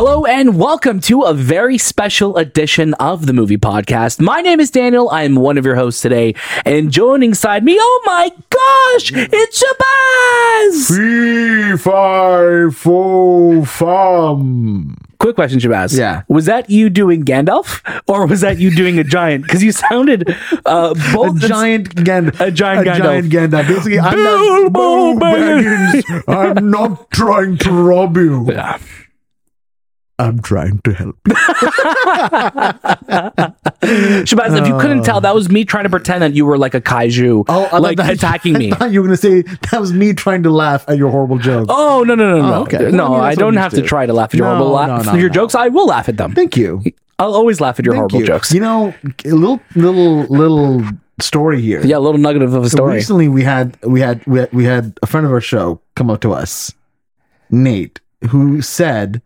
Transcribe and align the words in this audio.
Hello 0.00 0.24
and 0.26 0.56
welcome 0.56 1.00
to 1.00 1.22
a 1.22 1.34
very 1.34 1.76
special 1.76 2.36
edition 2.36 2.94
of 3.00 3.26
the 3.26 3.32
movie 3.32 3.56
podcast. 3.56 4.20
My 4.20 4.40
name 4.42 4.60
is 4.60 4.70
Daniel. 4.70 5.10
I 5.10 5.24
am 5.24 5.34
one 5.34 5.58
of 5.58 5.64
your 5.64 5.74
hosts 5.74 6.00
today, 6.00 6.36
and 6.64 6.92
joining 6.92 7.34
side 7.34 7.64
me, 7.64 7.76
oh 7.80 8.02
my 8.06 8.28
gosh, 8.48 9.10
it's 9.12 9.60
Shahbaz! 9.60 10.96
Fee, 10.96 11.76
fi, 11.82 12.70
fo, 12.70 13.64
fum. 13.64 14.96
Quick 15.18 15.34
question, 15.34 15.58
Shahbaz. 15.58 15.98
Yeah. 15.98 16.22
Was 16.28 16.44
that 16.44 16.70
you 16.70 16.90
doing 16.90 17.24
Gandalf, 17.24 17.82
or 18.06 18.24
was 18.28 18.42
that 18.42 18.58
you 18.58 18.70
doing 18.70 19.00
a 19.00 19.04
giant? 19.04 19.42
Because 19.42 19.64
you 19.64 19.72
sounded 19.72 20.28
uh, 20.64 20.94
A 20.94 21.12
both 21.12 21.40
giant 21.40 21.92
Gandalf. 21.96 22.38
A 22.38 22.52
giant 22.52 22.86
a 22.86 22.90
Gandalf. 22.92 23.02
giant 23.02 23.32
Gandalf. 23.32 23.66
Basically, 23.66 23.98
I'm 23.98 24.22
not. 26.28 26.28
I'm 26.28 26.70
not 26.70 27.10
trying 27.10 27.58
to 27.58 27.72
rob 27.72 28.16
you. 28.16 28.52
Yeah. 28.52 28.78
I'm 30.20 30.40
trying 30.40 30.80
to 30.80 30.92
help. 30.92 31.16
Shahbaz, 33.82 34.60
if 34.60 34.66
you 34.66 34.78
couldn't 34.78 35.04
tell, 35.04 35.20
that 35.20 35.34
was 35.34 35.48
me 35.48 35.64
trying 35.64 35.84
to 35.84 35.90
pretend 35.90 36.22
that 36.22 36.34
you 36.34 36.44
were 36.44 36.58
like 36.58 36.74
a 36.74 36.80
kaiju, 36.80 37.44
Oh, 37.48 37.68
I 37.72 37.78
like 37.78 37.96
that- 37.98 38.12
attacking 38.12 38.54
me. 38.54 38.72
I 38.72 38.76
thought 38.76 38.90
you 38.92 39.00
were 39.00 39.06
going 39.06 39.16
to 39.16 39.22
say 39.22 39.42
that 39.70 39.80
was 39.80 39.92
me 39.92 40.12
trying 40.14 40.42
to 40.44 40.50
laugh 40.50 40.84
at 40.88 40.98
your 40.98 41.10
horrible 41.10 41.38
joke. 41.38 41.66
Oh 41.68 42.02
no 42.06 42.14
no 42.14 42.30
no 42.38 42.42
no 42.42 42.54
Oh, 42.54 42.62
okay. 42.62 42.78
Well, 42.84 42.92
no! 42.92 43.06
I 43.06 43.10
mean, 43.10 43.20
I 43.20 43.34
don't 43.34 43.54
have 43.56 43.72
used 43.72 43.82
to 43.84 43.88
try 43.88 44.06
to 44.06 44.12
laugh 44.12 44.30
at 44.30 44.34
your 44.38 44.46
No, 44.48 44.56
horrible 44.56 44.72
laugh. 44.74 45.06
no, 45.06 45.14
your 45.14 45.28
no. 45.28 45.34
jokes. 45.34 45.54
I 45.54 45.68
will 45.68 45.86
laugh 45.86 46.08
at 46.08 46.16
them. 46.16 46.34
Thank 46.34 46.56
you. 46.56 46.82
I'll 47.18 47.34
always 47.34 47.60
laugh 47.60 47.78
at 47.78 47.84
your 47.84 47.94
Thank 47.94 48.00
horrible 48.12 48.20
you. 48.20 48.26
jokes. 48.26 48.52
You 48.52 48.60
know, 48.60 48.94
a 49.24 49.28
little, 49.30 49.60
little, 49.74 50.22
little 50.24 50.82
story 51.20 51.60
here. 51.60 51.80
yeah, 51.84 51.96
a 51.96 52.00
little 52.00 52.18
nugget 52.18 52.42
of 52.42 52.54
a 52.54 52.68
story. 52.70 52.94
recently 52.94 53.28
we 53.28 53.42
had 53.42 53.76
we 53.84 54.00
had 54.00 54.24
we 54.26 54.38
had 54.40 54.52
we 54.52 54.64
had 54.64 54.98
a 55.02 55.06
friend 55.06 55.26
of 55.26 55.32
our 55.32 55.40
show 55.40 55.80
come 55.96 56.10
up 56.10 56.20
to 56.22 56.32
us, 56.32 56.72
Nate, 57.50 58.00
who 58.30 58.60
said 58.62 59.20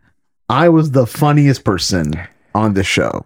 I 0.53 0.69
was 0.69 0.91
the 0.91 1.07
funniest 1.07 1.63
person 1.63 2.13
on 2.53 2.73
the 2.75 2.83
show. 2.83 3.25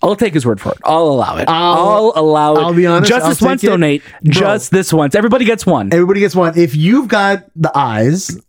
I'll 0.00 0.14
take 0.14 0.32
his 0.32 0.46
word 0.46 0.60
for 0.60 0.70
it. 0.70 0.78
I'll 0.84 1.08
allow 1.08 1.38
it. 1.38 1.48
I'll, 1.48 1.76
I'll- 1.76 2.12
allow 2.14 2.54
it. 2.54 2.60
I'll 2.60 2.74
be 2.74 2.86
honest, 2.86 3.08
Just 3.08 3.24
I'll 3.24 3.30
this 3.30 3.42
once, 3.42 3.62
donate. 3.62 4.02
Just 4.22 4.70
this 4.70 4.92
once. 4.92 5.16
Everybody 5.16 5.44
gets 5.44 5.66
one. 5.66 5.92
Everybody 5.92 6.20
gets 6.20 6.36
one. 6.36 6.56
If 6.56 6.76
you've 6.76 7.08
got 7.08 7.46
the 7.56 7.76
eyes, 7.76 8.40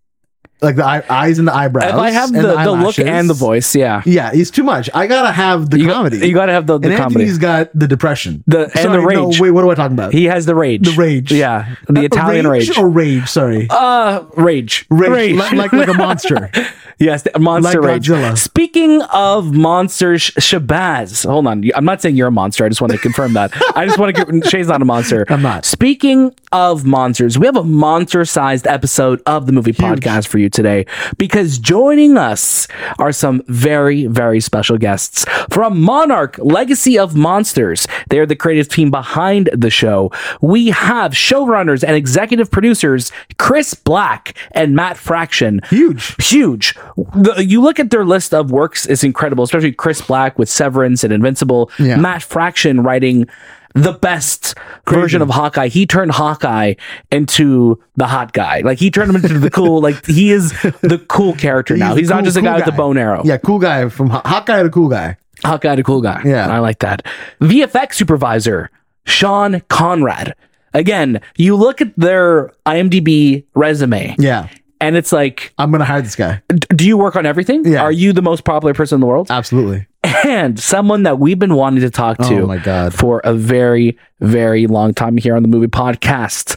like 0.61 0.75
the 0.75 0.85
eye, 0.85 1.01
eyes 1.09 1.39
and 1.39 1.47
the 1.47 1.55
eyebrows, 1.55 1.89
if 1.89 1.95
I 1.95 2.11
have 2.11 2.29
and 2.35 2.43
the, 2.45 2.55
the 2.55 2.71
look 2.71 2.99
and 2.99 3.27
the 3.27 3.33
voice, 3.33 3.73
yeah. 3.75 4.03
yeah, 4.05 4.29
it's 4.31 4.51
too 4.51 4.61
much. 4.61 4.91
I 4.93 5.07
gotta 5.07 5.31
have 5.31 5.71
the 5.71 5.79
You, 5.79 5.87
got, 5.87 5.93
comedy. 5.93 6.27
you 6.27 6.33
gotta 6.35 6.51
have 6.51 6.67
the, 6.67 6.77
the 6.77 6.89
and 6.89 6.97
comedy. 6.97 7.21
Anthony's 7.23 7.37
got 7.39 7.71
the 7.73 7.87
depression, 7.87 8.43
The- 8.45 8.63
and 8.65 8.71
the 8.73 8.81
Sorry, 9.01 9.15
no, 9.15 9.25
rage. 9.29 9.39
wait, 9.41 9.49
what 9.51 9.63
am 9.63 9.71
I 9.71 9.75
talking 9.75 9.93
about? 9.97 10.13
He 10.13 10.25
has 10.25 10.45
the 10.45 10.53
rage. 10.53 10.85
the 10.87 10.95
rage, 11.01 11.31
Yeah. 11.31 11.73
The 11.87 12.01
Uh, 12.01 12.03
Italian 12.03 12.47
rage. 12.47 12.77
or 12.77 12.87
rage. 12.89 13.27
Sorry, 13.27 13.65
uh, 13.71 14.23
rage. 14.37 14.85
rage, 14.91 15.35
Like, 15.35 15.53
like 15.53 15.73
like 15.73 15.87
a 15.87 15.93
monster. 15.95 16.51
Yes, 16.99 17.25
monster 17.39 17.81
Like 17.81 17.87
rage. 17.87 18.07
Godzilla. 18.09 18.37
Speaking 18.37 19.01
of 19.03 19.53
monsters, 19.53 20.31
Shahbaz. 20.31 21.25
Hold 21.25 21.47
on. 21.47 21.63
I'm 21.73 21.85
not 21.85 22.01
saying 22.01 22.15
you're 22.17 22.27
a 22.27 22.31
monster. 22.31 22.65
I 22.65 22.69
just 22.69 22.81
want 22.81 22.91
to 22.91 22.99
confirm 22.99 23.33
that. 23.33 23.51
I 23.75 23.85
just 23.85 23.97
want 23.97 24.15
to 24.15 24.25
get 24.25 24.49
Shay's 24.49 24.67
not 24.67 24.81
a 24.81 24.85
monster. 24.85 25.25
I'm 25.29 25.41
not. 25.41 25.65
Speaking 25.65 26.35
of 26.51 26.85
monsters, 26.85 27.37
we 27.39 27.45
have 27.45 27.55
a 27.55 27.63
monster-sized 27.63 28.67
episode 28.67 29.21
of 29.25 29.45
the 29.45 29.51
movie 29.51 29.71
podcast 29.71 30.27
for 30.27 30.39
you 30.39 30.49
today 30.49 30.85
because 31.17 31.57
joining 31.57 32.17
us 32.17 32.67
are 32.97 33.11
some 33.11 33.43
very, 33.47 34.05
very 34.07 34.39
special 34.41 34.77
guests 34.77 35.25
from 35.49 35.79
Monarch 35.79 36.37
Legacy 36.39 36.97
of 36.99 37.15
Monsters. 37.15 37.87
They 38.09 38.19
are 38.19 38.25
the 38.25 38.35
creative 38.35 38.67
team 38.67 38.91
behind 38.91 39.49
the 39.55 39.69
show. 39.69 40.11
We 40.41 40.67
have 40.67 41.13
showrunners 41.13 41.83
and 41.83 41.95
executive 41.95 42.51
producers 42.51 43.11
Chris 43.37 43.73
Black 43.73 44.35
and 44.51 44.75
Matt 44.75 44.97
Fraction 44.97 45.61
Huge. 45.69 46.15
huge. 46.27 46.75
The, 46.97 47.45
you 47.45 47.61
look 47.61 47.79
at 47.79 47.89
their 47.89 48.05
list 48.05 48.33
of 48.33 48.51
works; 48.51 48.85
it's 48.85 49.03
incredible. 49.03 49.43
Especially 49.43 49.71
Chris 49.71 50.01
Black 50.01 50.37
with 50.39 50.49
Severance 50.49 51.03
and 51.03 51.13
Invincible. 51.13 51.71
Yeah. 51.79 51.97
Matt 51.97 52.23
Fraction 52.23 52.81
writing 52.81 53.27
the 53.75 53.93
best 53.93 54.55
version 54.87 55.21
of 55.21 55.29
Hawkeye. 55.29 55.67
He 55.67 55.85
turned 55.85 56.11
Hawkeye 56.11 56.73
into 57.11 57.81
the 57.95 58.07
hot 58.07 58.33
guy. 58.33 58.61
Like 58.61 58.79
he 58.79 58.89
turned 58.89 59.09
him 59.09 59.15
into 59.17 59.39
the 59.39 59.49
cool. 59.49 59.81
Like 59.89 60.05
he 60.05 60.31
is 60.31 60.51
the 60.61 61.03
cool 61.07 61.33
character 61.35 61.77
now. 61.77 61.93
a 61.93 61.95
He's 61.95 62.09
not 62.09 62.23
just 62.23 62.35
a 62.37 62.41
cool 62.41 62.49
guy, 62.49 62.55
with 62.57 62.65
the 62.65 62.71
bone 62.71 62.97
arrow. 62.97 63.21
Yeah, 63.23 63.37
cool 63.37 63.59
guy 63.59 63.87
from 63.89 64.09
hot 64.09 64.45
guy 64.45 64.63
to 64.63 64.69
cool 64.69 64.89
guy. 64.89 65.17
Hawkeye 65.43 65.75
to 65.75 65.83
cool 65.83 66.01
guy. 66.01 66.21
Yeah. 66.25 66.47
I 66.49 66.59
like 66.59 66.79
that. 66.79 67.05
VFX 67.41 67.93
supervisor 67.93 68.69
Sean 69.05 69.61
Konrad. 69.69 70.33
Again, 70.73 71.21
you 71.37 71.55
look 71.55 71.81
at 71.81 71.95
their 71.97 72.51
IMDb 72.65 73.43
resume, 73.55 74.15
Yeah, 74.19 74.47
and 74.81 74.95
it's 74.95 75.11
like, 75.11 75.53
I'm 75.57 75.71
gonna 75.71 75.85
hire 75.85 76.01
this 76.01 76.15
guy. 76.15 76.41
do 76.75 76.85
you 76.87 76.97
work 76.97 77.15
on 77.15 77.25
everything? 77.25 77.65
Yeah. 77.65 77.81
Are 77.81 77.91
you 77.91 78.13
the 78.13 78.21
most 78.21 78.43
popular 78.43 78.73
person 78.73 78.95
in 78.97 79.01
the 79.01 79.07
world? 79.07 79.27
Absolutely. 79.29 79.87
and 80.25 80.57
someone 80.59 81.03
that 81.03 81.19
we've 81.19 81.39
been 81.39 81.55
wanting 81.55 81.81
to 81.81 81.89
talk 81.89 82.17
to 82.19 82.41
Oh 82.43 82.47
my 82.47 82.57
God. 82.57 82.93
for 82.93 83.19
a 83.25 83.33
very 83.33 83.97
very 84.21 84.65
long 84.65 84.93
time 84.93 85.17
here 85.17 85.35
on 85.35 85.41
the 85.43 85.49
movie 85.49 85.67
podcast 85.67 86.55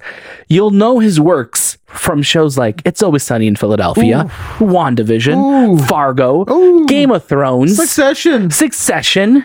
you'll 0.49 0.71
know 0.71 1.00
his 1.00 1.19
works 1.19 1.77
from 1.87 2.22
shows 2.22 2.56
like 2.56 2.81
it's 2.84 3.03
always 3.03 3.25
sunny 3.25 3.49
in 3.49 3.56
philadelphia 3.56 4.31
wandavision 4.59 5.37
Ooh. 5.75 5.77
fargo 5.87 6.44
Ooh. 6.49 6.87
game 6.87 7.11
of 7.11 7.25
thrones 7.25 7.77
Succession. 7.77 8.50
succession 8.50 9.44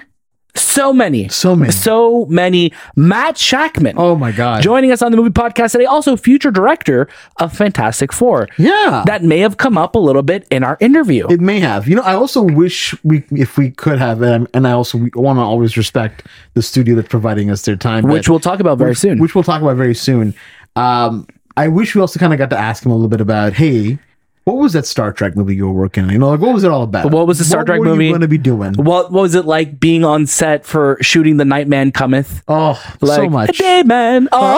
so 0.57 0.91
many 0.93 1.27
So 1.29 1.55
many. 1.55 1.71
so 1.71 2.25
many 2.25 2.71
matt 2.95 3.35
shakman 3.35 3.93
Oh 3.97 4.15
my 4.15 4.31
god. 4.31 4.61
joining 4.63 4.91
us 4.91 5.01
on 5.01 5.11
the 5.11 5.17
movie 5.17 5.29
podcast 5.29 5.71
today 5.73 5.85
also 5.85 6.15
future 6.17 6.51
director 6.51 7.07
of 7.37 7.53
fantastic 7.55 8.11
four 8.11 8.47
yeah. 8.57 9.03
that 9.05 9.23
may 9.23 9.39
have 9.39 9.57
come 9.57 9.77
up 9.77 9.95
a 9.95 9.99
little 9.99 10.21
bit 10.23 10.47
in 10.51 10.63
our 10.63 10.77
interview 10.79 11.27
it 11.29 11.39
may 11.41 11.59
have. 11.59 11.87
You 11.87 11.95
know, 11.95 12.01
I 12.03 12.13
also 12.13 12.41
wish 12.41 12.95
we, 13.03 13.23
if 13.31 13.57
we 13.57 13.71
could 13.71 13.99
have, 13.99 14.21
and, 14.21 14.47
and 14.53 14.67
I 14.67 14.71
also 14.71 14.97
want 15.13 15.37
to 15.37 15.41
always 15.43 15.77
respect 15.77 16.23
the 16.53 16.61
studio 16.61 16.95
that's 16.95 17.07
providing 17.07 17.49
us 17.49 17.63
their 17.63 17.75
time, 17.75 18.03
which 18.05 18.25
but- 18.25 18.31
we'll 18.31 18.39
talk 18.39 18.59
about 18.59 18.77
very 18.77 18.95
soon 18.95 19.19
which 19.19 19.35
we'll 19.35 19.43
talk 19.43 19.61
about 19.61 19.77
very 19.77 19.95
soon. 19.95 20.33
Um, 20.75 21.27
I 21.55 21.67
wish 21.67 21.95
we 21.95 22.01
also 22.01 22.19
kind 22.19 22.33
of 22.33 22.39
got 22.39 22.49
to 22.51 22.57
ask 22.57 22.85
him 22.85 22.91
a 22.91 22.95
little 22.95 23.09
bit 23.09 23.19
about, 23.21 23.53
hey, 23.53 23.97
what 24.47 24.55
was 24.55 24.71
that 24.71 24.85
Star 24.85 25.11
Trek 25.11 25.35
movie 25.35 25.55
you 25.57 25.67
were 25.67 25.73
working 25.73 26.05
on? 26.05 26.09
You 26.09 26.19
know, 26.19 26.29
like 26.29 26.39
what 26.39 26.53
was 26.53 26.63
it 26.63 26.71
all 26.71 26.83
about? 26.83 27.11
What 27.11 27.27
was 27.27 27.37
the 27.37 27.43
Star 27.43 27.59
what 27.59 27.65
Trek 27.67 27.79
were 27.79 27.85
movie? 27.87 28.05
you 28.05 28.11
going 28.11 28.21
to 28.21 28.29
be 28.29 28.37
doing? 28.37 28.75
What, 28.75 29.11
what 29.11 29.21
was 29.23 29.35
it 29.35 29.43
like 29.43 29.77
being 29.77 30.05
on 30.05 30.25
set 30.25 30.65
for 30.65 30.97
shooting 31.01 31.35
The 31.35 31.43
Nightman 31.43 31.91
Cometh? 31.91 32.43
Oh, 32.47 32.81
Like, 33.01 33.15
so 33.17 33.29
much. 33.29 33.57
Day 33.57 33.83
man. 33.83 34.29
Oh, 34.31 34.37
we're 34.53 34.57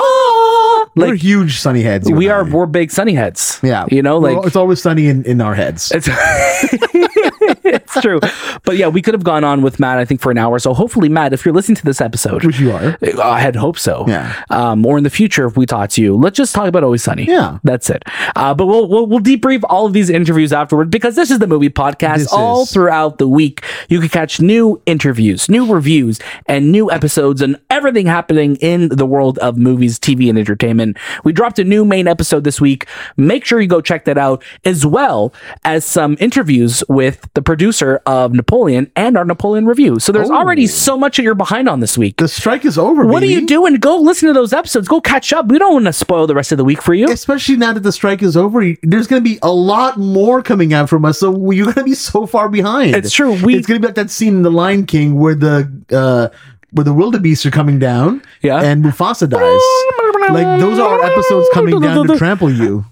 like 1.07 1.19
huge 1.19 1.59
sunny 1.59 1.81
heads. 1.81 2.09
we 2.11 2.29
are. 2.29 2.45
I. 2.45 2.49
We're 2.49 2.65
big 2.65 2.91
sunny 2.91 3.13
heads. 3.13 3.59
Yeah, 3.63 3.85
you 3.91 4.01
know, 4.01 4.19
We're- 4.19 4.35
like 4.35 4.47
it's 4.47 4.55
always 4.55 4.81
sunny 4.81 5.07
in, 5.07 5.23
in 5.25 5.41
our 5.41 5.55
heads. 5.55 5.91
it's, 5.93 6.07
it's 6.11 8.01
true. 8.01 8.19
But 8.63 8.77
yeah, 8.77 8.87
we 8.87 9.01
could 9.01 9.13
have 9.13 9.23
gone 9.23 9.43
on 9.43 9.61
with 9.61 9.79
Matt. 9.79 9.97
I 9.99 10.05
think 10.05 10.21
for 10.21 10.31
an 10.31 10.37
hour. 10.37 10.59
So 10.59 10.73
hopefully, 10.73 11.09
Matt, 11.09 11.33
if 11.33 11.45
you're 11.45 11.53
listening 11.53 11.75
to 11.77 11.85
this 11.85 12.01
episode, 12.01 12.43
Which 12.45 12.59
you 12.59 12.71
are. 12.71 12.97
I 13.21 13.39
had 13.39 13.55
hoped 13.55 13.79
so. 13.79 14.05
Yeah. 14.07 14.43
Um, 14.49 14.85
or 14.85 14.97
in 14.97 15.03
the 15.03 15.09
future, 15.09 15.45
if 15.45 15.57
we 15.57 15.65
talk 15.65 15.89
to 15.91 16.01
you, 16.01 16.15
let's 16.15 16.37
just 16.37 16.53
talk 16.53 16.67
about 16.67 16.83
Always 16.83 17.03
Sunny. 17.03 17.25
Yeah. 17.25 17.59
That's 17.63 17.89
it. 17.89 18.03
Uh, 18.35 18.53
but 18.53 18.65
we'll, 18.67 18.87
we'll 18.87 19.05
we'll 19.07 19.19
debrief 19.19 19.61
all 19.69 19.85
of 19.85 19.93
these 19.93 20.09
interviews 20.09 20.53
afterward 20.53 20.89
because 20.89 21.15
this 21.15 21.31
is 21.31 21.39
the 21.39 21.47
movie 21.47 21.69
podcast. 21.69 22.17
This 22.17 22.33
all 22.33 22.63
is. 22.63 22.71
throughout 22.71 23.17
the 23.17 23.27
week, 23.27 23.63
you 23.89 23.99
can 23.99 24.09
catch 24.09 24.39
new 24.41 24.81
interviews, 24.85 25.49
new 25.49 25.71
reviews, 25.71 26.19
and 26.45 26.71
new 26.71 26.91
episodes 26.91 27.41
and 27.41 27.57
everything 27.69 28.05
happening 28.05 28.55
in 28.57 28.89
the 28.89 29.05
world 29.05 29.37
of 29.39 29.57
movies, 29.57 29.99
TV, 29.99 30.29
and 30.29 30.37
entertainment. 30.37 30.88
We 31.23 31.31
dropped 31.33 31.59
a 31.59 31.63
new 31.63 31.85
main 31.85 32.07
episode 32.07 32.43
this 32.43 32.59
week. 32.61 32.85
Make 33.17 33.45
sure 33.45 33.59
you 33.61 33.67
go 33.67 33.81
check 33.81 34.05
that 34.05 34.17
out, 34.17 34.43
as 34.65 34.85
well 34.85 35.33
as 35.63 35.85
some 35.85 36.17
interviews 36.19 36.83
with 36.89 37.27
the 37.33 37.41
producer 37.41 38.01
of 38.05 38.33
Napoleon 38.33 38.91
and 38.95 39.17
our 39.17 39.25
Napoleon 39.25 39.65
review. 39.65 39.99
So 39.99 40.11
there's 40.11 40.29
Oh. 40.29 40.35
already 40.35 40.67
so 40.67 40.97
much 40.97 41.17
that 41.17 41.23
you're 41.23 41.35
behind 41.35 41.67
on 41.69 41.79
this 41.79 41.97
week. 41.97 42.17
The 42.17 42.27
strike 42.27 42.65
is 42.65 42.77
over. 42.77 43.05
What 43.05 43.17
are 43.23 43.27
baby. 43.27 43.33
you 43.41 43.47
doing? 43.47 43.75
Go 43.75 43.97
listen 43.97 44.27
to 44.27 44.33
those 44.33 44.53
episodes. 44.53 44.87
Go 44.87 45.01
catch 45.01 45.33
up. 45.33 45.47
We 45.47 45.57
don't 45.59 45.73
want 45.73 45.85
to 45.85 45.93
spoil 45.93 46.27
the 46.27 46.35
rest 46.35 46.51
of 46.51 46.57
the 46.57 46.63
week 46.65 46.81
for 46.81 46.93
you. 46.93 47.09
Especially 47.09 47.55
now 47.57 47.73
that 47.73 47.83
the 47.83 47.91
strike 47.91 48.21
is 48.23 48.35
over, 48.37 48.63
there's 48.83 49.07
going 49.07 49.23
to 49.23 49.29
be 49.29 49.39
a 49.41 49.51
lot 49.51 49.97
more 49.97 50.41
coming 50.41 50.73
out 50.73 50.89
from 50.89 51.05
us. 51.05 51.19
So 51.19 51.51
you're 51.51 51.65
going 51.65 51.75
to 51.75 51.83
be 51.83 51.93
so 51.95 52.25
far 52.25 52.49
behind. 52.49 52.95
It's 52.95 53.11
true. 53.13 53.33
We- 53.43 53.55
it's 53.55 53.67
going 53.67 53.77
to 53.81 53.81
be 53.81 53.87
like 53.87 53.95
that 53.95 54.09
scene 54.09 54.35
in 54.37 54.41
The 54.43 54.51
Lion 54.51 54.85
King 54.85 55.15
where 55.19 55.35
the 55.35 55.69
uh, 55.91 56.35
where 56.71 56.83
the 56.83 56.93
wildebeests 56.93 57.45
are 57.45 57.51
coming 57.51 57.79
down, 57.79 58.21
Yeah. 58.41 58.61
and 58.61 58.83
Mufasa 58.83 59.27
dies. 59.29 60.31
like 60.31 60.59
those 60.59 60.77
are 60.79 61.03
episodes 61.03 61.47
coming 61.53 61.79
down 61.81 62.07
to 62.07 62.17
trample 62.17 62.51
you. 62.51 62.85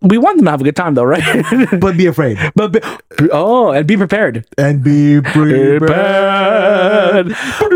we 0.00 0.18
want 0.18 0.36
them 0.38 0.44
to 0.46 0.50
have 0.50 0.60
a 0.60 0.64
good 0.64 0.76
time 0.76 0.94
though, 0.94 1.04
right? 1.04 1.22
but 1.80 1.96
be 1.96 2.06
afraid 2.06 2.38
but 2.54 2.72
be, 2.72 2.80
oh, 3.32 3.70
and 3.70 3.86
be 3.86 3.96
prepared. 3.96 4.44
and 4.58 4.82
be 4.84 5.20
prepared. 5.20 5.90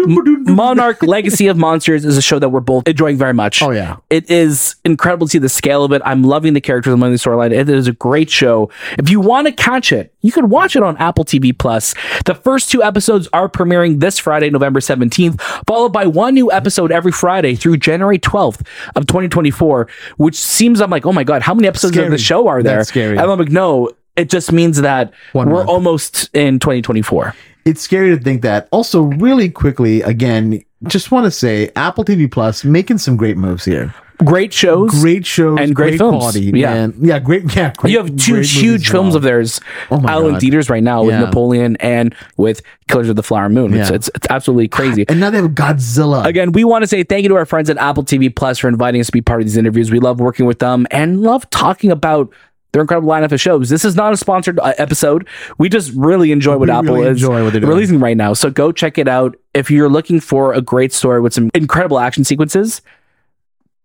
Monarch 0.46 1.02
Legacy 1.02 1.46
of 1.46 1.56
Monsters 1.56 2.04
is 2.04 2.16
a 2.16 2.22
show 2.22 2.38
that 2.38 2.48
we're 2.48 2.60
both 2.60 2.86
enjoying 2.88 3.16
very 3.16 3.34
much. 3.34 3.62
Oh, 3.62 3.70
yeah. 3.70 3.96
It 4.10 4.30
is 4.30 4.76
incredible 4.84 5.26
to 5.26 5.30
see 5.30 5.38
the 5.38 5.48
scale 5.48 5.84
of 5.84 5.92
it. 5.92 6.02
I'm 6.04 6.22
loving 6.22 6.54
the 6.54 6.60
characters 6.60 6.92
among 6.92 7.12
the 7.12 7.18
storyline. 7.18 7.52
It 7.52 7.68
is 7.68 7.86
a 7.86 7.92
great 7.92 8.30
show. 8.30 8.70
If 8.98 9.10
you 9.10 9.20
want 9.20 9.46
to 9.46 9.52
catch 9.52 9.92
it, 9.92 10.14
you 10.22 10.32
can 10.32 10.48
watch 10.48 10.76
it 10.76 10.82
on 10.82 10.96
Apple 10.96 11.24
TV 11.24 11.56
Plus. 11.56 11.94
The 12.24 12.34
first 12.34 12.70
two 12.70 12.82
episodes 12.82 13.28
are 13.32 13.48
premiering 13.48 14.00
this 14.00 14.18
Friday, 14.18 14.50
November 14.50 14.80
17th, 14.80 15.40
followed 15.66 15.92
by 15.92 16.06
one 16.06 16.34
new 16.34 16.50
episode 16.50 16.90
every 16.90 17.12
Friday 17.12 17.54
through 17.54 17.76
January 17.76 18.18
12th 18.18 18.66
of 18.96 19.06
2024, 19.06 19.88
which 20.16 20.36
seems 20.36 20.80
I'm 20.80 20.90
like, 20.90 21.06
oh 21.06 21.12
my 21.12 21.24
God, 21.24 21.42
how 21.42 21.54
many 21.54 21.68
episodes 21.68 21.96
of 21.96 22.10
the 22.10 22.18
show 22.18 22.48
are 22.48 22.62
there? 22.62 22.78
That's 22.78 22.88
scary. 22.88 23.16
And 23.16 23.30
I'm 23.30 23.38
like, 23.38 23.50
no, 23.50 23.90
it 24.18 24.28
just 24.30 24.52
means 24.52 24.80
that 24.80 25.12
One 25.32 25.48
we're 25.48 25.56
month. 25.58 25.68
almost 25.68 26.30
in 26.34 26.58
2024. 26.58 27.34
it's 27.64 27.80
scary 27.80 28.10
to 28.16 28.22
think 28.22 28.42
that. 28.42 28.68
Also, 28.72 29.02
really 29.02 29.48
quickly, 29.50 30.02
again, 30.02 30.62
just 30.84 31.10
want 31.10 31.24
to 31.24 31.30
say 31.30 31.70
Apple 31.76 32.04
TV 32.04 32.30
Plus 32.30 32.64
making 32.64 32.98
some 32.98 33.16
great 33.16 33.36
moves 33.36 33.64
here. 33.64 33.94
Great 34.24 34.52
shows. 34.52 34.90
Great 35.00 35.24
shows 35.24 35.60
And 35.60 35.76
great 35.76 35.96
films. 35.96 36.16
quality. 36.16 36.40
Yeah. 36.52 36.74
man. 36.74 36.94
yeah, 37.00 37.20
great. 37.20 37.54
Yeah, 37.54 37.72
great, 37.76 37.92
you 37.92 37.98
have 37.98 38.16
two 38.16 38.32
great 38.32 38.46
huge 38.46 38.90
films 38.90 39.14
of 39.14 39.22
theirs 39.22 39.60
Oh 39.92 40.04
out 40.08 40.24
in 40.26 40.32
God. 40.32 40.40
theaters 40.40 40.68
right 40.68 40.82
now 40.82 41.04
with 41.04 41.14
Yeah. 41.14 41.20
Napoleon 41.20 41.76
and 41.78 42.12
with 42.36 42.62
Killers 42.88 43.08
of 43.08 43.14
the 43.14 43.22
Flower 43.22 43.48
Moon. 43.48 43.72
It's, 43.74 43.90
Yeah. 43.90 43.94
it's, 43.94 44.10
it's 44.16 44.26
absolutely 44.28 44.66
crazy. 44.66 45.04
and 45.08 45.20
now 45.20 45.30
they 45.30 45.36
have 45.40 45.52
Godzilla. 45.52 46.24
Again, 46.24 46.50
we 46.50 46.64
want 46.64 46.82
to 46.82 46.88
say 46.88 47.04
thank 47.04 47.22
you 47.22 47.28
to 47.28 47.36
our 47.36 47.46
friends 47.46 47.70
at 47.70 47.76
Apple 47.76 48.02
TV 48.02 48.34
Plus 48.34 48.58
for 48.58 48.66
inviting 48.66 49.00
us 49.00 49.06
to 49.06 49.12
be 49.12 49.20
part 49.20 49.40
of 49.40 49.46
these 49.46 49.56
interviews. 49.56 49.92
We 49.92 50.00
love 50.00 50.18
working 50.18 50.46
with 50.46 50.58
them 50.58 50.88
and 50.90 51.22
love 51.22 51.48
talking 51.50 51.92
about 51.92 52.28
their 52.72 52.82
incredible 52.82 53.08
lineup 53.08 53.32
of 53.32 53.40
shows. 53.40 53.68
This 53.70 53.84
is 53.84 53.96
not 53.96 54.12
a 54.12 54.16
sponsored 54.16 54.58
uh, 54.60 54.74
episode. 54.78 55.26
We 55.58 55.68
just 55.68 55.92
really 55.94 56.32
enjoy 56.32 56.56
what 56.58 56.68
We 56.68 56.74
Apple 56.74 56.94
really 56.96 57.08
is 57.08 57.22
enjoy 57.22 57.42
what 57.44 57.52
they're 57.52 57.60
doing. 57.62 57.72
releasing 57.72 57.98
right 58.00 58.16
now. 58.16 58.34
So 58.34 58.50
go 58.50 58.72
check 58.72 58.98
it 58.98 59.08
out. 59.08 59.36
If 59.54 59.70
you're 59.70 59.88
looking 59.88 60.20
for 60.20 60.52
a 60.52 60.60
great 60.60 60.92
story 60.92 61.20
with 61.20 61.32
some 61.32 61.50
incredible 61.54 61.98
action 61.98 62.24
sequences, 62.24 62.82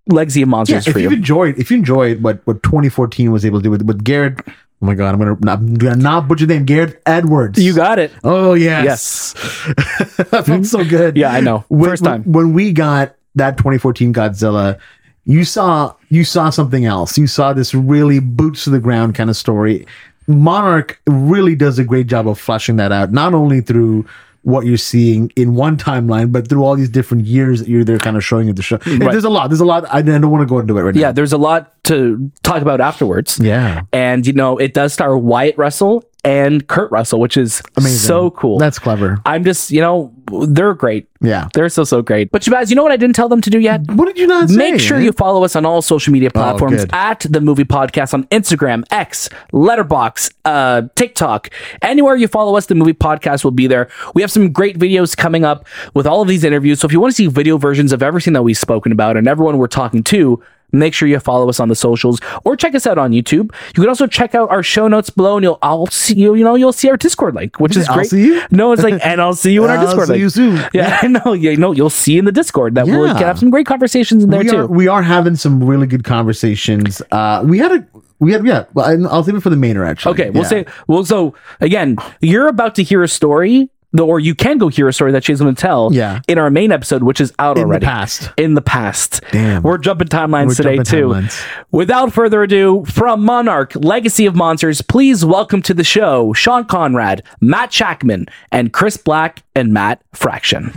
Legacy 0.07 0.41
of 0.41 0.47
yeah, 0.47 0.51
Monsters 0.51 0.87
if 0.87 0.93
for 0.93 0.99
you 0.99 1.09
you. 1.11 1.15
enjoyed, 1.15 1.57
if 1.57 1.71
you 1.71 1.77
enjoyed 1.77 2.21
what 2.21 2.45
what 2.45 2.61
2014 2.63 3.31
was 3.31 3.45
able 3.45 3.59
to 3.59 3.63
do 3.63 3.71
with 3.71 3.83
with 3.83 4.03
Garrett. 4.03 4.37
Oh 4.45 4.85
my 4.85 4.95
god, 4.95 5.13
I'm 5.13 5.19
gonna 5.19 5.37
not, 5.39 5.59
I'm 5.59 5.75
gonna 5.75 5.95
not 5.95 6.27
butcher 6.27 6.45
the 6.45 6.55
name. 6.55 6.65
Gareth 6.65 6.97
Edwards. 7.05 7.57
You 7.63 7.73
got 7.73 7.99
it. 7.99 8.11
Oh 8.21 8.53
yes, 8.53 9.31
that 10.31 10.43
felt 10.45 10.65
so 10.65 10.83
good. 10.83 11.15
Yeah, 11.15 11.31
I 11.31 11.39
know. 11.39 11.63
When- 11.69 11.89
First 11.89 12.03
time. 12.03 12.23
when 12.23 12.51
we 12.51 12.73
got 12.73 13.15
that 13.35 13.55
2014 13.55 14.13
Godzilla, 14.13 14.77
you 15.25 15.43
saw 15.45 15.93
you 16.09 16.23
saw 16.23 16.49
something 16.49 16.85
else. 16.85 17.17
You 17.17 17.27
saw 17.27 17.53
this 17.53 17.73
really 17.73 18.19
boots 18.19 18.63
to 18.65 18.69
the 18.69 18.79
ground 18.79 19.15
kind 19.15 19.29
of 19.29 19.35
story. 19.37 19.85
Monarch 20.27 21.01
really 21.07 21.55
does 21.55 21.79
a 21.79 21.83
great 21.83 22.07
job 22.07 22.27
of 22.27 22.39
fleshing 22.39 22.77
that 22.77 22.91
out, 22.91 23.11
not 23.11 23.33
only 23.33 23.61
through 23.61 24.05
what 24.43 24.65
you're 24.65 24.75
seeing 24.77 25.31
in 25.37 25.55
one 25.55 25.77
timeline, 25.77 26.31
but 26.31 26.49
through 26.49 26.63
all 26.65 26.75
these 26.75 26.89
different 26.89 27.25
years 27.25 27.59
that 27.59 27.69
you're 27.69 27.83
there 27.85 27.97
kind 27.97 28.17
of 28.17 28.23
showing 28.25 28.49
at 28.49 28.57
the 28.57 28.61
show. 28.61 28.77
Mm, 28.79 28.99
right. 29.01 29.11
There's 29.11 29.23
a 29.23 29.29
lot. 29.29 29.49
There's 29.49 29.61
a 29.61 29.65
lot. 29.65 29.85
I, 29.85 29.99
I 29.99 30.01
don't 30.01 30.29
want 30.29 30.41
to 30.41 30.45
go 30.45 30.59
into 30.59 30.77
it 30.77 30.81
right 30.81 30.93
Yeah, 30.95 31.01
now. 31.01 31.07
Yeah, 31.07 31.11
there's 31.13 31.31
a 31.33 31.37
lot 31.37 31.81
to 31.85 32.29
talk 32.43 32.61
about 32.61 32.81
afterwards. 32.81 33.39
Yeah. 33.39 33.81
And 33.93 34.27
you 34.27 34.33
know, 34.33 34.57
it 34.57 34.73
does 34.73 34.91
star 34.93 35.17
Wyatt 35.17 35.57
Russell 35.57 36.03
and 36.25 36.67
Kurt 36.67 36.91
Russell, 36.91 37.19
which 37.21 37.37
is 37.37 37.61
Amazing. 37.77 37.97
so 37.99 38.31
cool. 38.31 38.57
That's 38.59 38.79
clever. 38.79 39.21
I'm 39.25 39.43
just, 39.45 39.71
you 39.71 39.81
know, 39.81 40.12
they're 40.31 40.73
great. 40.73 41.07
Yeah. 41.21 41.47
They're 41.53 41.69
so 41.69 41.83
so 41.83 42.01
great. 42.01 42.31
But 42.31 42.41
Shahbaz, 42.41 42.69
you 42.69 42.75
know 42.75 42.83
what 42.83 42.91
I 42.91 42.97
didn't 42.97 43.15
tell 43.15 43.29
them 43.29 43.41
to 43.41 43.49
do 43.49 43.59
yet? 43.59 43.81
What 43.91 44.05
did 44.05 44.17
you 44.17 44.27
not 44.27 44.49
say? 44.49 44.55
Make 44.55 44.79
sure 44.79 44.99
you 44.99 45.11
follow 45.11 45.43
us 45.43 45.55
on 45.55 45.65
all 45.65 45.81
social 45.81 46.11
media 46.11 46.31
platforms 46.31 46.85
good. 46.85 46.93
at 46.93 47.25
the 47.29 47.41
Movie 47.41 47.63
Podcast 47.63 48.13
on 48.13 48.25
Instagram, 48.25 48.83
X, 48.91 49.29
Letterboxd, 49.51 50.33
uh, 50.45 50.83
TikTok. 50.95 51.49
Anywhere 51.81 52.15
you 52.15 52.27
follow 52.27 52.55
us, 52.57 52.65
the 52.65 52.75
Movie 52.75 52.93
Podcast 52.93 53.43
will 53.43 53.51
be 53.51 53.67
there. 53.67 53.89
We 54.13 54.21
have 54.21 54.31
some 54.31 54.51
great 54.51 54.77
videos 54.77 55.15
coming 55.15 55.43
up 55.43 55.67
with 55.93 56.07
all 56.07 56.21
of 56.21 56.27
these 56.27 56.43
interviews. 56.43 56.79
So 56.79 56.85
if 56.85 56.91
you 56.91 56.99
want 56.99 57.11
to 57.11 57.15
see 57.15 57.27
video 57.27 57.57
versions 57.57 57.91
of 57.91 58.03
everything 58.03 58.33
that 58.33 58.43
we've 58.43 58.57
spoken 58.57 58.91
about 58.91 59.17
and 59.17 59.27
everyone 59.27 59.57
we're 59.57 59.67
talking 59.67 60.03
to, 60.03 60.43
make 60.73 60.93
sure 60.93 61.07
you 61.07 61.19
follow 61.19 61.47
us 61.47 61.59
on 61.59 61.69
the 61.69 61.75
socials 61.75 62.19
or 62.43 62.55
check 62.57 62.75
us 62.75 62.85
out 62.85 62.97
on 62.97 63.11
YouTube. 63.11 63.53
You 63.67 63.73
can 63.83 63.87
also 63.87 64.07
check 64.07 64.35
out 64.35 64.49
our 64.49 64.61
show 64.63 64.87
notes 64.87 65.09
below, 65.09 65.37
and 65.37 65.43
you'll 65.43 65.59
I'll 65.61 65.85
see 65.87 66.15
you. 66.15 66.35
You 66.35 66.43
know, 66.43 66.55
you'll 66.55 66.73
see 66.73 66.89
our 66.89 66.97
Discord 66.97 67.35
link, 67.35 67.59
which 67.59 67.77
is 67.77 67.87
I'll 67.87 67.95
great. 67.95 68.07
see 68.09 68.25
you? 68.25 68.41
No, 68.51 68.71
it's 68.73 68.83
like, 68.83 68.99
and 69.05 69.21
I'll 69.21 69.33
see 69.35 69.53
you 69.53 69.63
in 69.63 69.69
our 69.69 69.77
I'll 69.79 69.85
Discord 69.85 70.07
see 70.07 70.13
link. 70.13 70.21
you 70.21 70.29
soon. 70.29 70.59
Yeah, 70.73 70.99
I 71.01 71.07
know. 71.07 71.33
Yeah, 71.33 71.55
no, 71.55 71.71
you'll 71.71 71.89
see 71.89 72.17
in 72.17 72.25
the 72.25 72.31
Discord 72.31 72.75
that 72.75 72.85
we'll 72.87 73.07
Yeah. 73.07 73.17
have 73.19 73.39
some 73.39 73.49
great 73.51 73.65
conversations 73.67 74.23
in 74.23 74.29
there 74.31 74.39
we 74.41 74.49
too. 74.49 74.57
are 74.57 74.67
we 74.67 74.87
are 74.87 75.03
having 75.03 75.35
some 75.35 75.63
really 75.63 75.87
good 75.87 76.03
conversations. 76.03 77.01
Uh, 77.11 77.43
we 77.45 77.57
had 77.59 77.71
a 77.71 77.87
we 78.19 78.31
had 78.31 78.45
yeah. 78.45 78.65
I'll 78.75 79.23
save 79.23 79.35
it 79.35 79.41
for 79.41 79.49
the 79.49 79.55
mainer 79.55 79.85
actually. 79.87 80.13
Okay, 80.13 80.29
we'll 80.29 80.43
Yeah. 80.43 80.49
say 80.49 80.65
well. 80.87 81.05
So 81.05 81.35
again, 81.61 81.97
you're 82.21 82.47
about 82.47 82.75
to 82.75 82.83
hear 82.83 83.03
a 83.03 83.07
story, 83.07 83.69
or 83.99 84.19
you 84.19 84.33
can 84.33 84.57
go 84.57 84.67
hear 84.69 84.87
a 84.87 84.93
story 84.93 85.11
that 85.11 85.23
she's 85.23 85.39
going 85.39 85.53
to 85.53 85.61
tell. 85.61 85.93
Yeah. 85.93 86.21
in 86.27 86.37
our 86.37 86.49
main 86.49 86.71
episode, 86.71 87.03
which 87.03 87.21
is 87.21 87.33
out 87.39 87.57
already. 87.57 87.77
In 87.77 87.79
the 87.81 87.85
past. 87.85 88.31
In 88.37 88.53
the 88.55 88.61
past. 88.61 89.21
Damn. 89.31 89.61
we're 89.63 89.77
jumping 89.77 90.07
timelines 90.07 90.47
We're 90.47 90.55
today 90.55 90.75
jumping 90.77 90.91
too. 90.91 91.07
timelines. 91.09 91.63
Without 91.71 92.11
further 92.13 92.43
ado, 92.43 92.85
from 92.85 93.23
Monarch 93.23 93.75
Legacy 93.75 94.25
of 94.25 94.35
Monsters, 94.35 94.81
please 94.81 95.23
welcome 95.23 95.61
to 95.63 95.73
the 95.73 95.83
show 95.83 96.33
Sean 96.33 96.65
Konrad, 96.65 97.21
Matt 97.41 97.69
Shakman, 97.71 98.27
and 98.51 98.73
Chris 98.73 98.97
Black 98.97 99.43
and 99.55 99.73
Matt 99.73 100.01
Fraction. 100.13 100.73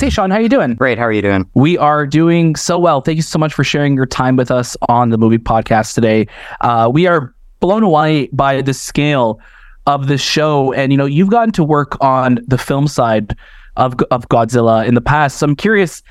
Hey 0.00 0.08
Sean, 0.08 0.30
how 0.30 0.38
are 0.38 0.40
you 0.40 0.48
doing? 0.48 0.76
Great. 0.76 0.96
How 0.96 1.04
are 1.04 1.12
you 1.12 1.20
doing? 1.20 1.46
We 1.52 1.76
are 1.76 2.06
doing 2.06 2.56
so 2.56 2.78
well. 2.78 3.02
Thank 3.02 3.16
you 3.16 3.22
so 3.22 3.38
much 3.38 3.52
for 3.52 3.62
sharing 3.62 3.94
your 3.94 4.06
time 4.06 4.36
with 4.36 4.50
us 4.50 4.74
on 4.88 5.10
the 5.10 5.18
movie 5.18 5.36
podcast 5.36 5.94
today. 5.94 6.26
Uh, 6.62 6.90
we 6.90 7.06
are 7.06 7.34
blown 7.60 7.82
away 7.82 8.28
by 8.32 8.62
the 8.62 8.72
scale 8.72 9.38
of 9.86 10.08
the 10.08 10.18
show, 10.18 10.72
and 10.72 10.92
you 10.92 10.98
know 10.98 11.06
you've 11.06 11.30
gotten 11.30 11.52
to 11.52 11.64
work 11.64 11.96
on 12.00 12.38
the 12.46 12.58
film 12.58 12.86
side 12.88 13.36
of 13.76 13.94
of 14.10 14.28
Godzilla 14.28 14.86
in 14.86 14.94
the 14.94 15.00
past. 15.00 15.38
So 15.38 15.46
I'm 15.46 15.56
curious, 15.56 16.02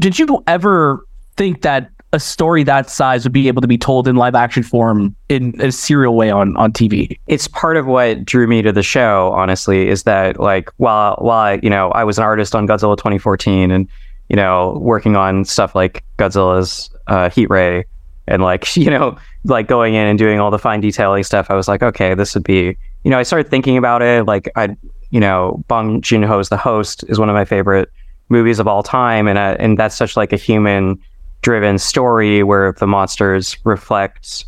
did 0.00 0.18
you 0.18 0.42
ever 0.46 1.06
think 1.36 1.62
that 1.62 1.90
a 2.12 2.20
story 2.20 2.62
that 2.62 2.88
size 2.88 3.24
would 3.24 3.32
be 3.32 3.48
able 3.48 3.60
to 3.60 3.66
be 3.66 3.76
told 3.76 4.06
in 4.06 4.14
live 4.14 4.36
action 4.36 4.62
form 4.62 5.16
in 5.28 5.60
a 5.60 5.72
serial 5.72 6.14
way 6.14 6.30
on 6.30 6.56
on 6.56 6.72
TV? 6.72 7.18
It's 7.26 7.48
part 7.48 7.76
of 7.76 7.86
what 7.86 8.24
drew 8.24 8.46
me 8.46 8.62
to 8.62 8.72
the 8.72 8.82
show. 8.82 9.32
Honestly, 9.32 9.88
is 9.88 10.04
that 10.04 10.38
like 10.38 10.70
while 10.76 11.16
while 11.20 11.38
I, 11.38 11.60
you 11.62 11.70
know 11.70 11.90
I 11.90 12.04
was 12.04 12.18
an 12.18 12.24
artist 12.24 12.54
on 12.54 12.66
Godzilla 12.66 12.96
2014 12.96 13.70
and 13.70 13.88
you 14.28 14.36
know 14.36 14.78
working 14.80 15.16
on 15.16 15.44
stuff 15.44 15.74
like 15.74 16.04
Godzilla's 16.18 16.90
uh, 17.06 17.30
Heat 17.30 17.50
Ray 17.50 17.84
and 18.26 18.42
like 18.42 18.76
you 18.76 18.90
know 18.90 19.16
like 19.44 19.68
going 19.68 19.94
in 19.94 20.06
and 20.06 20.18
doing 20.18 20.40
all 20.40 20.50
the 20.50 20.58
fine 20.58 20.80
detailing 20.80 21.24
stuff. 21.24 21.50
I 21.50 21.54
was 21.54 21.68
like, 21.68 21.82
okay, 21.82 22.14
this 22.14 22.34
would 22.34 22.44
be 22.44 22.76
you 23.04 23.10
know 23.10 23.18
I 23.18 23.22
started 23.22 23.50
thinking 23.50 23.76
about 23.76 24.02
it. 24.02 24.26
Like 24.26 24.50
I 24.56 24.76
you 25.10 25.20
know 25.20 25.62
Bong 25.68 26.00
Joon 26.00 26.22
Ho's 26.22 26.48
The 26.48 26.56
Host 26.56 27.04
is 27.08 27.18
one 27.18 27.28
of 27.28 27.34
my 27.34 27.44
favorite 27.44 27.90
movies 28.28 28.58
of 28.58 28.66
all 28.66 28.82
time, 28.82 29.28
and 29.28 29.38
uh, 29.38 29.56
and 29.58 29.78
that's 29.78 29.94
such 29.94 30.16
like 30.16 30.32
a 30.32 30.36
human 30.36 30.98
driven 31.42 31.78
story 31.78 32.42
where 32.42 32.72
the 32.72 32.86
monsters 32.86 33.56
reflect 33.64 34.46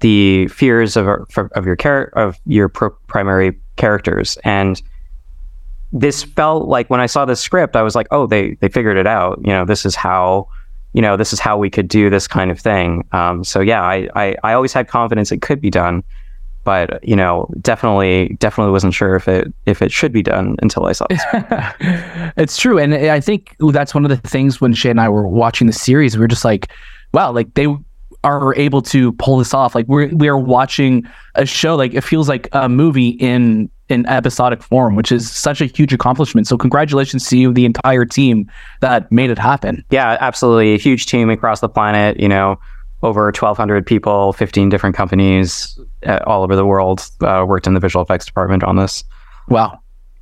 the 0.00 0.48
fears 0.48 0.96
of 0.96 1.06
of 1.36 1.64
your 1.64 1.76
char- 1.76 2.12
of 2.14 2.38
your 2.44 2.68
pr- 2.68 2.88
primary 3.06 3.58
characters. 3.76 4.36
And 4.44 4.82
this 5.92 6.22
felt 6.22 6.68
like 6.68 6.90
when 6.90 7.00
I 7.00 7.06
saw 7.06 7.24
the 7.24 7.34
script 7.34 7.74
I 7.74 7.80
was 7.82 7.94
like 7.94 8.08
oh 8.10 8.26
they 8.26 8.54
they 8.54 8.68
figured 8.68 8.96
it 8.96 9.06
out. 9.06 9.40
You 9.42 9.52
know 9.52 9.64
this 9.64 9.86
is 9.86 9.94
how 9.94 10.48
you 10.92 11.00
know 11.00 11.16
this 11.16 11.32
is 11.32 11.38
how 11.38 11.56
we 11.56 11.70
could 11.70 11.88
do 11.88 12.10
this 12.10 12.26
kind 12.26 12.50
of 12.50 12.58
thing. 12.58 13.06
Um, 13.12 13.44
so 13.44 13.60
yeah 13.60 13.82
I, 13.82 14.08
I 14.14 14.36
I 14.42 14.52
always 14.52 14.72
had 14.72 14.88
confidence 14.88 15.30
it 15.30 15.40
could 15.40 15.60
be 15.60 15.70
done 15.70 16.02
but 16.68 17.02
you 17.02 17.16
know 17.16 17.48
definitely 17.62 18.36
definitely 18.40 18.70
wasn't 18.70 18.92
sure 18.92 19.16
if 19.16 19.26
it 19.26 19.50
if 19.64 19.80
it 19.80 19.90
should 19.90 20.12
be 20.12 20.22
done 20.22 20.54
until 20.60 20.84
I 20.84 20.92
saw 20.92 21.06
it 21.08 21.18
it's 22.36 22.58
true, 22.58 22.78
and 22.78 22.92
I 22.94 23.20
think 23.20 23.56
that's 23.72 23.94
one 23.94 24.04
of 24.04 24.10
the 24.10 24.18
things 24.28 24.60
when 24.60 24.74
Shay 24.74 24.90
and 24.90 25.00
I 25.00 25.08
were 25.08 25.26
watching 25.26 25.66
the 25.66 25.72
series, 25.72 26.14
we 26.14 26.20
were 26.20 26.28
just 26.28 26.44
like, 26.44 26.70
wow, 27.14 27.32
like 27.32 27.54
they 27.54 27.74
are 28.22 28.54
able 28.56 28.82
to 28.82 29.12
pull 29.12 29.38
this 29.38 29.54
off. 29.54 29.74
Like 29.74 29.86
we're 29.88 30.08
we 30.08 30.28
are 30.28 30.36
watching 30.36 31.08
a 31.36 31.46
show, 31.46 31.74
like 31.74 31.94
it 31.94 32.02
feels 32.02 32.28
like 32.28 32.50
a 32.52 32.68
movie 32.68 33.08
in 33.08 33.70
in 33.88 34.04
episodic 34.04 34.62
form, 34.62 34.94
which 34.94 35.10
is 35.10 35.30
such 35.30 35.62
a 35.62 35.64
huge 35.64 35.94
accomplishment. 35.94 36.46
So 36.46 36.58
congratulations 36.58 37.26
to 37.30 37.38
you, 37.38 37.54
the 37.54 37.64
entire 37.64 38.04
team 38.04 38.50
that 38.80 39.10
made 39.10 39.30
it 39.30 39.38
happen. 39.38 39.86
Yeah, 39.88 40.18
absolutely. 40.20 40.74
A 40.74 40.78
huge 40.78 41.06
team 41.06 41.30
across 41.30 41.60
the 41.60 41.68
planet, 41.70 42.20
you 42.20 42.28
know, 42.28 42.58
over 43.02 43.24
1,200 43.24 43.86
people, 43.86 44.34
15 44.34 44.68
different 44.68 44.94
companies 44.94 45.78
all 46.26 46.42
over 46.42 46.56
the 46.56 46.66
world 46.66 47.08
uh, 47.20 47.44
worked 47.46 47.66
in 47.66 47.74
the 47.74 47.80
visual 47.80 48.02
effects 48.02 48.26
department 48.26 48.62
on 48.62 48.76
this. 48.76 49.04
Wow. 49.48 49.80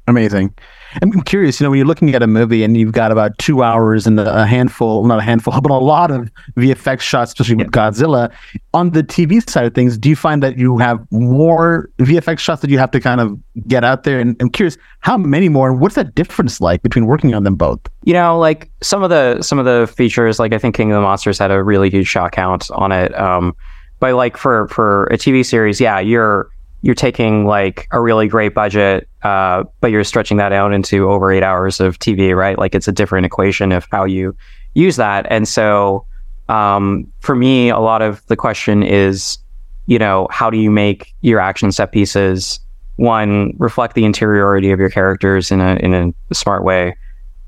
Amazing. 0.08 0.54
I'm 1.02 1.20
curious, 1.22 1.60
you 1.60 1.64
know, 1.64 1.70
when 1.70 1.78
you're 1.78 1.86
looking 1.86 2.14
at 2.14 2.22
a 2.22 2.28
movie 2.28 2.62
and 2.62 2.76
you've 2.76 2.92
got 2.92 3.10
about 3.10 3.36
two 3.38 3.62
hours 3.62 4.06
and 4.06 4.18
a 4.20 4.46
handful, 4.46 5.04
not 5.04 5.18
a 5.18 5.22
handful, 5.22 5.60
but 5.60 5.70
a 5.70 5.74
lot 5.74 6.10
of 6.10 6.30
VFX 6.56 7.00
shots, 7.00 7.32
especially 7.32 7.56
with 7.56 7.72
Godzilla, 7.72 8.32
on 8.72 8.90
the 8.90 9.02
TV 9.02 9.48
side 9.48 9.66
of 9.66 9.74
things, 9.74 9.98
do 9.98 10.08
you 10.08 10.16
find 10.16 10.42
that 10.44 10.56
you 10.58 10.78
have 10.78 11.04
more 11.10 11.90
VFX 11.98 12.38
shots 12.38 12.62
that 12.62 12.70
you 12.70 12.78
have 12.78 12.92
to 12.92 13.00
kind 13.00 13.20
of 13.20 13.36
get 13.66 13.82
out 13.82 14.04
there? 14.04 14.20
And 14.20 14.36
I'm 14.40 14.48
curious, 14.48 14.78
how 15.00 15.16
many 15.18 15.48
more, 15.48 15.68
and 15.68 15.80
what's 15.80 15.96
that 15.96 16.14
difference 16.14 16.60
like 16.60 16.82
between 16.82 17.06
working 17.06 17.34
on 17.34 17.42
them 17.42 17.56
both? 17.56 17.80
You 18.04 18.12
know, 18.12 18.38
like 18.38 18.70
some 18.82 19.02
of 19.02 19.10
the 19.10 19.42
some 19.42 19.58
of 19.58 19.64
the 19.64 19.92
features, 19.92 20.38
like 20.38 20.52
I 20.52 20.58
think 20.58 20.76
King 20.76 20.92
of 20.92 20.96
the 20.96 21.00
Monsters 21.02 21.38
had 21.38 21.50
a 21.50 21.62
really 21.62 21.90
huge 21.90 22.06
shot 22.06 22.32
count 22.32 22.70
on 22.70 22.92
it. 22.92 23.18
Um, 23.18 23.56
but 24.00 24.14
like 24.14 24.36
for 24.36 24.68
for 24.68 25.04
a 25.04 25.16
TV 25.16 25.44
series, 25.44 25.80
yeah, 25.80 25.98
you're 25.98 26.50
you're 26.82 26.94
taking 26.94 27.46
like 27.46 27.88
a 27.90 28.00
really 28.00 28.28
great 28.28 28.54
budget, 28.54 29.08
uh, 29.22 29.64
but 29.80 29.90
you're 29.90 30.04
stretching 30.04 30.36
that 30.36 30.52
out 30.52 30.72
into 30.72 31.10
over 31.10 31.32
eight 31.32 31.42
hours 31.42 31.80
of 31.80 31.98
TV, 31.98 32.36
right? 32.36 32.58
Like 32.58 32.74
it's 32.74 32.86
a 32.86 32.92
different 32.92 33.26
equation 33.26 33.72
of 33.72 33.86
how 33.90 34.04
you 34.04 34.36
use 34.74 34.96
that. 34.96 35.26
And 35.30 35.48
so 35.48 36.06
um, 36.48 37.10
for 37.20 37.34
me, 37.34 37.70
a 37.70 37.78
lot 37.78 38.02
of 38.02 38.24
the 38.26 38.36
question 38.36 38.82
is, 38.82 39.38
you 39.86 39.98
know, 39.98 40.28
how 40.30 40.50
do 40.50 40.58
you 40.58 40.70
make 40.70 41.14
your 41.22 41.40
action 41.40 41.72
set 41.72 41.92
pieces 41.92 42.60
one 42.96 43.54
reflect 43.58 43.94
the 43.94 44.04
interiority 44.04 44.70
of 44.70 44.80
your 44.80 44.88
characters 44.90 45.50
in 45.50 45.60
a 45.60 45.74
in 45.76 45.92
a 45.92 46.34
smart 46.34 46.64
way, 46.64 46.96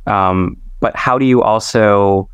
um, 0.07 0.57
but 0.81 0.95
how 0.95 1.19
do 1.19 1.25
you 1.25 1.43
also, 1.43 2.29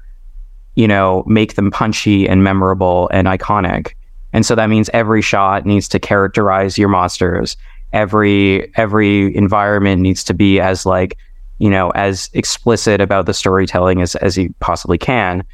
you 0.75 0.89
know, 0.89 1.23
make 1.27 1.55
them 1.55 1.71
punchy 1.71 2.29
and 2.29 2.43
memorable 2.43 3.09
and 3.13 3.27
iconic? 3.29 3.93
And 4.35 4.45
so 4.45 4.55
that 4.57 4.69
means 4.69 4.91
every 4.93 5.23
shot 5.23 5.65
needs 5.65 5.89
to 5.89 5.99
characterize 5.99 6.77
your 6.77 6.89
monsters. 6.89 7.57
Every 7.93 8.71
every 8.77 9.35
environment 9.35 10.03
needs 10.03 10.25
to 10.25 10.35
be 10.35 10.61
as 10.61 10.85
like, 10.85 11.17
you 11.59 11.71
know, 11.71 11.91
as 11.91 12.29
explicit 12.35 13.01
about 13.01 13.27
the 13.27 13.33
storytelling 13.33 14.03
as 14.03 14.17
as 14.17 14.37
you 14.37 14.53
possibly 14.59 14.99
can. 14.99 15.45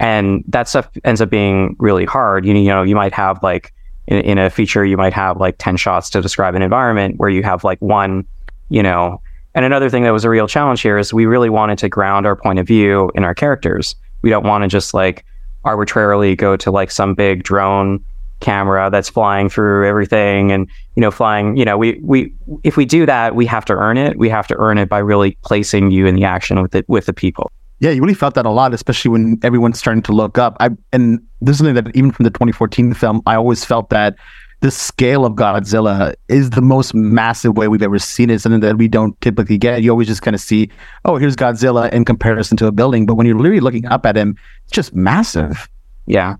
And 0.00 0.42
that 0.48 0.66
stuff 0.66 0.88
ends 1.04 1.20
up 1.20 1.28
being 1.28 1.76
really 1.78 2.06
hard. 2.06 2.46
You, 2.46 2.54
you 2.54 2.68
know, 2.68 2.82
you 2.82 2.96
might 2.96 3.12
have 3.12 3.42
like 3.42 3.74
in, 4.06 4.18
in 4.22 4.38
a 4.38 4.48
feature, 4.48 4.86
you 4.86 4.96
might 4.96 5.12
have 5.12 5.36
like 5.36 5.56
10 5.58 5.76
shots 5.76 6.08
to 6.10 6.22
describe 6.22 6.54
an 6.54 6.62
environment 6.62 7.18
where 7.18 7.28
you 7.28 7.42
have 7.42 7.62
like 7.62 7.78
one, 7.82 8.26
you 8.70 8.82
know, 8.82 9.20
and 9.54 9.66
another 9.66 9.90
thing 9.90 10.04
that 10.04 10.12
was 10.12 10.24
a 10.24 10.30
real 10.30 10.48
challenge 10.48 10.80
here 10.80 10.96
is 10.96 11.12
we 11.12 11.26
really 11.26 11.50
wanted 11.50 11.76
to 11.78 11.88
ground 11.90 12.24
our 12.24 12.36
point 12.36 12.58
of 12.58 12.66
view 12.66 13.10
in 13.14 13.24
our 13.24 13.34
characters. 13.34 13.96
We 14.22 14.30
don't 14.30 14.46
want 14.46 14.62
to 14.62 14.68
just 14.68 14.94
like 14.94 15.26
arbitrarily 15.64 16.36
go 16.36 16.56
to 16.56 16.70
like 16.70 16.90
some 16.90 17.14
big 17.14 17.42
drone 17.42 18.02
camera 18.40 18.90
that's 18.90 19.08
flying 19.08 19.48
through 19.48 19.86
everything 19.86 20.50
and 20.50 20.68
you 20.96 21.00
know 21.00 21.10
flying 21.10 21.56
you 21.56 21.64
know 21.64 21.76
we 21.76 22.00
we 22.02 22.32
if 22.64 22.76
we 22.76 22.84
do 22.84 23.06
that 23.06 23.34
we 23.34 23.46
have 23.46 23.64
to 23.64 23.74
earn 23.74 23.96
it 23.96 24.18
we 24.18 24.28
have 24.28 24.46
to 24.46 24.56
earn 24.58 24.78
it 24.78 24.88
by 24.88 24.98
really 24.98 25.36
placing 25.42 25.90
you 25.90 26.06
in 26.06 26.14
the 26.14 26.24
action 26.24 26.60
with 26.60 26.74
it 26.74 26.88
with 26.88 27.06
the 27.06 27.12
people 27.12 27.50
yeah 27.80 27.90
you 27.90 28.00
really 28.00 28.14
felt 28.14 28.34
that 28.34 28.46
a 28.46 28.50
lot 28.50 28.74
especially 28.74 29.10
when 29.10 29.38
everyone's 29.42 29.78
starting 29.78 30.02
to 30.02 30.12
look 30.12 30.38
up 30.38 30.56
i 30.60 30.70
and 30.92 31.20
this 31.40 31.54
is 31.54 31.58
something 31.58 31.74
that 31.74 31.94
even 31.94 32.10
from 32.10 32.24
the 32.24 32.30
2014 32.30 32.94
film 32.94 33.22
i 33.26 33.34
always 33.34 33.64
felt 33.64 33.90
that 33.90 34.16
the 34.60 34.70
scale 34.70 35.24
of 35.24 35.34
Godzilla 35.34 36.14
is 36.28 36.50
the 36.50 36.60
most 36.60 36.94
massive 36.94 37.56
way 37.56 37.66
we've 37.66 37.82
ever 37.82 37.98
seen 37.98 38.28
it. 38.28 38.42
Something 38.42 38.60
that 38.60 38.76
we 38.76 38.88
don't 38.88 39.18
typically 39.22 39.56
get. 39.56 39.82
You 39.82 39.90
always 39.90 40.06
just 40.06 40.20
kind 40.20 40.34
of 40.34 40.40
see, 40.42 40.70
oh, 41.06 41.16
here's 41.16 41.34
Godzilla 41.34 41.90
in 41.92 42.04
comparison 42.04 42.58
to 42.58 42.66
a 42.66 42.72
building. 42.72 43.06
But 43.06 43.14
when 43.14 43.26
you're 43.26 43.38
literally 43.38 43.60
looking 43.60 43.86
up 43.86 44.04
at 44.04 44.16
him, 44.16 44.36
it's 44.64 44.72
just 44.72 44.94
massive. 44.94 45.66
Yeah, 46.04 46.36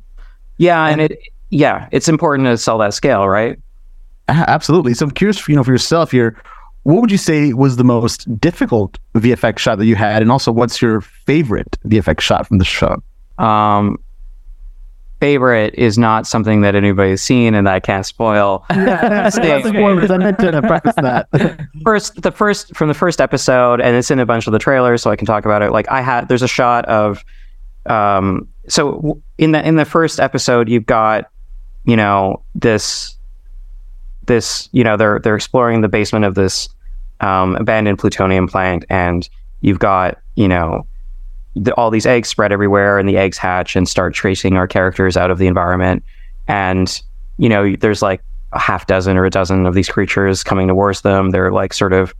yeah, 0.58 0.88
and 0.88 1.00
it 1.00 1.18
yeah, 1.50 1.88
it's 1.92 2.08
important 2.08 2.46
to 2.46 2.56
sell 2.56 2.78
that 2.78 2.94
scale, 2.94 3.28
right? 3.28 3.58
Absolutely. 4.28 4.94
So 4.94 5.06
I'm 5.06 5.10
curious, 5.10 5.46
you 5.48 5.56
know, 5.56 5.64
for 5.64 5.72
yourself 5.72 6.10
here, 6.10 6.40
what 6.84 7.00
would 7.00 7.10
you 7.10 7.18
say 7.18 7.52
was 7.52 7.76
the 7.76 7.84
most 7.84 8.40
difficult 8.40 8.98
VFX 9.14 9.58
shot 9.58 9.78
that 9.78 9.86
you 9.86 9.96
had, 9.96 10.22
and 10.22 10.32
also 10.32 10.50
what's 10.50 10.80
your 10.80 11.00
favorite 11.00 11.76
VFX 11.86 12.20
shot 12.20 12.46
from 12.46 12.58
the 12.58 12.64
show? 12.64 13.02
Um, 13.38 13.98
favorite 15.20 15.74
is 15.74 15.98
not 15.98 16.26
something 16.26 16.62
that 16.62 16.74
anybody's 16.74 17.22
seen 17.22 17.54
and 17.54 17.66
that 17.66 17.74
I 17.74 17.80
can't 17.80 18.06
spoil. 18.06 18.64
I 20.10 20.16
meant 20.16 20.38
to 20.38 20.62
preface 20.62 20.94
that. 20.96 21.68
first, 21.84 22.22
the 22.22 22.32
first 22.32 22.74
from 22.74 22.88
the 22.88 22.94
first 22.94 23.20
episode, 23.20 23.80
and 23.80 23.94
it's 23.94 24.10
in 24.10 24.18
a 24.18 24.26
bunch 24.26 24.46
of 24.46 24.52
the 24.52 24.58
trailers, 24.58 25.02
so 25.02 25.10
I 25.10 25.16
can 25.16 25.26
talk 25.26 25.44
about 25.44 25.62
it. 25.62 25.72
Like 25.72 25.90
I 25.90 26.00
had, 26.00 26.28
there's 26.28 26.42
a 26.42 26.48
shot 26.48 26.86
of, 26.86 27.22
um, 27.86 28.48
so 28.68 29.20
in 29.36 29.52
the 29.52 29.66
in 29.66 29.76
the 29.76 29.84
first 29.84 30.18
episode, 30.18 30.68
you've 30.68 30.86
got 30.86 31.29
you 31.84 31.96
know 31.96 32.42
this 32.54 33.16
this 34.26 34.68
you 34.72 34.84
know 34.84 34.96
they're 34.96 35.18
they're 35.18 35.36
exploring 35.36 35.80
the 35.80 35.88
basement 35.88 36.24
of 36.24 36.34
this 36.34 36.68
um, 37.20 37.56
abandoned 37.56 37.98
plutonium 37.98 38.46
plant 38.46 38.84
and 38.88 39.28
you've 39.60 39.78
got 39.78 40.18
you 40.36 40.48
know 40.48 40.86
the, 41.56 41.74
all 41.74 41.90
these 41.90 42.06
eggs 42.06 42.28
spread 42.28 42.52
everywhere 42.52 42.98
and 42.98 43.08
the 43.08 43.16
eggs 43.16 43.38
hatch 43.38 43.76
and 43.76 43.88
start 43.88 44.14
tracing 44.14 44.56
our 44.56 44.68
characters 44.68 45.16
out 45.16 45.30
of 45.30 45.38
the 45.38 45.46
environment. 45.46 46.04
And 46.48 47.00
you 47.38 47.48
know 47.48 47.74
there's 47.76 48.02
like 48.02 48.22
a 48.52 48.58
half 48.58 48.86
dozen 48.86 49.16
or 49.16 49.24
a 49.24 49.30
dozen 49.30 49.66
of 49.66 49.74
these 49.74 49.88
creatures 49.88 50.42
coming 50.42 50.68
towards 50.68 51.02
them. 51.02 51.30
They're 51.30 51.52
like 51.52 51.72
sort 51.72 51.92
of 51.92 52.14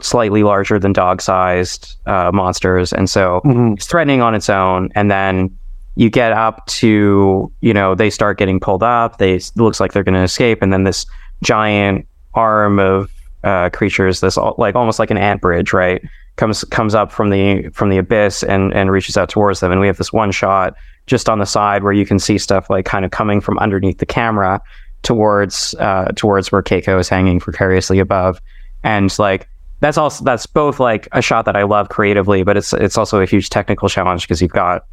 slightly 0.00 0.42
larger 0.42 0.78
than 0.78 0.92
dog 0.92 1.22
sized 1.22 1.96
uh, 2.06 2.30
monsters. 2.32 2.92
And 2.92 3.08
so 3.08 3.40
mm-hmm. 3.44 3.74
it's 3.74 3.86
threatening 3.86 4.20
on 4.20 4.34
its 4.34 4.50
own. 4.50 4.90
And 4.94 5.10
then 5.10 5.56
you 5.96 6.10
get 6.10 6.32
up 6.32 6.66
to, 6.66 7.52
you 7.60 7.74
know, 7.74 7.94
they 7.94 8.10
start 8.10 8.38
getting 8.38 8.58
pulled 8.58 8.82
up. 8.82 9.18
They 9.18 9.40
looks 9.56 9.80
like 9.80 9.92
they're 9.92 10.04
going 10.04 10.14
to 10.14 10.22
escape, 10.22 10.62
and 10.62 10.72
then 10.72 10.84
this 10.84 11.06
giant 11.42 12.06
arm 12.34 12.78
of 12.78 13.10
uh, 13.44 13.70
creatures, 13.70 14.20
this 14.20 14.36
like 14.58 14.74
almost 14.74 14.98
like 14.98 15.10
an 15.10 15.18
ant 15.18 15.40
bridge, 15.40 15.72
right, 15.72 16.02
comes 16.36 16.64
comes 16.64 16.94
up 16.94 17.12
from 17.12 17.30
the 17.30 17.68
from 17.70 17.90
the 17.90 17.98
abyss 17.98 18.42
and 18.42 18.72
and 18.74 18.90
reaches 18.90 19.16
out 19.16 19.28
towards 19.28 19.60
them. 19.60 19.70
And 19.70 19.80
we 19.80 19.86
have 19.86 19.98
this 19.98 20.12
one 20.12 20.32
shot 20.32 20.74
just 21.06 21.28
on 21.28 21.38
the 21.38 21.46
side 21.46 21.82
where 21.82 21.92
you 21.92 22.06
can 22.06 22.18
see 22.18 22.38
stuff 22.38 22.70
like 22.70 22.86
kind 22.86 23.04
of 23.04 23.10
coming 23.10 23.40
from 23.40 23.58
underneath 23.58 23.98
the 23.98 24.06
camera 24.06 24.60
towards 25.02 25.74
uh, 25.78 26.06
towards 26.16 26.50
where 26.50 26.62
Keiko 26.62 26.98
is 26.98 27.08
hanging 27.08 27.38
precariously 27.38 27.98
above, 28.00 28.40
and 28.82 29.16
like 29.18 29.48
that's 29.80 29.98
also 29.98 30.24
that's 30.24 30.46
both 30.46 30.80
like 30.80 31.06
a 31.12 31.22
shot 31.22 31.44
that 31.44 31.56
I 31.56 31.62
love 31.62 31.90
creatively, 31.90 32.42
but 32.42 32.56
it's 32.56 32.72
it's 32.72 32.98
also 32.98 33.20
a 33.20 33.26
huge 33.26 33.50
technical 33.50 33.88
challenge 33.88 34.22
because 34.22 34.40
you've 34.40 34.50
got 34.50 34.86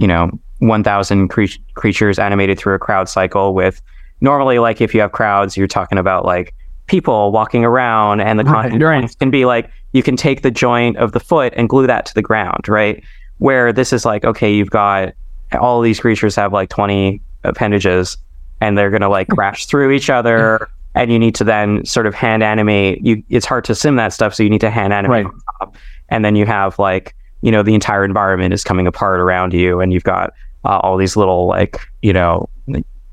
you 0.00 0.06
know 0.06 0.30
1000 0.58 1.28
cre- 1.28 1.44
creatures 1.74 2.18
animated 2.18 2.58
through 2.58 2.74
a 2.74 2.78
crowd 2.78 3.08
cycle 3.08 3.54
with 3.54 3.80
normally 4.20 4.58
like 4.58 4.80
if 4.80 4.94
you 4.94 5.00
have 5.00 5.12
crowds 5.12 5.56
you're 5.56 5.68
talking 5.68 5.98
about 5.98 6.24
like 6.24 6.54
people 6.86 7.30
walking 7.30 7.64
around 7.64 8.20
and 8.20 8.38
the 8.38 8.44
right, 8.44 8.82
right. 8.82 9.18
can 9.18 9.30
be 9.30 9.44
like 9.44 9.70
you 9.92 10.02
can 10.02 10.16
take 10.16 10.42
the 10.42 10.50
joint 10.50 10.96
of 10.96 11.12
the 11.12 11.20
foot 11.20 11.52
and 11.56 11.68
glue 11.68 11.86
that 11.86 12.06
to 12.06 12.14
the 12.14 12.22
ground 12.22 12.66
right 12.66 13.04
where 13.38 13.72
this 13.72 13.92
is 13.92 14.04
like 14.04 14.24
okay 14.24 14.52
you've 14.52 14.70
got 14.70 15.12
all 15.60 15.80
these 15.80 16.00
creatures 16.00 16.34
have 16.34 16.52
like 16.52 16.70
20 16.70 17.20
appendages 17.44 18.16
and 18.60 18.76
they're 18.76 18.90
going 18.90 19.02
to 19.02 19.08
like 19.08 19.26
hmm. 19.28 19.34
crash 19.34 19.66
through 19.66 19.90
each 19.90 20.08
other 20.08 20.68
and 20.94 21.12
you 21.12 21.18
need 21.18 21.34
to 21.34 21.44
then 21.44 21.84
sort 21.84 22.06
of 22.06 22.14
hand 22.14 22.42
animate 22.42 23.04
you 23.04 23.22
it's 23.28 23.46
hard 23.46 23.64
to 23.64 23.74
sim 23.74 23.96
that 23.96 24.12
stuff 24.12 24.34
so 24.34 24.42
you 24.42 24.50
need 24.50 24.60
to 24.60 24.70
hand 24.70 24.92
animate 24.92 25.26
right. 25.26 25.68
and 26.08 26.24
then 26.24 26.36
you 26.36 26.46
have 26.46 26.78
like 26.78 27.14
you 27.42 27.50
know 27.50 27.62
the 27.62 27.74
entire 27.74 28.04
environment 28.04 28.52
is 28.52 28.64
coming 28.64 28.86
apart 28.86 29.20
around 29.20 29.52
you 29.52 29.80
and 29.80 29.92
you've 29.92 30.04
got 30.04 30.32
uh, 30.64 30.78
all 30.78 30.96
these 30.96 31.16
little 31.16 31.46
like 31.46 31.80
you 32.02 32.12
know 32.12 32.48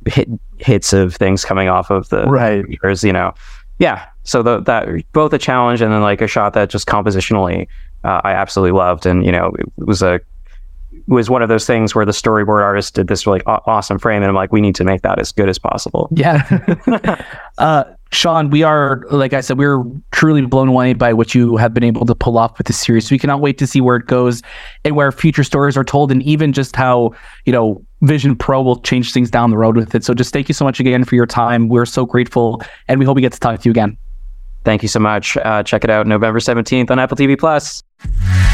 hit, 0.06 0.30
hits 0.58 0.94
of 0.94 1.16
things 1.16 1.46
coming 1.46 1.68
off 1.68 1.90
of 1.90 2.10
the 2.10 2.26
right. 2.26 2.66
years, 2.70 3.04
you 3.04 3.14
know. 3.14 3.34
Yeah 3.80 4.08
so 4.28 4.44
the, 4.44 4.60
that 4.60 4.88
both 5.14 5.32
a 5.32 5.38
challenge 5.38 5.82
and 5.82 5.92
then 5.92 6.02
like 6.02 6.22
a 6.22 6.28
shot 6.28 6.54
that 6.54 6.70
just 6.70 6.86
compositionally 6.86 7.66
uh, 8.04 8.22
i 8.24 8.34
absolutely 8.34 8.78
loved 8.78 9.06
and 9.06 9.26
you 9.26 9.32
know 9.32 9.52
it, 9.58 9.88
was 9.88 10.02
a 10.02 10.16
it 10.16 11.08
was 11.08 11.30
one 11.30 11.42
of 11.42 11.48
those 11.48 11.66
things 11.66 11.96
where 11.96 12.06
the 12.06 12.12
storyboard 12.12 12.62
artist 12.62 12.94
did 12.94 13.08
this 13.08 13.26
really 13.26 13.42
awesome 13.46 13.98
frame 13.98 14.22
and 14.22 14.30
i'm 14.30 14.36
like 14.36 14.52
we 14.52 14.60
need 14.60 14.76
to 14.76 14.84
make 14.84 15.02
that 15.02 15.18
as 15.18 15.32
good 15.32 15.50
as 15.50 15.58
possible. 15.58 16.08
Yeah. 16.12 16.44
Uh, 17.58 17.86
Sean, 18.12 18.50
we 18.50 18.64
are, 18.64 19.04
like 19.12 19.34
I 19.34 19.42
said, 19.42 19.58
we're 19.58 19.84
truly 20.12 20.46
blown 20.46 20.68
away 20.68 20.94
by 20.94 21.14
what 21.14 21.36
you 21.36 21.58
have 21.58 21.74
been 21.74 21.84
able 21.84 22.06
to 22.06 22.16
pull 22.16 22.38
off 22.38 22.58
with 22.58 22.68
the 22.68 22.74
series. 22.74 23.12
We 23.12 23.20
cannot 23.20 23.42
wait 23.42 23.58
to 23.58 23.68
see 23.68 23.82
where 23.82 23.98
it 23.98 24.08
goes 24.08 24.42
and 24.84 24.96
where 24.96 25.12
future 25.12 25.44
stories 25.44 25.76
are 25.76 25.84
told, 25.84 26.12
and 26.12 26.24
even 26.24 26.54
just 26.54 26.76
how, 26.76 27.12
you 27.46 27.54
know, 27.54 27.84
Vision 28.02 28.36
Pro 28.36 28.62
will 28.62 28.80
change 28.82 29.12
things 29.12 29.32
down 29.32 29.50
the 29.50 29.58
road 29.58 29.76
with 29.76 29.96
it. 29.96 30.04
So 30.04 30.14
just 30.14 30.32
thank 30.32 30.48
you 30.48 30.54
so 30.54 30.64
much 30.64 30.80
again 30.80 31.04
for 31.04 31.16
your 31.16 31.26
time. 31.26 31.68
We're 31.68 31.86
so 31.86 32.06
grateful, 32.06 32.62
and 32.88 33.00
we 33.00 33.06
hope 33.06 33.16
we 33.16 33.22
get 33.22 33.34
to 33.34 33.40
talk 33.40 33.60
to 33.60 33.66
you 33.66 33.72
again. 33.72 33.98
Thank 34.64 34.82
you 34.82 34.90
so 34.90 35.00
much. 35.00 35.38
Uh, 35.38 35.64
check 35.64 35.84
it 35.84 35.90
out 35.90 36.08
November 36.08 36.40
17th 36.40 36.92
on 36.92 37.00
Apple 37.00 37.18
TV 37.18 37.40
Plus. 37.40 37.84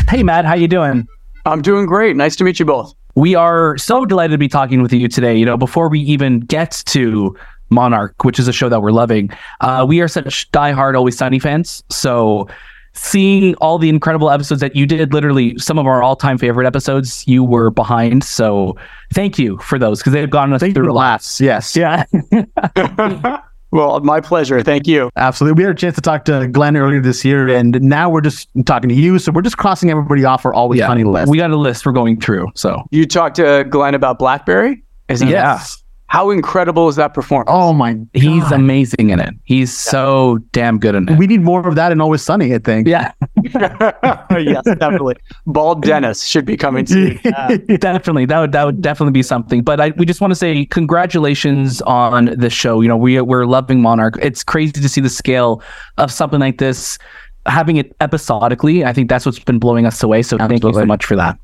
Hey, 0.10 0.24
Matt, 0.24 0.46
how 0.46 0.54
you 0.54 0.68
doing? 0.68 1.08
I'm 1.46 1.62
doing 1.62 1.86
great. 1.86 2.16
Nice 2.16 2.36
to 2.38 2.44
meet 2.44 2.60
you 2.60 2.66
both. 2.66 2.94
We 3.16 3.36
are 3.36 3.78
so 3.78 4.06
delighted 4.06 4.32
to 4.32 4.38
be 4.38 4.48
talking 4.48 4.82
with 4.82 4.94
you 4.94 5.08
today. 5.08 5.36
You 5.36 5.46
know, 5.46 5.58
before 5.58 5.90
we 5.90 6.00
even 6.00 6.40
get 6.40 6.84
to 6.88 7.36
Monarch, 7.74 8.24
which 8.24 8.40
is 8.40 8.48
a 8.48 8.54
show 8.54 8.70
that 8.70 8.82
we're 8.82 8.92
loving. 8.92 9.30
Uh, 9.62 9.86
we 9.88 10.02
are 10.02 10.08
such 10.08 10.50
diehard 10.52 10.96
Always 10.96 11.18
Sunny 11.18 11.40
fans. 11.40 11.84
So 11.90 12.48
seeing 12.94 13.56
all 13.56 13.78
the 13.78 13.90
incredible 13.90 14.30
episodes 14.30 14.62
that 14.62 14.76
you 14.76 14.86
did, 14.86 15.14
literally 15.14 15.58
some 15.58 15.80
of 15.80 15.88
our 15.88 16.02
all-time 16.04 16.38
favorite 16.38 16.68
episodes, 16.68 17.28
you 17.28 17.44
were 17.44 17.70
behind. 17.70 18.24
So 18.24 18.78
thank 19.14 19.40
you 19.40 19.58
for 19.58 19.80
those 19.80 20.00
because 20.00 20.14
they've 20.14 20.30
gotten 20.30 20.54
us 20.54 20.62
thank 20.62 20.76
through 20.76 20.92
laughs. 20.94 21.42
Yes. 21.42 21.76
Yeah. 21.76 22.06
well, 23.72 24.00
my 24.02 24.22
pleasure. 24.22 24.62
Thank 24.62 24.88
you. 24.88 25.10
Absolutely. 25.16 25.62
We 25.62 25.64
had 25.64 25.76
a 25.76 25.80
chance 25.80 25.96
to 25.96 26.02
talk 26.02 26.26
to 26.26 26.48
Glenn 26.48 26.78
earlier 26.78 27.02
this 27.02 27.26
year, 27.26 27.48
and 27.48 27.82
now 27.82 28.10
we're 28.10 28.22
just 28.22 28.48
talking 28.66 28.90
to 28.90 28.96
you. 28.96 29.20
So 29.20 29.32
we're 29.32 29.42
just 29.42 29.58
crossing 29.58 29.90
everybody 29.90 30.24
off 30.24 30.46
our 30.46 30.54
Always 30.54 30.80
yeah. 30.80 30.88
Sunny 30.88 31.04
list. 31.04 31.30
We 31.30 31.38
got 31.38 31.52
a 31.52 31.58
list 31.58 31.86
we're 31.86 31.92
going 31.92 32.20
through. 32.20 32.48
So 32.56 32.84
you 32.92 33.06
talked 33.06 33.38
to 33.38 33.66
Glenn 33.70 33.96
about 33.96 34.20
BlackBerry? 34.20 34.84
Is 35.10 35.22
yeah. 35.22 35.62
How 36.14 36.30
incredible 36.30 36.88
is 36.90 36.96
that 36.98 37.16
performance? 37.16 37.50
Oh 37.52 37.74
my! 37.74 37.94
God. 37.94 38.08
He's 38.14 38.52
amazing 38.52 39.10
in 39.10 39.20
it. 39.20 39.34
He's 39.46 39.76
so 39.76 40.38
damn 40.52 40.78
good 40.78 40.94
in 40.94 41.10
it. 41.10 41.18
We 41.18 41.26
need 41.26 41.42
more 41.42 41.68
of 41.68 41.74
that 41.74 41.92
in 41.92 42.00
Always 42.00 42.22
Sunny. 42.22 42.54
I 42.54 42.60
think. 42.60 42.88
yeah, 42.88 43.14
yes, 43.42 44.64
definitely. 44.64 45.16
Bald 45.48 45.82
Dennis 45.88 46.24
should 46.24 46.46
be 46.46 46.56
coming 46.56 46.86
soon. 46.86 47.16
definitely. 47.80 48.28
That 48.28 48.40
would 48.42 48.52
that 48.52 48.64
would 48.64 48.80
definitely 48.80 49.14
be 49.14 49.24
something. 49.24 49.64
But 49.64 49.82
I, 49.82 49.90
we 49.98 50.06
just 50.06 50.22
want 50.22 50.30
to 50.30 50.36
say 50.36 50.66
congratulations 50.66 51.82
on 51.82 52.26
the 52.26 52.52
show. 52.52 52.82
You 52.82 52.90
know, 52.90 52.98
we 52.98 53.20
we're 53.20 53.48
loving 53.48 53.82
Monarch. 53.82 54.20
It's 54.22 54.44
crazy 54.44 54.74
to 54.74 54.88
see 54.88 55.02
the 55.02 55.10
scale 55.10 55.64
of 55.98 56.12
something 56.12 56.40
like 56.40 56.60
this. 56.60 57.00
Having 57.48 57.78
it 57.78 57.96
episodically, 58.02 58.86
I 58.86 58.94
think 58.94 59.10
that's 59.10 59.26
what's 59.26 59.40
been 59.40 59.58
blowing 59.58 59.88
us 59.88 60.04
away. 60.04 60.22
So 60.22 60.38
thank 60.38 60.64
you 60.64 60.74
so 60.74 60.86
much 60.86 61.06
for 61.06 61.16
that. 61.16 61.40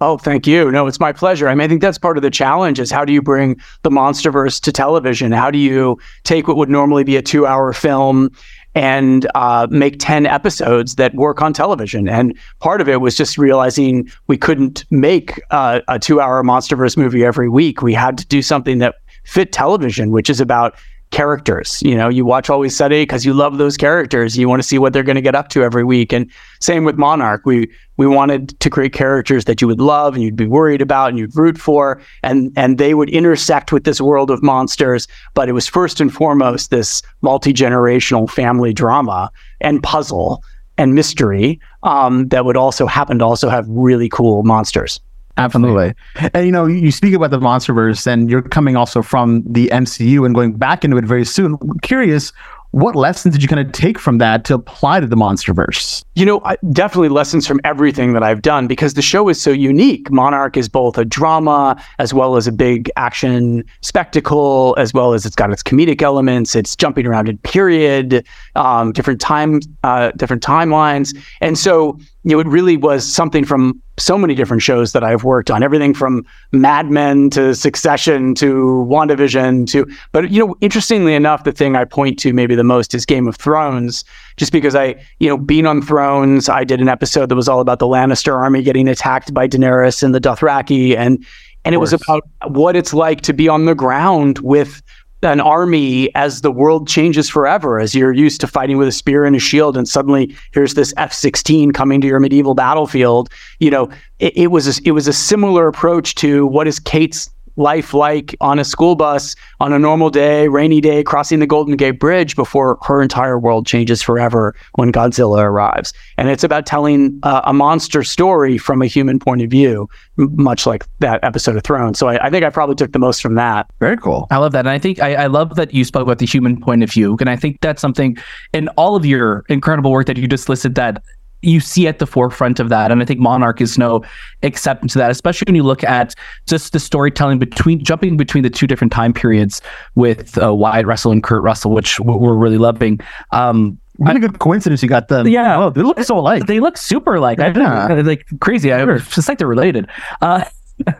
Oh, 0.00 0.18
thank 0.18 0.46
you. 0.46 0.70
No, 0.70 0.86
it's 0.86 1.00
my 1.00 1.12
pleasure. 1.12 1.48
I 1.48 1.54
mean, 1.54 1.64
I 1.64 1.68
think 1.68 1.80
that's 1.80 1.96
part 1.96 2.18
of 2.18 2.22
the 2.22 2.30
challenge 2.30 2.78
is 2.78 2.90
how 2.90 3.04
do 3.04 3.14
you 3.14 3.22
bring 3.22 3.58
the 3.82 3.90
MonsterVerse 3.90 4.60
to 4.60 4.72
television? 4.72 5.32
How 5.32 5.50
do 5.50 5.58
you 5.58 5.98
take 6.24 6.46
what 6.46 6.58
would 6.58 6.68
normally 6.68 7.02
be 7.02 7.16
a 7.16 7.22
two-hour 7.22 7.72
film 7.72 8.30
and 8.74 9.26
uh, 9.34 9.66
make 9.70 9.98
10 9.98 10.26
episodes 10.26 10.96
that 10.96 11.14
work 11.14 11.40
on 11.40 11.54
television? 11.54 12.10
And 12.10 12.36
part 12.58 12.82
of 12.82 12.90
it 12.90 13.00
was 13.00 13.16
just 13.16 13.38
realizing 13.38 14.10
we 14.26 14.36
couldn't 14.36 14.84
make 14.90 15.40
uh, 15.50 15.80
a 15.88 15.98
two-hour 15.98 16.42
MonsterVerse 16.42 16.98
movie 16.98 17.24
every 17.24 17.48
week. 17.48 17.80
We 17.80 17.94
had 17.94 18.18
to 18.18 18.26
do 18.26 18.42
something 18.42 18.76
that 18.78 18.96
fit 19.24 19.50
television, 19.50 20.10
which 20.10 20.28
is 20.28 20.42
about 20.42 20.76
characters. 21.10 21.82
You 21.82 21.94
know, 21.94 22.08
you 22.08 22.24
watch 22.24 22.50
Always 22.50 22.76
Sunny 22.76 23.02
because 23.02 23.24
you 23.24 23.32
love 23.32 23.58
those 23.58 23.76
characters. 23.76 24.36
You 24.36 24.48
want 24.48 24.60
to 24.60 24.68
see 24.68 24.78
what 24.78 24.92
they're 24.92 25.02
going 25.02 25.16
to 25.16 25.22
get 25.22 25.34
up 25.34 25.48
to 25.50 25.62
every 25.62 25.84
week. 25.84 26.12
And 26.12 26.30
same 26.60 26.84
with 26.84 26.96
Monarch. 26.96 27.42
We 27.44 27.70
we 27.96 28.06
wanted 28.06 28.58
to 28.60 28.68
create 28.68 28.92
characters 28.92 29.46
that 29.46 29.60
you 29.60 29.66
would 29.66 29.80
love 29.80 30.14
and 30.14 30.22
you'd 30.22 30.36
be 30.36 30.46
worried 30.46 30.82
about 30.82 31.08
and 31.10 31.18
you'd 31.18 31.34
root 31.36 31.58
for, 31.58 32.00
and 32.22 32.52
and 32.56 32.78
they 32.78 32.94
would 32.94 33.08
intersect 33.10 33.72
with 33.72 33.84
this 33.84 34.00
world 34.00 34.30
of 34.30 34.42
monsters. 34.42 35.08
But 35.34 35.48
it 35.48 35.52
was 35.52 35.66
first 35.66 36.00
and 36.00 36.12
foremost 36.12 36.70
this 36.70 37.02
multi 37.22 37.52
generational 37.52 38.28
family 38.28 38.72
drama 38.72 39.30
and 39.60 39.82
puzzle 39.82 40.42
and 40.78 40.94
mystery 40.94 41.58
um, 41.82 42.28
that 42.28 42.44
would 42.44 42.56
also 42.56 42.86
happen 42.86 43.18
to 43.20 43.24
also 43.24 43.48
have 43.48 43.66
really 43.68 44.08
cool 44.08 44.42
monsters. 44.42 45.00
Absolutely. 45.38 45.94
And 46.32 46.46
you 46.46 46.52
know, 46.52 46.66
you 46.66 46.90
speak 46.90 47.14
about 47.14 47.30
the 47.30 47.38
MonsterVerse, 47.38 48.06
and 48.06 48.30
you're 48.30 48.42
coming 48.42 48.76
also 48.76 49.02
from 49.02 49.42
the 49.46 49.68
MCU 49.68 50.24
and 50.24 50.34
going 50.34 50.54
back 50.54 50.84
into 50.84 50.96
it 50.96 51.04
very 51.04 51.24
soon. 51.24 51.56
I'm 51.60 51.78
curious, 51.80 52.32
what 52.76 52.94
lessons 52.94 53.34
did 53.34 53.42
you 53.42 53.48
kind 53.48 53.66
of 53.66 53.72
take 53.72 53.98
from 53.98 54.18
that 54.18 54.44
to 54.44 54.54
apply 54.54 55.00
to 55.00 55.06
the 55.06 55.16
MonsterVerse? 55.16 56.04
You 56.14 56.26
know, 56.26 56.42
I, 56.44 56.56
definitely 56.72 57.08
lessons 57.08 57.46
from 57.46 57.58
everything 57.64 58.12
that 58.12 58.22
I've 58.22 58.42
done 58.42 58.66
because 58.66 58.92
the 58.92 59.00
show 59.02 59.30
is 59.30 59.40
so 59.40 59.50
unique. 59.50 60.10
Monarch 60.10 60.58
is 60.58 60.68
both 60.68 60.98
a 60.98 61.04
drama 61.04 61.82
as 61.98 62.12
well 62.12 62.36
as 62.36 62.46
a 62.46 62.52
big 62.52 62.90
action 62.96 63.64
spectacle, 63.80 64.74
as 64.78 64.92
well 64.92 65.14
as 65.14 65.24
it's 65.24 65.36
got 65.36 65.50
its 65.50 65.62
comedic 65.62 66.02
elements. 66.02 66.54
It's 66.54 66.76
jumping 66.76 67.06
around 67.06 67.30
in 67.30 67.38
period, 67.38 68.26
um, 68.56 68.92
different 68.92 69.22
time, 69.22 69.60
uh, 69.82 70.10
different 70.16 70.42
timelines, 70.42 71.16
and 71.40 71.58
so 71.58 71.98
you 71.98 71.98
know, 71.98 72.15
it 72.26 72.46
really 72.46 72.76
was 72.76 73.10
something 73.10 73.44
from 73.44 73.80
so 73.98 74.18
many 74.18 74.34
different 74.34 74.62
shows 74.62 74.92
that 74.92 75.04
I've 75.04 75.24
worked 75.24 75.50
on. 75.50 75.62
Everything 75.62 75.94
from 75.94 76.26
Mad 76.52 76.90
Men 76.90 77.30
to 77.30 77.54
Succession 77.54 78.34
to 78.36 78.86
WandaVision 78.90 79.66
to, 79.68 79.86
but 80.12 80.30
you 80.30 80.44
know, 80.44 80.56
interestingly 80.60 81.14
enough, 81.14 81.44
the 81.44 81.52
thing 81.52 81.76
I 81.76 81.84
point 81.84 82.18
to 82.20 82.32
maybe 82.32 82.54
the 82.54 82.64
most 82.64 82.94
is 82.94 83.06
Game 83.06 83.28
of 83.28 83.36
Thrones 83.36 84.04
just 84.36 84.52
because 84.52 84.74
I, 84.74 84.96
you 85.20 85.28
know, 85.28 85.38
being 85.38 85.66
on 85.66 85.80
Thrones, 85.80 86.48
I 86.48 86.64
did 86.64 86.80
an 86.80 86.88
episode 86.88 87.28
that 87.28 87.36
was 87.36 87.48
all 87.48 87.60
about 87.60 87.78
the 87.78 87.86
Lannister 87.86 88.34
army 88.34 88.62
getting 88.62 88.88
attacked 88.88 89.32
by 89.32 89.48
Daenerys 89.48 90.02
and 90.02 90.14
the 90.14 90.20
Dothraki, 90.20 90.96
and 90.96 91.24
and 91.64 91.74
it 91.74 91.78
was 91.78 91.92
about 91.92 92.22
what 92.48 92.76
it's 92.76 92.94
like 92.94 93.22
to 93.22 93.32
be 93.32 93.48
on 93.48 93.64
the 93.64 93.74
ground 93.74 94.38
with 94.38 94.82
an 95.22 95.40
army 95.40 96.14
as 96.14 96.42
the 96.42 96.50
world 96.50 96.86
changes 96.88 97.28
forever, 97.28 97.80
as 97.80 97.94
you're 97.94 98.12
used 98.12 98.40
to 98.42 98.46
fighting 98.46 98.76
with 98.76 98.88
a 98.88 98.92
spear 98.92 99.24
and 99.24 99.34
a 99.34 99.38
shield, 99.38 99.76
and 99.76 99.88
suddenly 99.88 100.34
here's 100.52 100.74
this 100.74 100.92
F-16 100.96 101.72
coming 101.72 102.00
to 102.00 102.06
your 102.06 102.20
medieval 102.20 102.54
battlefield. 102.54 103.30
You 103.58 103.70
know, 103.70 103.88
it, 104.18 104.36
it 104.36 104.46
was 104.48 104.78
a, 104.78 104.82
it 104.84 104.92
was 104.92 105.08
a 105.08 105.12
similar 105.12 105.68
approach 105.68 106.14
to 106.16 106.46
what 106.46 106.68
is 106.68 106.78
Kate's 106.78 107.30
life 107.56 107.94
like 107.94 108.34
on 108.40 108.58
a 108.58 108.64
school 108.64 108.94
bus 108.94 109.34
on 109.60 109.72
a 109.72 109.78
normal 109.78 110.10
day, 110.10 110.48
rainy 110.48 110.80
day, 110.80 111.02
crossing 111.02 111.38
the 111.38 111.46
Golden 111.46 111.76
Gate 111.76 111.98
Bridge 111.98 112.36
before 112.36 112.78
her 112.82 113.02
entire 113.02 113.38
world 113.38 113.66
changes 113.66 114.02
forever 114.02 114.54
when 114.74 114.92
Godzilla 114.92 115.42
arrives. 115.42 115.92
And 116.16 116.28
it's 116.28 116.44
about 116.44 116.66
telling 116.66 117.18
uh, 117.22 117.42
a 117.44 117.52
monster 117.52 118.04
story 118.04 118.58
from 118.58 118.82
a 118.82 118.86
human 118.86 119.18
point 119.18 119.42
of 119.42 119.50
view, 119.50 119.88
much 120.16 120.66
like 120.66 120.84
that 121.00 121.22
episode 121.22 121.56
of 121.56 121.62
Thrones. 121.62 121.98
So 121.98 122.08
I, 122.08 122.26
I 122.26 122.30
think 122.30 122.44
I 122.44 122.50
probably 122.50 122.76
took 122.76 122.92
the 122.92 122.98
most 122.98 123.22
from 123.22 123.34
that. 123.34 123.70
Very 123.80 123.96
cool. 123.96 124.26
I 124.30 124.36
love 124.38 124.52
that. 124.52 124.60
And 124.60 124.70
I 124.70 124.78
think 124.78 125.00
I, 125.00 125.14
I 125.14 125.26
love 125.26 125.56
that 125.56 125.72
you 125.72 125.84
spoke 125.84 126.02
about 126.02 126.18
the 126.18 126.26
human 126.26 126.60
point 126.60 126.82
of 126.82 126.90
view. 126.90 127.16
And 127.20 127.30
I 127.30 127.36
think 127.36 127.60
that's 127.60 127.80
something 127.80 128.16
in 128.52 128.68
all 128.70 128.96
of 128.96 129.04
your 129.04 129.44
incredible 129.48 129.90
work 129.90 130.06
that 130.06 130.16
you 130.16 130.28
just 130.28 130.48
listed 130.48 130.74
that 130.76 131.02
you 131.46 131.60
see 131.60 131.86
at 131.86 131.98
the 131.98 132.06
forefront 132.06 132.60
of 132.60 132.68
that. 132.68 132.90
And 132.90 133.00
I 133.00 133.04
think 133.04 133.20
Monarch 133.20 133.60
is 133.60 133.78
no 133.78 134.02
exception 134.42 134.88
to 134.88 134.98
that, 134.98 135.10
especially 135.10 135.44
when 135.46 135.54
you 135.54 135.62
look 135.62 135.82
at 135.84 136.14
just 136.46 136.72
the 136.72 136.80
storytelling 136.80 137.38
between 137.38 137.82
jumping 137.82 138.16
between 138.16 138.42
the 138.42 138.50
two 138.50 138.66
different 138.66 138.92
time 138.92 139.12
periods 139.12 139.62
with 139.94 140.36
uh, 140.42 140.54
Wyatt 140.54 140.86
Russell 140.86 141.12
and 141.12 141.22
Kurt 141.22 141.42
Russell, 141.42 141.70
which 141.70 142.00
we're 142.00 142.34
really 142.34 142.58
loving. 142.58 142.98
Um, 143.32 143.78
What 143.98 144.16
a 144.16 144.18
good 144.20 144.38
coincidence 144.40 144.82
you 144.82 144.88
got 144.88 145.08
them. 145.08 145.26
Yeah. 145.28 145.56
Oh, 145.56 145.70
they 145.70 145.82
look 145.82 145.98
so 146.02 146.18
alike. 146.18 146.46
they 146.46 146.60
look 146.60 146.76
super 146.76 147.18
like 147.20 147.40
I 147.40 147.46
Yeah. 147.46 147.52
don't 147.88 147.96
know, 147.96 148.02
like 148.02 148.26
crazy. 148.40 148.72
I 148.72 148.82
it's 148.94 149.14
just 149.14 149.28
like 149.28 149.38
they're 149.38 149.46
related. 149.48 149.88
Uh, 150.20 150.44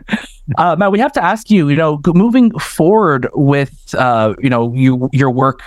uh, 0.59 0.77
Matt, 0.79 0.93
we 0.93 0.99
have 0.99 1.13
to 1.13 1.23
ask 1.23 1.51
you. 1.51 1.69
You 1.69 1.77
know, 1.77 2.01
moving 2.07 2.57
forward 2.59 3.29
with 3.35 3.95
uh, 3.95 4.35
you 4.41 4.49
know 4.49 4.73
you 4.75 5.09
your 5.13 5.31
work 5.31 5.61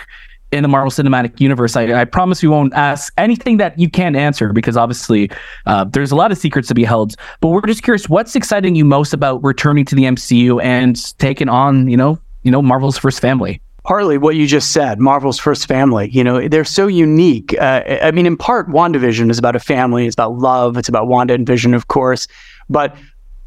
in 0.52 0.64
the 0.64 0.68
Marvel 0.68 0.92
Cinematic 0.92 1.40
Universe. 1.40 1.76
I, 1.76 2.02
I 2.02 2.06
promise 2.06 2.42
we 2.42 2.50
won't 2.50 2.74
ask 2.74 3.14
anything 3.18 3.58
that 3.58 3.78
you 3.78 3.90
can't 3.90 4.16
answer 4.16 4.52
because 4.54 4.78
obviously 4.78 5.30
uh, 5.66 5.84
there's 5.84 6.12
a 6.12 6.16
lot 6.16 6.32
of 6.32 6.38
secrets 6.38 6.68
to 6.70 6.74
be 6.74 6.84
held. 6.84 7.16
But 7.40 7.50
we're 7.50 7.62
just 7.62 7.84
curious, 7.84 8.10
what's 8.10 8.36
exciting 8.36 8.76
you 8.76 8.86
most 8.86 9.14
about 9.14 9.44
returning 9.44 9.86
to 9.86 9.96
the 9.96 10.04
MCU 10.04 10.62
and 10.64 11.18
taking 11.20 11.50
on 11.50 11.90
you 11.90 11.98
know 11.98 12.20
you 12.44 12.52
know 12.52 12.62
Marvel's 12.62 12.98
first 12.98 13.20
family? 13.20 13.62
partly 13.84 14.20
what 14.20 14.36
you 14.36 14.46
just 14.46 14.72
said, 14.72 15.00
Marvel's 15.00 15.40
first 15.40 15.68
family. 15.68 16.10
You 16.12 16.24
know, 16.24 16.48
they're 16.48 16.64
so 16.64 16.86
unique. 16.86 17.58
Uh, 17.60 17.82
I 18.04 18.12
mean, 18.12 18.28
in 18.28 18.38
part, 18.38 18.70
WandaVision 18.70 19.32
is 19.32 19.40
about 19.40 19.56
a 19.56 19.60
family. 19.60 20.06
It's 20.06 20.14
about 20.14 20.38
love. 20.38 20.78
It's 20.78 20.90
about 20.90 21.08
Wanda 21.08 21.34
and 21.34 21.48
Vision, 21.48 21.74
of 21.74 21.88
course. 21.88 22.28
But 22.70 22.96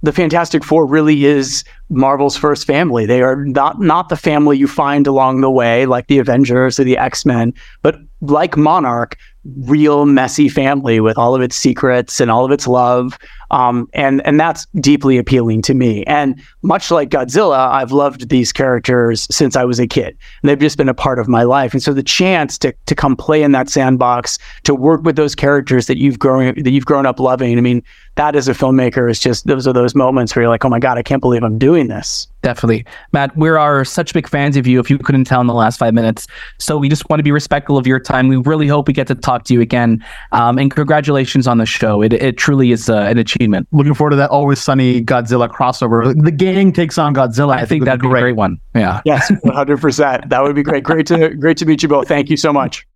the 0.03 0.13
Fantastic 0.13 0.65
Four 0.65 0.87
really 0.87 1.25
is 1.25 1.65
Marvel's 1.89 2.37
first 2.37 2.67
family. 2.67 3.07
They 3.07 3.23
are 3.23 3.45
not 3.45 3.81
not 3.81 4.09
the 4.09 4.17
family 4.17 4.59
you 4.59 4.67
find 4.67 5.07
along 5.07 5.41
the 5.41 5.51
way, 5.51 5.87
like 5.87 6.09
the 6.09 6.19
Avengers 6.19 6.79
or 6.81 6.85
the 6.85 6.99
X 6.99 7.25
Men, 7.25 7.55
but 7.83 7.97
like 8.23 8.57
Monarch, 8.57 9.17
real 9.45 10.07
messy 10.07 10.49
family 10.49 11.01
with 11.01 11.19
all 11.19 11.35
of 11.35 11.43
its 11.43 11.57
secrets 11.57 12.21
and 12.21 12.31
all 12.31 12.45
of 12.45 12.53
its 12.53 12.69
love. 12.69 13.19
Um, 13.51 13.89
and 13.93 14.25
and 14.25 14.39
that's 14.39 14.67
deeply 14.81 15.19
appealing 15.19 15.63
to 15.63 15.75
me. 15.75 16.05
And 16.05 16.41
much 16.63 16.91
like 16.91 17.11
Godzilla, 17.11 17.69
I've 17.69 17.91
loved 17.91 18.29
these 18.29 18.53
characters 18.53 19.27
since 19.31 19.57
I 19.57 19.65
was 19.65 19.81
a 19.81 19.87
kid. 19.87 20.17
And 20.41 20.49
they've 20.49 20.59
just 20.59 20.79
been 20.79 20.89
a 20.89 20.95
part 20.95 21.19
of 21.19 21.29
my 21.29 21.43
life. 21.43 21.73
And 21.73 21.83
so 21.83 21.93
the 21.93 22.03
chance 22.03 22.57
to 22.59 22.73
to 22.87 22.95
come 22.95 23.17
play 23.17 23.43
in 23.43 23.53
that 23.53 23.69
sandbox, 23.69 24.39
to 24.63 24.75
work 24.75 25.03
with 25.03 25.17
those 25.17 25.35
characters 25.35 25.87
that 25.89 25.99
you've 25.99 26.19
grown 26.19 26.55
that 26.63 26.71
you've 26.71 26.87
grown 26.87 27.05
up 27.05 27.19
loving. 27.19 27.59
I 27.59 27.61
mean, 27.61 27.83
that 28.15 28.37
as 28.37 28.47
a 28.47 28.53
filmmaker 28.55 29.11
is 29.11 29.19
just 29.19 29.47
those 29.47 29.67
are 29.67 29.73
those 29.73 29.95
moments 29.95 30.35
where 30.35 30.45
you're 30.45 30.51
like, 30.51 30.65
oh 30.65 30.71
my 30.71 30.79
god, 30.79 30.97
I 30.97 31.03
can't 31.03 31.21
believe 31.21 31.43
I'm 31.43 31.59
doing 31.59 31.89
this. 31.89 32.29
Definitely. 32.43 32.85
Matt, 33.13 33.37
we 33.37 33.49
are 33.49 33.85
such 33.85 34.13
big 34.13 34.29
fans 34.29 34.57
of 34.57 34.67
you, 34.67 34.81
if 34.81 34.91
you 34.91 34.99
couldn't 34.99 35.25
tell 35.25 35.41
in 35.41 35.47
the 35.47 35.55
last 35.55 35.79
five 35.79 35.95
minutes. 35.95 36.27
So 36.59 36.77
we 36.77 36.89
just 36.89 37.09
want 37.09 37.21
to 37.21 37.25
be 37.25 37.31
respectful 37.31 37.79
of 37.79 37.87
your 37.87 38.01
time. 38.01 38.29
We 38.29 38.37
really 38.37 38.67
hope 38.67 38.89
we 38.89 38.93
get 38.95 39.07
to 39.07 39.15
talk 39.15 39.45
to 39.45 39.55
you 39.55 39.61
again. 39.61 40.05
Um, 40.33 40.59
and 40.59 40.71
congratulations 40.71 41.47
on 41.47 41.59
the 41.59 41.67
show. 41.67 42.03
It, 42.03 42.13
it 42.13 42.37
truly 42.37 42.73
is 42.73 42.91
uh, 42.91 42.97
an 43.03 43.19
achievement. 43.19 43.69
Looking 43.73 43.95
forward 43.95 44.11
to 44.11 44.17
that 44.17 44.31
Always 44.31 44.61
Sunny 44.61 45.03
Godzilla 45.03 45.49
crossover. 45.49 46.13
The 46.23 46.31
gang 46.31 46.73
takes 46.73 46.99
on 46.99 47.15
Godzilla. 47.15 47.55
I, 47.55 47.65
think 47.65 47.83
would 47.83 47.89
that'd 47.89 48.01
be 48.01 48.09
a 48.09 48.11
great 48.11 48.37
one. 48.37 48.59
Yeah. 48.75 49.01
Yes, 49.05 49.31
100. 49.43 49.81
percent 49.81 50.29
That 50.29 50.43
would 50.43 50.55
be 50.55 50.63
great. 50.63 50.85
Great 50.85 51.07
to 51.07 51.31
great 51.31 51.57
to 51.59 51.67
meet 51.67 51.83
you 51.83 51.89
both. 51.89 52.09
Thank 52.09 52.31
you 52.31 52.37
so 52.37 52.53
much. 52.53 52.87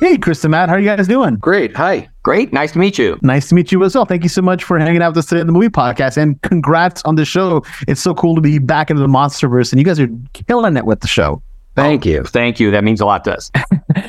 Hey, 0.00 0.16
Chris 0.18 0.44
and 0.44 0.50
Matt, 0.52 0.68
how 0.68 0.76
are 0.76 0.78
you 0.78 0.86
guys 0.86 1.06
doing? 1.06 1.36
Great. 1.36 1.76
Hi. 1.76 2.09
Great. 2.30 2.52
Nice 2.52 2.70
to 2.70 2.78
meet 2.78 2.96
you. 2.96 3.18
Nice 3.22 3.48
to 3.48 3.56
meet 3.56 3.72
you 3.72 3.82
as 3.82 3.96
well. 3.96 4.04
Thank 4.04 4.22
you 4.22 4.28
so 4.28 4.40
much 4.40 4.62
for 4.62 4.78
hanging 4.78 5.02
out 5.02 5.08
with 5.08 5.18
us 5.18 5.26
today 5.26 5.40
on 5.40 5.48
the 5.48 5.52
movie 5.52 5.68
podcast, 5.68 6.16
and 6.16 6.40
congrats 6.42 7.02
on 7.02 7.16
the 7.16 7.24
show. 7.24 7.64
It's 7.88 8.00
so 8.00 8.14
cool 8.14 8.36
to 8.36 8.40
be 8.40 8.60
back 8.60 8.88
into 8.88 9.02
the 9.02 9.08
MonsterVerse, 9.08 9.72
and 9.72 9.80
you 9.80 9.84
guys 9.84 9.98
are 9.98 10.08
killing 10.46 10.76
it 10.76 10.86
with 10.86 11.00
the 11.00 11.08
show. 11.08 11.42
Thank 11.74 12.06
you. 12.06 12.22
Thank 12.22 12.60
you. 12.60 12.70
That 12.70 12.84
means 12.84 13.00
a 13.00 13.04
lot 13.04 13.24
to 13.24 13.34
us. 13.34 13.50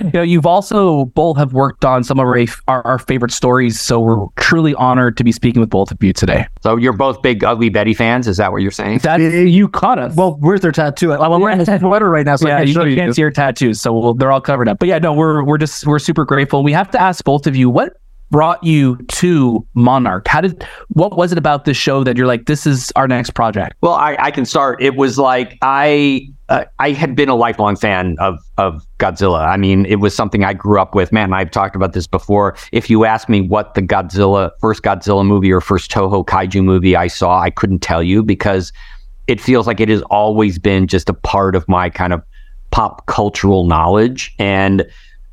You 0.02 0.12
know, 0.14 0.22
you've 0.22 0.46
also 0.46 1.06
both 1.06 1.38
have 1.38 1.54
worked 1.54 1.86
on 1.86 2.04
some 2.04 2.20
of 2.20 2.26
our, 2.26 2.38
our, 2.68 2.86
our 2.86 3.00
favorite 3.00 3.32
stories. 3.32 3.80
So 3.80 4.00
we're 4.00 4.26
truly 4.36 4.76
honored 4.76 5.16
to 5.18 5.24
be 5.24 5.32
speaking 5.32 5.60
with 5.60 5.70
both 5.70 5.92
of 5.92 6.04
you 6.04 6.12
today. 6.12 6.48
So 6.62 6.76
you're 6.76 6.94
both 6.94 7.22
big 7.22 7.44
Ugly 7.44 7.70
Betty 7.70 7.94
fans. 7.94 8.28
Is 8.28 8.38
that 8.38 8.52
what 8.52 8.62
you're 8.62 8.72
saying? 8.72 9.00
That 9.00 9.20
you 9.20 9.70
caught 9.70 10.00
us. 10.00 10.16
Well, 10.16 10.38
where's 10.40 10.62
their 10.62 10.72
tattoo? 10.72 11.14
I'm 11.14 11.40
wearing 11.40 11.60
a 11.62 11.80
sweater 11.80 12.10
right 12.10 12.26
now, 12.26 12.36
so 12.36 12.48
yeah, 12.48 12.58
I 12.58 12.62
you, 12.62 12.66
can 12.66 12.74
show 12.74 12.84
you 12.84 12.92
you. 12.92 12.96
can't 12.98 13.16
see 13.16 13.22
your 13.22 13.32
tattoos, 13.32 13.80
so 13.80 13.94
we'll, 13.94 14.14
they're 14.14 14.32
all 14.32 14.42
covered 14.42 14.68
up. 14.68 14.80
But 14.80 14.90
yeah, 14.90 15.00
no, 15.00 15.14
we're 15.14 15.44
we're 15.44 15.58
just 15.58 15.88
we're 15.88 16.00
super 16.00 16.26
grateful. 16.26 16.64
We 16.64 16.74
have 16.74 16.92
to 16.92 17.02
ask 17.02 17.24
both 17.24 17.48
of 17.48 17.56
you 17.56 17.70
what 17.70 18.01
brought 18.32 18.64
you 18.64 18.96
to 19.10 19.66
Monarch? 19.76 20.28
How 20.28 20.42
did 20.42 20.66
what 20.90 21.16
was 21.18 21.32
it 21.32 21.38
about 21.38 21.66
this 21.66 21.78
show 21.78 22.04
that 22.04 22.18
you're 22.18 22.26
like, 22.26 22.46
this 22.46 22.66
is 22.66 22.92
our 22.96 23.08
next 23.08 23.32
project? 23.32 23.76
Well, 23.82 23.94
I, 23.94 24.16
I 24.20 24.32
can 24.32 24.46
start. 24.46 24.82
It 24.82 24.96
was 24.96 25.20
like 25.20 25.58
I 25.62 26.28
uh, 26.50 26.66
I 26.80 26.92
had 26.92 27.16
been 27.16 27.30
a 27.30 27.36
lifelong 27.36 27.76
fan 27.76 28.16
of 28.20 28.40
of 28.58 28.86
Godzilla. 28.98 29.46
I 29.46 29.58
mean, 29.58 29.86
it 29.86 29.98
was 29.98 30.16
something 30.16 30.44
I 30.44 30.54
grew 30.54 30.80
up 30.82 30.96
with. 30.96 31.12
Man, 31.12 31.34
I've 31.34 31.52
talked 31.52 31.76
about 31.76 31.94
this 31.94 32.08
before. 32.08 32.58
If 32.72 32.90
you 32.90 33.06
ask 33.06 33.30
me 33.30 33.42
what 33.42 33.76
the 33.76 33.82
Godzilla 33.82 34.52
first 34.60 34.82
Godzilla 34.82 35.26
movie 35.26 35.52
or 35.52 35.62
first 35.62 35.92
Toho 35.92 36.26
kaiju 36.26 36.64
movie 36.64 36.96
I 36.96 37.08
saw, 37.08 37.40
I 37.40 37.52
couldn't 37.52 37.80
tell 37.80 38.02
you 38.02 38.24
because 38.24 38.74
it 39.28 39.40
feels 39.40 39.68
like 39.68 39.80
it 39.80 39.90
has 39.90 40.02
always 40.04 40.58
been 40.58 40.88
just 40.88 41.10
a 41.10 41.14
part 41.14 41.56
of 41.56 41.68
my 41.68 41.90
kind 41.90 42.14
of 42.14 42.24
pop 42.72 43.06
cultural 43.06 43.66
knowledge 43.66 44.34
and 44.40 44.86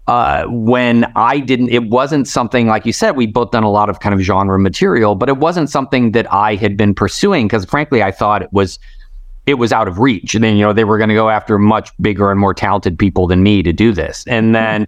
uh, 0.08 0.46
when 0.48 1.04
I 1.16 1.38
didn't, 1.38 1.68
it 1.68 1.90
wasn't 1.90 2.26
something 2.26 2.66
like 2.66 2.86
you 2.86 2.94
said. 2.94 3.14
We 3.14 3.26
both 3.26 3.50
done 3.50 3.62
a 3.62 3.70
lot 3.70 3.90
of 3.90 4.00
kind 4.00 4.14
of 4.14 4.20
genre 4.20 4.58
material, 4.58 5.14
but 5.14 5.28
it 5.28 5.36
wasn't 5.36 5.68
something 5.68 6.12
that 6.12 6.32
I 6.32 6.54
had 6.54 6.78
been 6.78 6.94
pursuing 6.94 7.46
because, 7.46 7.66
frankly, 7.66 8.02
I 8.02 8.10
thought 8.10 8.40
it 8.40 8.52
was 8.52 8.78
it 9.44 9.54
was 9.54 9.70
out 9.70 9.86
of 9.86 9.98
reach. 9.98 10.34
And 10.34 10.42
then 10.42 10.56
you 10.56 10.62
know 10.62 10.72
they 10.72 10.84
were 10.84 10.96
going 10.96 11.10
to 11.10 11.14
go 11.14 11.28
after 11.28 11.58
much 11.58 11.90
bigger 12.00 12.30
and 12.30 12.40
more 12.40 12.54
talented 12.54 12.98
people 12.98 13.26
than 13.26 13.42
me 13.42 13.62
to 13.62 13.72
do 13.72 13.92
this. 13.92 14.24
And 14.26 14.54
then 14.54 14.86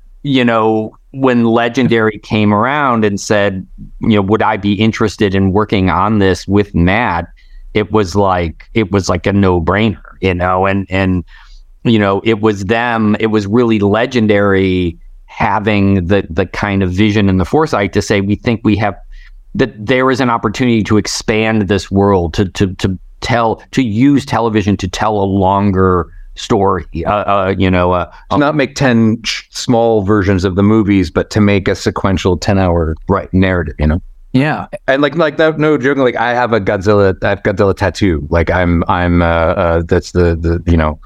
you 0.22 0.44
know 0.44 0.96
when 1.10 1.44
Legendary 1.46 2.18
came 2.18 2.54
around 2.54 3.04
and 3.04 3.20
said, 3.20 3.66
you 4.00 4.10
know, 4.10 4.22
would 4.22 4.42
I 4.42 4.56
be 4.56 4.74
interested 4.74 5.34
in 5.34 5.50
working 5.50 5.90
on 5.90 6.20
this 6.20 6.46
with 6.46 6.76
Matt? 6.76 7.26
It 7.74 7.90
was 7.90 8.14
like 8.14 8.70
it 8.74 8.92
was 8.92 9.08
like 9.08 9.26
a 9.26 9.32
no 9.32 9.60
brainer, 9.60 10.16
you 10.20 10.34
know, 10.34 10.66
and 10.66 10.86
and 10.90 11.24
you 11.84 11.98
know, 11.98 12.20
it 12.24 12.40
was 12.40 12.64
them, 12.66 13.16
it 13.20 13.26
was 13.26 13.46
really 13.46 13.78
legendary 13.78 14.98
having 15.30 16.06
the 16.06 16.26
the 16.28 16.44
kind 16.44 16.82
of 16.82 16.90
vision 16.90 17.28
and 17.28 17.38
the 17.38 17.44
foresight 17.44 17.92
to 17.92 18.02
say 18.02 18.20
we 18.20 18.34
think 18.34 18.60
we 18.64 18.76
have 18.76 18.96
that 19.54 19.72
there 19.78 20.10
is 20.10 20.20
an 20.20 20.28
opportunity 20.28 20.82
to 20.82 20.96
expand 20.96 21.62
this 21.68 21.88
world 21.88 22.34
to 22.34 22.48
to 22.48 22.74
to 22.74 22.98
tell 23.20 23.62
to 23.70 23.82
use 23.82 24.26
television 24.26 24.76
to 24.76 24.88
tell 24.88 25.16
a 25.18 25.24
longer 25.24 26.12
story 26.34 26.84
uh, 27.06 27.10
uh, 27.10 27.54
you 27.56 27.70
know 27.70 27.92
uh, 27.92 28.12
to 28.30 28.38
not 28.38 28.56
make 28.56 28.74
10 28.74 29.22
ch- 29.22 29.46
small 29.50 30.02
versions 30.02 30.44
of 30.44 30.56
the 30.56 30.62
movies 30.62 31.10
but 31.10 31.30
to 31.30 31.40
make 31.40 31.68
a 31.68 31.76
sequential 31.76 32.36
10 32.36 32.58
hour 32.58 32.96
right. 33.08 33.32
narrative 33.32 33.74
you 33.78 33.86
know? 33.86 34.02
Yeah. 34.32 34.66
and 34.88 35.00
like 35.00 35.14
like 35.14 35.36
that 35.36 35.58
no 35.58 35.78
joking 35.78 36.02
like 36.02 36.16
i 36.16 36.34
have 36.34 36.52
a 36.52 36.60
godzilla 36.60 37.16
i 37.22 37.30
have 37.30 37.42
godzilla 37.42 37.76
tattoo. 37.76 38.26
Like 38.30 38.50
i'm 38.50 38.82
i'm 38.88 39.22
uh, 39.22 39.24
uh 39.24 39.82
that's 39.86 40.12
the 40.12 40.36
the 40.36 40.62
you 40.70 40.76
know 40.76 40.98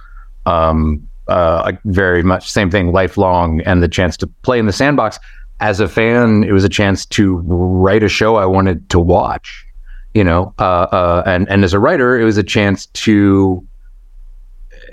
um 0.47 1.07
uh 1.29 1.73
very 1.87 2.23
much 2.23 2.51
same 2.51 2.71
thing 2.71 2.93
lifelong 2.93 3.61
and 3.63 3.83
the 3.83 3.89
chance 3.89 4.17
to 4.17 4.27
play 4.43 4.59
in 4.59 4.67
the 4.67 4.73
sandbox 4.73 5.19
as 5.61 5.81
a 5.81 5.89
fan 5.89 6.45
it 6.45 6.53
was 6.53 6.65
a 6.65 6.69
chance 6.69 7.07
to 7.07 7.37
write 7.47 8.03
a 8.03 8.09
show 8.09 8.37
i 8.37 8.45
wanted 8.45 8.89
to 8.91 8.99
watch 8.99 9.65
you 10.13 10.23
know 10.23 10.53
uh 10.59 10.87
uh 10.93 11.23
and 11.27 11.49
and 11.49 11.65
as 11.65 11.73
a 11.73 11.79
writer 11.79 12.19
it 12.19 12.25
was 12.25 12.37
a 12.37 12.43
chance 12.43 12.87
to 12.87 13.67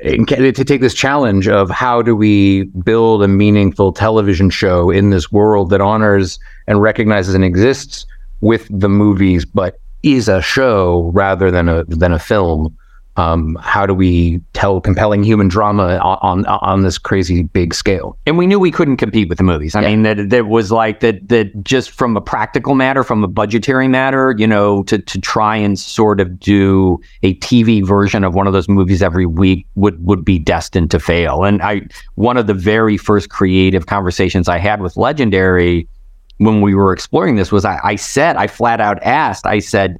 to 0.02 0.64
take 0.64 0.82
this 0.82 0.96
challenge 0.96 1.48
of 1.48 1.70
how 1.70 2.02
do 2.02 2.16
we 2.16 2.64
build 2.84 3.22
a 3.22 3.28
meaningful 3.28 3.94
television 3.94 4.50
show 4.50 4.90
in 4.90 5.12
this 5.12 5.32
world 5.32 5.70
that 5.70 5.80
honors 5.80 6.40
and 6.68 6.82
recognizes 6.82 7.36
and 7.36 7.44
exists 7.44 8.06
with 8.42 8.68
the 8.72 8.90
movies, 8.90 9.46
but 9.46 9.80
is 10.02 10.28
a 10.28 10.42
show 10.42 11.12
rather 11.14 11.52
than 11.52 11.70
a 11.70 11.84
than 11.86 12.12
a 12.12 12.20
film. 12.20 12.76
Um, 13.18 13.58
how 13.62 13.86
do 13.86 13.94
we 13.94 14.42
tell 14.54 14.80
compelling 14.80 15.24
human 15.24 15.48
drama 15.48 15.98
on, 15.98 16.46
on 16.46 16.46
on 16.46 16.82
this 16.84 16.98
crazy 16.98 17.44
big 17.44 17.74
scale? 17.74 18.18
and 18.32 18.38
we 18.38 18.48
knew 18.48 18.60
we 18.60 18.72
couldn't 18.72 18.96
compete 18.96 19.28
with 19.28 19.38
the 19.38 19.44
movies. 19.44 19.76
I 19.76 19.82
mean, 19.82 20.04
that 20.04 20.30
that 20.30 20.48
was 20.48 20.72
like 20.72 21.02
that 21.02 21.28
that 21.28 21.64
just 21.64 21.92
from 21.92 22.16
a 22.16 22.22
practical 22.22 22.76
matter, 22.76 23.04
from 23.04 23.24
a 23.26 23.28
budgetary 23.28 23.90
matter, 23.90 24.34
you 24.38 24.48
know, 24.48 24.84
to 24.84 25.00
to 25.00 25.20
try 25.20 25.58
and 25.58 25.78
sort 25.78 26.22
of 26.22 26.40
do 26.40 26.98
a 27.24 27.36
TV 27.36 27.86
version 27.86 28.24
of 28.24 28.34
one 28.34 28.48
of 28.48 28.54
those 28.54 28.70
movies 28.70 29.02
every 29.02 29.26
week 29.26 29.68
would 29.76 30.04
would 30.06 30.24
be 30.24 30.40
destined 30.40 30.92
to 30.92 31.00
fail. 31.00 31.44
And 31.44 31.62
I 31.62 31.82
one 32.16 32.38
of 32.38 32.48
the 32.48 32.54
very 32.54 32.96
first 32.96 33.30
creative 33.30 33.86
conversations 33.88 34.48
I 34.48 34.58
had 34.58 34.82
with 34.82 34.96
Legendary 34.96 35.90
when 36.38 36.62
we 36.62 36.74
were 36.74 36.94
exploring 36.94 37.36
this 37.36 37.52
was 37.52 37.66
I, 37.66 37.80
I 37.84 37.96
said 37.98 38.38
I 38.38 38.48
flat 38.48 38.80
out 38.80 38.98
asked 39.04 39.46
I 39.46 39.60
said, 39.60 40.00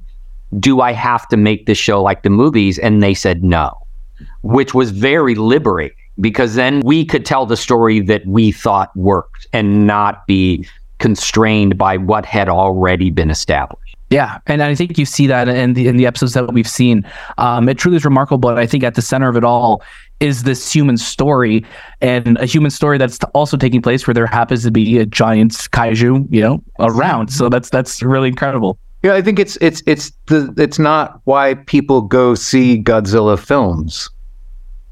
"Do 0.58 0.80
I 0.80 0.92
have 0.92 1.28
to 1.28 1.36
make 1.36 1.66
this 1.66 1.78
show 1.78 2.02
like 2.02 2.22
the 2.22 2.30
movies?" 2.30 2.78
And 2.78 3.02
they 3.02 3.14
said 3.14 3.42
no 3.42 3.82
which 4.42 4.74
was 4.74 4.90
very 4.90 5.34
liberating 5.34 5.96
because 6.20 6.54
then 6.54 6.80
we 6.80 7.04
could 7.04 7.24
tell 7.24 7.46
the 7.46 7.56
story 7.56 8.00
that 8.00 8.24
we 8.26 8.52
thought 8.52 8.94
worked 8.96 9.46
and 9.52 9.86
not 9.86 10.26
be 10.26 10.66
constrained 10.98 11.78
by 11.78 11.96
what 11.96 12.24
had 12.24 12.48
already 12.48 13.10
been 13.10 13.30
established. 13.30 13.96
Yeah, 14.10 14.38
and 14.46 14.62
I 14.62 14.74
think 14.74 14.98
you 14.98 15.06
see 15.06 15.26
that 15.28 15.48
in 15.48 15.72
the 15.72 15.88
in 15.88 15.96
the 15.96 16.04
episodes 16.04 16.34
that 16.34 16.52
we've 16.52 16.68
seen. 16.68 17.10
Um, 17.38 17.66
it 17.66 17.78
truly 17.78 17.96
is 17.96 18.04
remarkable. 18.04 18.36
But 18.36 18.58
I 18.58 18.66
think 18.66 18.84
at 18.84 18.94
the 18.94 19.00
center 19.00 19.26
of 19.26 19.38
it 19.38 19.44
all 19.44 19.82
is 20.20 20.42
this 20.42 20.70
human 20.70 20.98
story, 20.98 21.64
and 22.02 22.36
a 22.36 22.44
human 22.44 22.70
story 22.70 22.98
that's 22.98 23.18
also 23.32 23.56
taking 23.56 23.80
place 23.80 24.06
where 24.06 24.12
there 24.12 24.26
happens 24.26 24.64
to 24.64 24.70
be 24.70 24.98
a 24.98 25.06
giant 25.06 25.52
kaiju, 25.52 26.26
you 26.30 26.42
know, 26.42 26.62
around. 26.78 27.32
So 27.32 27.48
that's 27.48 27.70
that's 27.70 28.02
really 28.02 28.28
incredible. 28.28 28.78
Yeah, 29.02 29.14
I 29.14 29.22
think 29.22 29.38
it's 29.38 29.56
it's 29.60 29.82
it's 29.86 30.12
the 30.26 30.54
it's 30.56 30.78
not 30.78 31.20
why 31.24 31.54
people 31.54 32.02
go 32.02 32.34
see 32.34 32.80
Godzilla 32.82 33.38
films, 33.38 34.08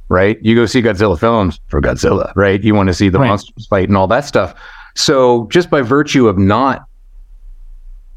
right? 0.08 0.36
You 0.42 0.56
go 0.56 0.66
see 0.66 0.82
Godzilla 0.82 1.18
films 1.18 1.60
for 1.68 1.80
Godzilla, 1.80 2.32
right? 2.34 2.62
You 2.62 2.74
want 2.74 2.88
to 2.88 2.94
see 2.94 3.08
the 3.08 3.20
Right. 3.20 3.28
monsters 3.28 3.66
fight 3.68 3.88
and 3.88 3.96
all 3.96 4.08
that 4.08 4.24
stuff. 4.24 4.54
So 4.96 5.46
just 5.48 5.70
by 5.70 5.82
virtue 5.82 6.26
of 6.26 6.38
not 6.38 6.84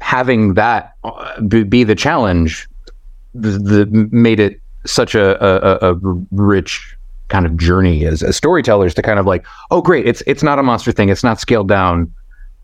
having 0.00 0.54
that 0.54 0.94
uh, 1.04 1.40
be, 1.42 1.84
the 1.84 1.94
challenge, 1.94 2.68
the, 3.34 3.50
the 3.50 4.08
made 4.10 4.40
it 4.40 4.60
such 4.84 5.14
a, 5.14 5.42
a, 5.42 5.90
a 5.90 5.94
a 5.94 6.24
rich 6.32 6.96
kind 7.28 7.46
of 7.46 7.56
journey 7.56 8.04
as, 8.04 8.22
as 8.22 8.36
storytellers 8.36 8.92
to 8.94 9.00
kind 9.02 9.18
of 9.18 9.26
like, 9.26 9.46
oh 9.70 9.80
great, 9.80 10.06
it's 10.06 10.22
it's 10.26 10.42
not 10.42 10.58
a 10.58 10.62
monster 10.62 10.92
thing, 10.92 11.08
it's 11.08 11.24
not 11.24 11.40
scaled 11.40 11.68
down 11.68 12.12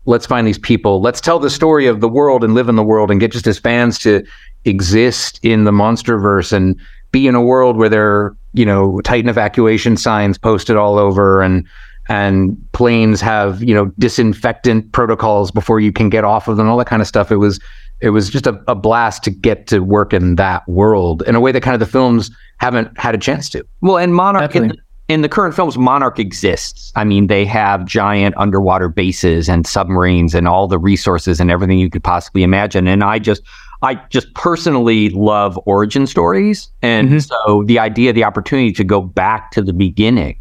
let's 0.05 0.25
find 0.25 0.47
these 0.47 0.59
people. 0.59 1.01
Let's 1.01 1.21
tell 1.21 1.39
the 1.39 1.49
story 1.49 1.87
of 1.87 2.01
the 2.01 2.09
world 2.09 2.43
and 2.43 2.53
live 2.53 2.69
in 2.69 2.75
the 2.75 2.83
world 2.83 3.11
and 3.11 3.19
get 3.19 3.31
just 3.31 3.47
as 3.47 3.59
fans 3.59 3.99
to 3.99 4.25
exist 4.65 5.39
in 5.43 5.63
the 5.63 5.71
monsterverse 5.71 6.51
and 6.53 6.79
be 7.11 7.27
in 7.27 7.35
a 7.35 7.41
world 7.41 7.77
where 7.77 7.89
there 7.89 8.07
are 8.07 8.37
you 8.53 8.65
know 8.65 9.01
titan 9.01 9.29
evacuation 9.29 9.97
signs 9.97 10.37
posted 10.37 10.75
all 10.75 10.99
over 10.99 11.41
and 11.41 11.65
and 12.09 12.57
planes 12.73 13.21
have 13.21 13.63
you 13.63 13.73
know 13.73 13.85
disinfectant 13.97 14.91
protocols 14.91 15.51
before 15.51 15.79
you 15.79 15.91
can 15.91 16.09
get 16.09 16.23
off 16.23 16.47
of 16.47 16.57
them 16.57 16.67
all 16.67 16.77
that 16.77 16.87
kind 16.87 17.01
of 17.01 17.07
stuff. 17.07 17.31
It 17.31 17.37
was 17.37 17.59
it 18.01 18.09
was 18.09 18.29
just 18.29 18.47
a, 18.47 18.61
a 18.67 18.75
blast 18.75 19.23
to 19.23 19.31
get 19.31 19.67
to 19.67 19.79
work 19.79 20.13
in 20.13 20.35
that 20.35 20.67
world 20.67 21.23
in 21.27 21.35
a 21.35 21.39
way 21.39 21.51
that 21.51 21.61
kind 21.61 21.73
of 21.73 21.79
the 21.79 21.85
films 21.85 22.31
haven't 22.57 22.97
had 22.97 23.15
a 23.15 23.17
chance 23.17 23.49
to. 23.51 23.65
Well, 23.81 23.97
and 23.97 24.13
Monarch 24.13 24.55
in, 24.55 24.63
Definitely. 24.63 24.81
In 25.11 25.21
the 25.21 25.29
current 25.29 25.53
films, 25.55 25.77
Monarch 25.77 26.19
exists. 26.19 26.91
I 26.95 27.03
mean, 27.03 27.27
they 27.27 27.45
have 27.45 27.85
giant 27.85 28.35
underwater 28.37 28.87
bases 28.87 29.49
and 29.49 29.67
submarines 29.67 30.33
and 30.33 30.47
all 30.47 30.67
the 30.67 30.79
resources 30.79 31.39
and 31.39 31.51
everything 31.51 31.79
you 31.79 31.89
could 31.89 32.03
possibly 32.03 32.43
imagine. 32.43 32.87
And 32.87 33.03
I 33.03 33.19
just, 33.19 33.41
I 33.81 33.95
just 34.09 34.33
personally 34.35 35.09
love 35.09 35.59
origin 35.65 36.07
stories, 36.07 36.69
and 36.81 37.09
Mhm. 37.09 37.27
so 37.27 37.63
the 37.65 37.79
idea, 37.79 38.13
the 38.13 38.23
opportunity 38.23 38.71
to 38.73 38.83
go 38.83 39.01
back 39.01 39.51
to 39.51 39.61
the 39.61 39.73
beginning. 39.73 40.35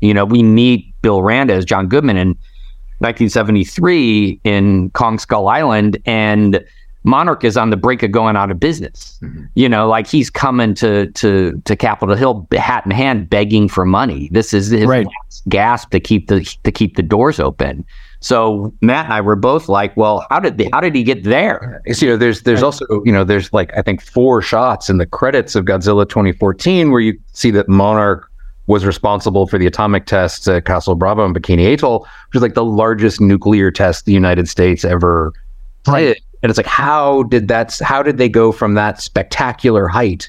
You 0.00 0.12
know, 0.14 0.24
we 0.24 0.42
meet 0.42 0.92
Bill 1.02 1.22
Randa 1.22 1.54
as 1.54 1.64
John 1.64 1.88
Goodman 1.88 2.16
in 2.18 2.36
1973 3.00 4.38
in 4.44 4.90
Kong 4.90 5.18
Skull 5.18 5.48
Island, 5.48 5.96
and 6.06 6.62
Monarch 7.04 7.44
is 7.44 7.56
on 7.56 7.70
the 7.70 7.76
brink 7.76 8.02
of 8.02 8.10
going 8.10 8.34
out 8.34 8.50
of 8.50 8.58
business. 8.58 9.18
Mm-hmm. 9.22 9.44
You 9.54 9.68
know, 9.68 9.86
like 9.86 10.06
he's 10.06 10.30
coming 10.30 10.74
to 10.74 11.10
to 11.12 11.60
to 11.64 11.76
Capitol 11.76 12.16
Hill, 12.16 12.46
hat 12.52 12.84
in 12.84 12.90
hand, 12.90 13.28
begging 13.30 13.68
for 13.68 13.84
money. 13.84 14.28
This 14.32 14.52
is 14.54 14.68
his 14.68 14.86
Right. 14.86 15.06
last 15.06 15.42
gasp 15.48 15.90
to 15.90 16.00
keep 16.00 16.28
the 16.28 16.40
to 16.64 16.72
keep 16.72 16.96
the 16.96 17.02
doors 17.02 17.38
open. 17.38 17.84
So 18.20 18.72
Matt 18.80 19.04
and 19.04 19.12
I 19.14 19.20
were 19.20 19.36
both 19.36 19.68
like, 19.68 19.94
"Well, 19.98 20.26
how 20.30 20.40
did 20.40 20.56
the, 20.56 20.70
how 20.72 20.80
did 20.80 20.94
he 20.94 21.02
get 21.02 21.24
there?" 21.24 21.82
It's, 21.84 22.00
you 22.00 22.08
know, 22.08 22.16
there's 22.16 22.42
there's 22.42 22.62
also 22.62 22.86
you 23.04 23.12
know 23.12 23.22
there's 23.22 23.52
like 23.52 23.70
I 23.76 23.82
think 23.82 24.00
four 24.00 24.40
shots 24.40 24.88
in 24.88 24.96
the 24.96 25.04
credits 25.04 25.54
of 25.54 25.66
Godzilla 25.66 26.08
2014 26.08 26.90
where 26.90 27.02
you 27.02 27.18
see 27.34 27.50
that 27.50 27.68
Monarch 27.68 28.30
was 28.66 28.86
responsible 28.86 29.46
for 29.46 29.58
the 29.58 29.66
atomic 29.66 30.06
tests 30.06 30.48
at 30.48 30.64
Castle 30.64 30.94
Bravo 30.94 31.22
and 31.22 31.36
Bikini 31.36 31.70
Atoll, 31.74 31.98
which 32.00 32.36
is 32.36 32.40
like 32.40 32.54
the 32.54 32.64
largest 32.64 33.20
nuclear 33.20 33.70
test 33.70 34.06
the 34.06 34.12
United 34.14 34.48
States 34.48 34.86
ever 34.86 35.34
did. 36.14 36.22
And 36.44 36.50
it's 36.50 36.58
like, 36.58 36.66
how 36.66 37.22
did 37.24 37.48
that? 37.48 37.78
How 37.82 38.02
did 38.02 38.18
they 38.18 38.28
go 38.28 38.52
from 38.52 38.74
that 38.74 39.00
spectacular 39.00 39.88
height 39.88 40.28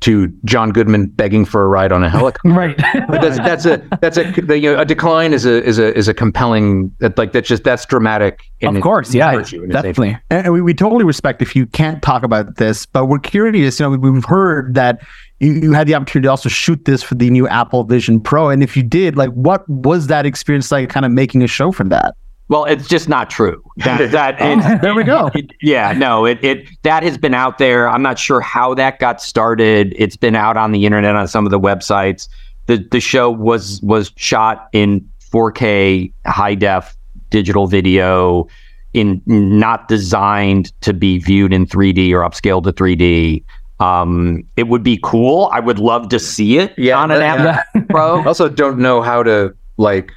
to 0.00 0.28
John 0.44 0.70
Goodman 0.70 1.06
begging 1.06 1.44
for 1.44 1.64
a 1.64 1.66
ride 1.66 1.90
on 1.90 2.04
a 2.04 2.08
helicopter? 2.08 2.48
Right. 2.56 2.76
But 3.08 3.20
that's 3.20 3.38
that's 3.38 3.66
a 3.66 3.82
that's 4.00 4.16
a 4.16 4.30
the, 4.40 4.58
you 4.60 4.72
know, 4.72 4.80
a 4.80 4.84
decline 4.84 5.32
is 5.32 5.44
a 5.44 5.64
is 5.64 5.80
a 5.80 5.92
is 5.96 6.06
a 6.06 6.14
compelling 6.14 6.94
that 7.00 7.18
like 7.18 7.32
that's 7.32 7.48
just 7.48 7.64
that's 7.64 7.84
dramatic. 7.84 8.40
in 8.60 8.68
of 8.68 8.76
its 8.76 8.82
course, 8.84 9.12
yeah, 9.12 9.32
virtue 9.32 9.64
and 9.64 9.72
its 9.74 9.82
nature. 9.82 9.88
definitely. 9.88 10.18
And 10.30 10.52
we, 10.52 10.60
we 10.62 10.72
totally 10.72 11.04
respect 11.04 11.42
if 11.42 11.56
you 11.56 11.66
can't 11.66 12.00
talk 12.00 12.22
about 12.22 12.56
this, 12.58 12.86
but 12.86 13.06
we're 13.06 13.18
curious. 13.18 13.80
You 13.80 13.86
know, 13.86 13.96
we- 13.96 14.10
we've 14.10 14.24
heard 14.24 14.74
that 14.74 15.00
you, 15.40 15.52
you 15.52 15.72
had 15.72 15.88
the 15.88 15.94
opportunity 15.96 16.26
to 16.26 16.30
also 16.30 16.48
shoot 16.48 16.84
this 16.84 17.02
for 17.02 17.16
the 17.16 17.28
new 17.28 17.48
Apple 17.48 17.82
Vision 17.82 18.20
Pro, 18.20 18.50
and 18.50 18.62
if 18.62 18.76
you 18.76 18.84
did, 18.84 19.16
like, 19.16 19.30
what 19.30 19.68
was 19.68 20.06
that 20.06 20.24
experience 20.26 20.70
like? 20.70 20.88
Kind 20.90 21.04
of 21.04 21.10
making 21.12 21.42
a 21.42 21.48
show 21.48 21.72
from 21.72 21.88
that. 21.88 22.14
Well, 22.48 22.64
it's 22.64 22.86
just 22.88 23.08
not 23.08 23.28
true. 23.30 23.62
That 23.78 24.10
that 24.12 24.36
it, 24.40 24.80
there 24.82 24.94
we 24.94 25.02
go. 25.04 25.30
it- 25.34 25.50
yeah, 25.62 25.92
no, 25.92 26.24
it 26.24 26.38
it 26.44 26.68
that 26.82 27.02
has 27.02 27.18
been 27.18 27.34
out 27.34 27.58
there. 27.58 27.88
I'm 27.88 28.02
not 28.02 28.18
sure 28.18 28.40
how 28.40 28.74
that 28.74 28.98
got 28.98 29.20
started. 29.20 29.94
It's 29.98 30.16
been 30.16 30.36
out 30.36 30.56
on 30.56 30.72
the 30.72 30.86
internet 30.86 31.16
on 31.16 31.26
some 31.28 31.44
of 31.44 31.50
the 31.50 31.60
websites. 31.60 32.28
The 32.66 32.86
the 32.90 33.00
show 33.00 33.30
was 33.30 33.80
was 33.82 34.12
shot 34.16 34.68
in 34.72 35.08
4K 35.32 36.12
high 36.26 36.54
def 36.54 36.96
digital 37.30 37.66
video 37.66 38.46
in 38.94 39.20
not 39.26 39.88
designed 39.88 40.72
to 40.80 40.94
be 40.94 41.18
viewed 41.18 41.52
in 41.52 41.66
3D 41.66 42.12
or 42.12 42.20
upscaled 42.20 42.62
to 42.64 42.72
3D. 42.72 43.42
Um, 43.78 44.42
it 44.56 44.68
would 44.68 44.82
be 44.82 44.98
cool. 45.02 45.50
I 45.52 45.60
would 45.60 45.78
love 45.78 46.08
to 46.08 46.18
see 46.18 46.56
it 46.58 46.72
Yeah, 46.78 46.98
on 46.98 47.10
an 47.10 47.20
yeah. 47.20 47.62
Apple 47.74 47.82
Pro. 47.90 48.20
I 48.22 48.24
also 48.26 48.48
don't 48.48 48.78
know 48.78 49.02
how 49.02 49.22
to 49.22 49.54
like. 49.76 50.12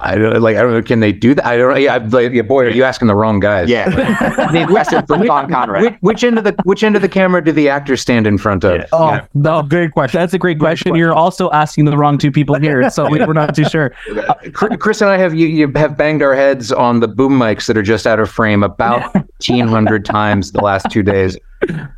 I 0.00 0.14
don't 0.16 0.40
like. 0.40 0.56
I 0.56 0.62
don't 0.62 0.72
know. 0.72 0.82
Can 0.82 1.00
they 1.00 1.12
do 1.12 1.34
that? 1.34 1.44
I 1.46 1.56
don't. 1.56 1.80
Yeah, 1.80 1.96
I'm 1.96 2.08
like, 2.10 2.32
yeah, 2.32 2.42
boy, 2.42 2.64
are 2.64 2.70
you 2.70 2.84
asking 2.84 3.08
the 3.08 3.14
wrong 3.14 3.40
guys? 3.40 3.68
Yeah, 3.68 3.88
the 3.88 4.66
question 4.68 5.04
from 5.06 5.22
Don 5.24 5.50
Conrad. 5.50 5.82
Which, 5.82 5.94
which 6.00 6.24
end 6.24 6.38
of 6.38 6.44
the 6.44 6.54
which 6.64 6.82
end 6.82 6.96
of 6.96 7.02
the 7.02 7.08
camera 7.08 7.44
do 7.44 7.52
the 7.52 7.68
actors 7.68 8.00
stand 8.00 8.26
in 8.26 8.38
front 8.38 8.64
of? 8.64 8.84
Oh, 8.92 9.20
no, 9.34 9.62
great 9.62 9.92
question. 9.92 10.20
That's 10.20 10.34
a 10.34 10.38
great 10.38 10.58
question. 10.58 10.94
You're 10.94 11.14
also 11.14 11.50
asking 11.50 11.86
the 11.86 11.96
wrong 11.96 12.18
two 12.18 12.30
people 12.30 12.54
here, 12.58 12.88
so 12.90 13.08
we, 13.08 13.18
we're 13.18 13.32
not 13.32 13.54
too 13.54 13.64
sure. 13.64 13.90
Chris 14.52 14.76
Chris 14.78 15.00
and 15.00 15.10
I 15.10 15.18
have 15.18 15.34
you, 15.34 15.46
you 15.48 15.70
have 15.74 15.96
banged 15.96 16.22
our 16.22 16.34
heads 16.34 16.70
on 16.72 17.00
the 17.00 17.08
boom 17.08 17.38
mics 17.38 17.66
that 17.66 17.76
are 17.76 17.82
just 17.82 18.06
out 18.06 18.20
of 18.20 18.30
frame 18.30 18.62
about 18.62 19.12
fifteen 19.38 19.66
hundred 19.68 20.04
times 20.04 20.52
the 20.52 20.60
last 20.60 20.90
two 20.90 21.02
days. 21.02 21.36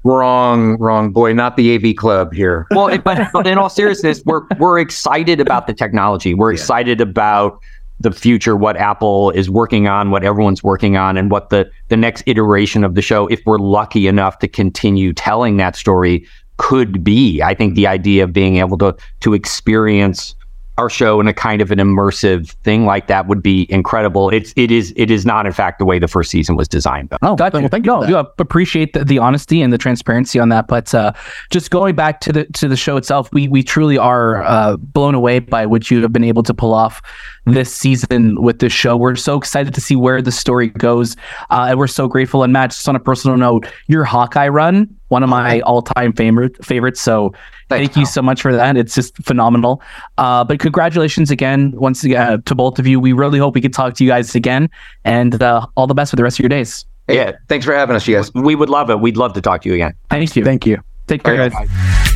Wrong, 0.05 0.79
wrong, 0.79 1.13
boy, 1.13 1.35
not 1.35 1.57
the 1.59 1.75
AV 1.75 1.95
club 1.97 2.33
here. 2.33 2.67
well, 2.71 2.87
it- 2.89 3.05
but, 3.05 3.29
but 3.33 3.47
in 3.47 3.59
all 3.59 3.69
seriousness, 3.69 4.23
we're 4.25 4.43
we're 4.59 4.79
excited 4.79 5.41
about 5.41 5.67
the 5.67 5.75
technology. 5.75 6.33
We're 6.33 6.53
excited 6.53 7.01
about 7.01 7.61
the 8.01 8.11
future, 8.11 8.57
what 8.57 8.77
Apple 8.77 9.31
is 9.31 9.51
working 9.51 9.87
on, 9.87 10.11
what 10.11 10.25
everyone's 10.25 10.63
working 10.63 10.97
on, 10.97 11.17
and 11.17 11.31
what 11.31 11.51
the 11.51 11.71
the 11.89 11.97
next 11.97 12.25
iteration 12.27 12.83
of 12.83 12.95
the 12.95 13.03
show, 13.03 13.27
if 13.29 13.41
we're 13.45 13.59
lucky 13.59 14.09
enough 14.09 14.39
to 14.39 14.49
continue 14.49 15.13
telling 15.13 15.59
that 15.59 15.77
story, 15.77 16.27
could 16.57 17.05
be. 17.05 17.43
I 17.43 17.55
think 17.55 17.75
the 17.75 17.87
idea 17.87 18.25
of 18.25 18.33
being 18.33 18.57
able 18.57 18.79
to 18.79 18.97
to 19.21 19.35
experience 19.35 20.35
our 20.81 20.89
show 20.89 21.21
in 21.21 21.29
a 21.29 21.35
kind 21.35 21.61
of 21.61 21.71
an 21.71 21.79
immersive 21.79 22.51
thing 22.65 22.87
like 22.87 23.07
that 23.09 23.27
would 23.27 23.43
be 23.43 23.67
incredible. 23.71 24.31
It's 24.31 24.55
it 24.57 24.71
is 24.71 24.95
it 24.97 25.11
is 25.11 25.27
not 25.27 25.45
in 25.45 25.53
fact 25.53 25.79
the 25.79 25.85
way 25.85 25.99
the 25.99 26.09
first 26.09 26.31
season 26.31 26.57
was 26.57 26.69
designed 26.69 27.11
though. 27.11 27.19
Oh, 27.23 27.37
Gotcha. 27.37 27.59
well, 27.59 27.69
thank 27.69 27.85
you. 27.85 27.93
no, 27.93 28.03
for 28.03 28.09
you 28.09 28.17
appreciate 28.17 28.95
the, 28.95 29.05
the 29.05 29.19
honesty 29.19 29.61
and 29.61 29.73
the 29.73 29.79
transparency 29.79 30.39
on 30.41 30.49
that. 30.49 30.67
But 30.69 30.95
uh, 30.95 31.13
just 31.51 31.71
going 31.71 31.95
back 31.95 32.21
to 32.21 32.33
the 32.33 32.45
to 32.47 32.67
the 32.67 32.77
show 32.77 32.97
itself, 32.97 33.31
we 33.33 33.47
we 33.47 33.63
truly 33.63 33.99
are 33.99 34.43
uh, 34.43 34.77
blown 34.79 35.15
away 35.15 35.39
by 35.39 35.67
what 35.67 35.91
you 35.91 36.01
have 36.03 36.13
been 36.13 36.25
able 36.25 36.43
to 36.45 36.55
pull 36.55 36.73
off 36.73 37.03
this 37.45 37.75
season 37.75 38.41
with 38.43 38.61
this 38.61 38.73
show. 38.73 38.97
We're 38.97 39.17
so 39.17 39.37
excited 39.37 39.75
to 39.75 39.81
see 39.81 39.97
where 39.97 40.23
the 40.23 40.33
story 40.33 40.69
goes, 40.69 41.17
uh, 41.51 41.67
and 41.69 41.79
we're 41.79 41.87
so 41.89 42.09
grateful. 42.09 42.43
And 42.43 42.53
Matt, 42.53 42.71
just 42.71 42.89
on 42.89 42.97
a 42.97 43.01
personal 43.01 43.37
note, 43.37 43.67
your 43.87 44.05
Hawkeye 44.05 44.49
run, 44.49 44.89
one 45.11 45.23
of 45.23 45.29
my 45.29 45.61
all 45.61 45.83
time 45.83 46.13
favorite 46.13 46.65
favorites. 46.65 47.01
So. 47.01 47.33
Thank 47.69 47.97
you 47.97 48.05
so 48.05 48.21
much 48.21 48.43
for 48.43 48.53
that. 48.53 48.77
It's 48.77 48.97
just 48.97 49.17
phenomenal. 49.19 49.81
Uh, 50.19 50.43
but 50.43 50.59
congratulations 50.59 51.31
again, 51.31 51.71
once 51.77 52.03
again, 52.03 52.21
uh, 52.21 52.39
to 52.47 52.55
both 52.57 52.81
of 52.81 52.87
you. 52.89 52.99
We 52.99 53.13
really 53.13 53.39
hope 53.39 53.55
we 53.55 53.61
can 53.61 53.71
talk 53.71 53.95
to 53.95 54.03
you 54.03 54.11
guys 54.11 54.35
again, 54.35 54.69
and 55.05 55.41
uh, 55.41 55.65
all 55.77 55.87
the 55.87 55.95
best 55.95 56.11
for 56.11 56.17
the 56.17 56.25
rest 56.25 56.41
of 56.41 56.43
your 56.43 56.49
days. 56.49 56.85
Yeah. 57.09 57.33
thanks 57.49 57.65
for 57.65 57.73
having 57.73 57.95
us, 57.95 58.09
you 58.09 58.17
guys. 58.17 58.35
We 58.35 58.57
would 58.57 58.71
love 58.71 58.91
it. 58.91 58.99
We'd 58.99 59.17
love 59.17 59.35
to 59.35 59.41
talk 59.41 59.63
to 59.63 59.69
you 59.69 59.77
again. 59.77 59.95
Thank 60.11 60.35
you. 60.35 60.45
Thank 60.45 60.67
you. 60.67 60.83
Take 61.07 61.23
care, 61.23 61.49
guys. 61.49 62.07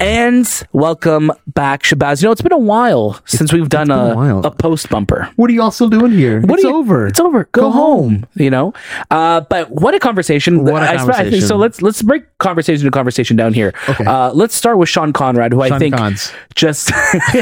And 0.00 0.46
welcome 0.72 1.30
back, 1.46 1.82
Shahbaz. 1.82 2.22
You 2.22 2.28
know, 2.28 2.32
it's 2.32 2.40
been 2.40 2.52
a 2.52 2.58
while 2.58 3.20
since 3.26 3.52
we've 3.52 3.68
done 3.68 3.90
a 3.90 3.94
a, 4.18 4.40
a 4.44 4.50
post 4.50 4.88
bumper. 4.88 5.28
What 5.36 5.50
are 5.50 5.52
y'all 5.52 5.70
still 5.70 5.90
doing 5.90 6.10
here? 6.12 6.40
What 6.40 6.54
it's 6.58 6.62
you- 6.64 6.74
over. 6.74 7.06
It's 7.06 7.20
over. 7.20 7.44
Go, 7.52 7.60
Go 7.62 7.70
home. 7.70 8.10
home. 8.14 8.26
You 8.34 8.48
know. 8.48 8.72
Uh, 9.10 9.42
but 9.42 9.70
what 9.70 9.94
a 9.94 9.98
conversation! 9.98 10.64
What 10.64 10.82
a 10.82 10.86
I 10.88 10.96
spe- 10.96 11.00
I 11.00 11.04
think- 11.04 11.12
conversation. 11.16 11.46
so 11.48 11.56
let's 11.56 11.82
let's 11.82 12.00
break 12.00 12.22
conversation 12.38 12.86
to 12.86 12.90
conversation 12.90 13.36
down 13.36 13.52
here. 13.52 13.74
Okay. 13.90 14.06
Uh, 14.06 14.32
let's 14.32 14.54
start 14.54 14.78
with 14.78 14.88
Sean 14.88 15.12
Konrad, 15.12 15.52
who 15.52 15.60
I 15.60 15.78
think 15.78 15.94
Cons. 15.94 16.32
just 16.54 16.88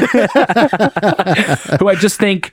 who 1.79 1.87
I 1.87 1.95
just 1.97 2.19
think 2.19 2.51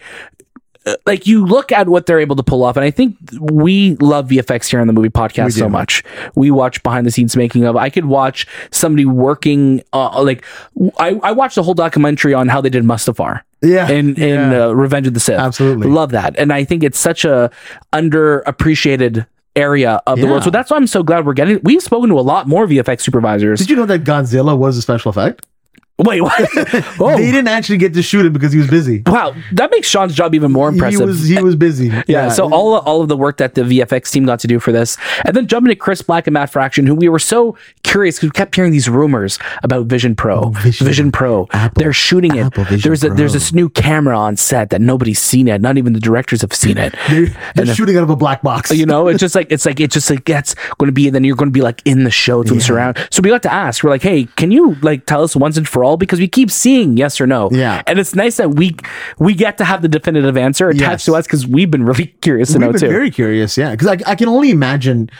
like 1.04 1.26
you 1.26 1.44
look 1.44 1.72
at 1.72 1.88
what 1.88 2.06
they're 2.06 2.20
able 2.20 2.36
to 2.36 2.42
pull 2.42 2.62
off 2.64 2.76
and 2.76 2.84
I 2.84 2.90
think 2.90 3.16
we 3.40 3.96
love 3.96 4.28
VFX 4.28 4.70
here 4.70 4.80
on 4.80 4.86
the 4.86 4.92
movie 4.92 5.08
podcast 5.08 5.52
so 5.58 5.68
much. 5.68 6.02
We 6.34 6.50
watch 6.50 6.82
behind 6.82 7.06
the 7.06 7.10
scenes 7.10 7.36
making 7.36 7.64
of. 7.64 7.76
I 7.76 7.90
could 7.90 8.04
watch 8.04 8.46
somebody 8.70 9.04
working 9.04 9.82
uh, 9.92 10.22
like 10.22 10.44
I 10.98 11.18
I 11.22 11.32
watched 11.32 11.56
a 11.58 11.62
whole 11.62 11.74
documentary 11.74 12.34
on 12.34 12.48
how 12.48 12.60
they 12.60 12.70
did 12.70 12.84
Mustafar 12.84 13.42
Yeah. 13.62 13.88
in 13.90 14.14
in 14.16 14.50
Yeah. 14.52 14.66
uh, 14.66 14.72
Revenge 14.72 15.06
of 15.08 15.14
the 15.14 15.20
Sith. 15.20 15.40
Absolutely. 15.40 15.88
love 15.88 16.10
that, 16.12 16.38
and 16.38 16.52
I 16.52 16.64
think 16.64 16.82
it's 16.84 16.98
such 16.98 17.24
a 17.24 17.50
underappreciated 17.92 19.26
area 19.54 20.00
of 20.06 20.20
the 20.20 20.26
world. 20.26 20.44
So 20.44 20.50
that's 20.50 20.70
why 20.70 20.76
I'm 20.76 20.86
so 20.86 21.02
glad 21.02 21.24
we're 21.26 21.32
getting. 21.32 21.60
We've 21.62 21.82
spoken 21.82 22.10
to 22.10 22.18
a 22.18 22.22
lot 22.22 22.46
more 22.46 22.66
VFX 22.66 23.00
supervisors. 23.00 23.58
Did 23.58 23.70
you 23.70 23.76
know 23.76 23.86
that 23.86 24.04
Godzilla 24.04 24.56
was 24.56 24.76
a 24.76 24.82
special 24.82 25.08
effect? 25.10 25.46
Wait, 25.98 26.20
what? 26.20 26.34
oh, 27.00 27.16
They 27.16 27.30
didn't 27.30 27.48
actually 27.48 27.78
get 27.78 27.94
to 27.94 28.02
shoot 28.02 28.26
it 28.26 28.32
because 28.34 28.52
he 28.52 28.58
was 28.58 28.68
busy. 28.68 29.02
wow, 29.06 29.34
that 29.52 29.70
makes 29.70 29.88
Sean's 29.88 30.14
job 30.14 30.34
even 30.34 30.52
more 30.52 30.68
impressive. 30.68 31.00
He 31.00 31.06
was 31.06 31.26
he 31.26 31.42
was 31.42 31.56
busy. 31.56 31.90
yeah, 32.06 32.28
so 32.28 32.52
all 32.52 32.74
all 32.80 33.00
of 33.00 33.08
the 33.08 33.16
work 33.16 33.38
that 33.38 33.54
the 33.54 33.62
VFX 33.62 34.12
team 34.12 34.26
got 34.26 34.38
to 34.40 34.46
do 34.46 34.60
for 34.60 34.72
this, 34.72 34.98
and 35.24 35.34
then 35.34 35.46
jumping 35.46 35.70
to 35.70 35.76
Chris 35.76 36.02
Black 36.02 36.26
and 36.26 36.34
Matt 36.34 36.50
Fraction, 36.50 36.86
who 36.86 36.94
we 36.94 37.08
were 37.08 37.18
so 37.18 37.56
curious 37.82 38.16
because 38.16 38.28
we 38.28 38.32
kept 38.32 38.54
hearing 38.54 38.72
these 38.72 38.90
rumors 38.90 39.38
about 39.62 39.86
Vision 39.86 40.14
Pro, 40.14 40.40
oh, 40.40 40.48
Vision, 40.50 40.86
Vision. 40.86 41.12
Pro. 41.12 41.48
Apple- 41.52 41.80
They're 41.80 41.92
shooting 41.94 42.36
it. 42.36 42.52
There's 42.82 43.02
a, 43.02 43.08
there's 43.08 43.32
this 43.32 43.54
new 43.54 43.70
camera 43.70 44.18
on 44.18 44.36
set 44.36 44.68
that 44.70 44.82
nobody's 44.82 45.18
seen 45.20 45.48
it. 45.48 45.62
Not 45.62 45.78
even 45.78 45.94
the 45.94 46.00
directors 46.00 46.42
have 46.42 46.52
seen 46.52 46.76
it. 46.76 46.94
they're, 47.08 47.28
they're 47.54 47.74
shooting 47.74 47.96
out 47.96 48.02
of 48.02 48.10
a 48.10 48.16
black 48.16 48.42
box. 48.42 48.70
you 48.70 48.84
know, 48.84 49.08
it's 49.08 49.20
just 49.20 49.34
like 49.34 49.50
it's 49.50 49.64
like 49.64 49.80
it's 49.80 49.94
just 49.94 50.10
like 50.10 50.26
that's 50.26 50.54
going 50.76 50.88
to 50.88 50.92
be, 50.92 51.06
and 51.06 51.14
then 51.14 51.24
you're 51.24 51.36
going 51.36 51.48
to 51.48 51.52
be 51.52 51.62
like 51.62 51.80
in 51.86 52.04
the 52.04 52.10
show 52.10 52.42
to 52.42 52.60
surround. 52.60 52.98
So 53.10 53.22
we 53.22 53.30
got 53.30 53.42
to 53.44 53.52
ask, 53.52 53.82
we're 53.82 53.88
like, 53.90 54.02
hey, 54.02 54.24
can 54.36 54.50
you 54.50 54.74
like 54.82 55.06
tell 55.06 55.22
us 55.22 55.34
once 55.34 55.56
and 55.56 55.66
for 55.66 55.84
all 55.85 55.85
because 55.94 56.18
we 56.18 56.26
keep 56.26 56.50
seeing 56.50 56.96
yes 56.96 57.20
or 57.20 57.26
no. 57.26 57.50
Yeah. 57.52 57.82
and 57.86 57.98
it's 57.98 58.14
nice 58.14 58.38
that 58.38 58.54
we 58.54 58.74
we 59.18 59.34
get 59.34 59.58
to 59.58 59.64
have 59.66 59.82
the 59.82 59.88
definitive 59.88 60.38
answer 60.38 60.70
attached 60.70 60.80
Yes. 60.80 61.04
to 61.04 61.14
us 61.16 61.26
because 61.26 61.46
we've 61.46 61.70
been 61.70 61.84
really 61.84 62.06
curious 62.22 62.48
to 62.52 62.54
We've 62.54 62.60
know 62.68 62.72
been 62.72 62.80
too. 62.80 62.88
very 62.88 63.10
curious, 63.10 63.58
yeah, 63.58 63.72
because 63.72 63.88
I, 63.88 63.98
I 64.10 64.14
can 64.14 64.28
only 64.28 64.50
imagine 64.50 65.10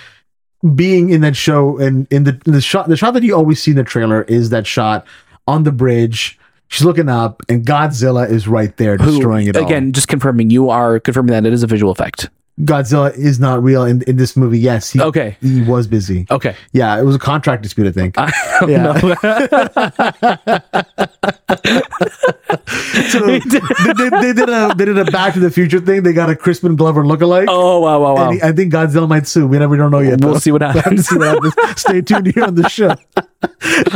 being 0.75 1.11
in 1.11 1.21
that 1.21 1.37
show 1.37 1.77
and 1.79 2.07
in 2.11 2.25
the 2.25 2.33
the 2.45 2.61
shot 2.63 2.89
the 2.89 2.97
shot 2.97 3.13
that 3.15 3.23
you 3.23 3.37
always 3.37 3.63
see 3.63 3.73
in 3.73 3.77
the 3.77 3.85
trailer 3.85 4.23
is 4.23 4.49
that 4.51 4.67
shot 4.67 5.07
on 5.47 5.65
the 5.65 5.73
bridge. 5.73 6.39
She's 6.69 6.85
looking 6.85 7.09
up, 7.09 7.43
and 7.49 7.65
Godzilla 7.65 8.29
is 8.29 8.49
right 8.49 8.77
there 8.77 8.97
Who- 8.97 9.13
destroying 9.13 9.47
it 9.47 9.57
all. 9.57 9.65
again, 9.65 9.93
just 9.93 10.09
confirming 10.09 10.51
you 10.51 10.69
are 10.71 10.99
confirming 10.99 11.31
that 11.31 11.47
it 11.47 11.53
is 11.53 11.63
a 11.63 11.69
visual 11.69 11.93
effect. 11.93 12.29
Godzilla 12.61 13.15
is 13.15 13.39
not 13.39 13.63
real 13.63 13.85
in, 13.85 14.01
in 14.03 14.17
this 14.17 14.37
movie. 14.37 14.59
Yes, 14.59 14.91
he, 14.91 15.01
Okay. 15.01 15.37
he 15.43 15.61
was 15.63 15.87
busy. 15.87 16.27
Okay. 16.31 16.57
Yeah, 16.73 16.99
it 16.99 17.05
was 17.05 17.15
a 17.15 17.19
contract 17.19 17.63
dispute, 17.63 17.87
I 17.87 17.93
think. 17.93 18.17
yeah. 18.67 18.97
so 23.11 23.21
they, 23.27 23.39
they, 23.41 24.09
they 24.11 24.33
did 24.33 24.49
a 24.49 24.73
they 24.77 24.85
did 24.85 24.99
a 24.99 25.05
Back 25.07 25.35
to 25.35 25.41
the 25.41 25.51
Future 25.51 25.81
thing. 25.81 26.03
They 26.03 26.13
got 26.13 26.31
a 26.31 26.37
Crispin 26.37 26.77
Glover 26.77 27.05
lookalike. 27.05 27.47
Oh 27.49 27.81
wow 27.81 28.01
wow 28.01 28.15
wow. 28.15 28.31
He- 28.31 28.43
I 28.43 28.53
think 28.53 28.73
Godzilla 28.73 29.09
might 29.09 29.27
sue. 29.27 29.47
We 29.47 29.59
never 29.59 29.77
don't 29.77 29.91
know 29.91 30.01
yet. 30.01 30.21
We'll 30.23 30.35
though. 30.35 30.39
see 30.39 30.53
what 30.53 30.63
happens. 30.63 31.09
See 31.09 31.19
what 31.19 31.29
happens. 31.29 31.81
Stay 31.81 32.01
tuned 32.03 32.33
here 32.35 32.45
on 32.45 32.55
the 32.55 32.69
show. 32.69 32.95
Uh, 33.13 33.23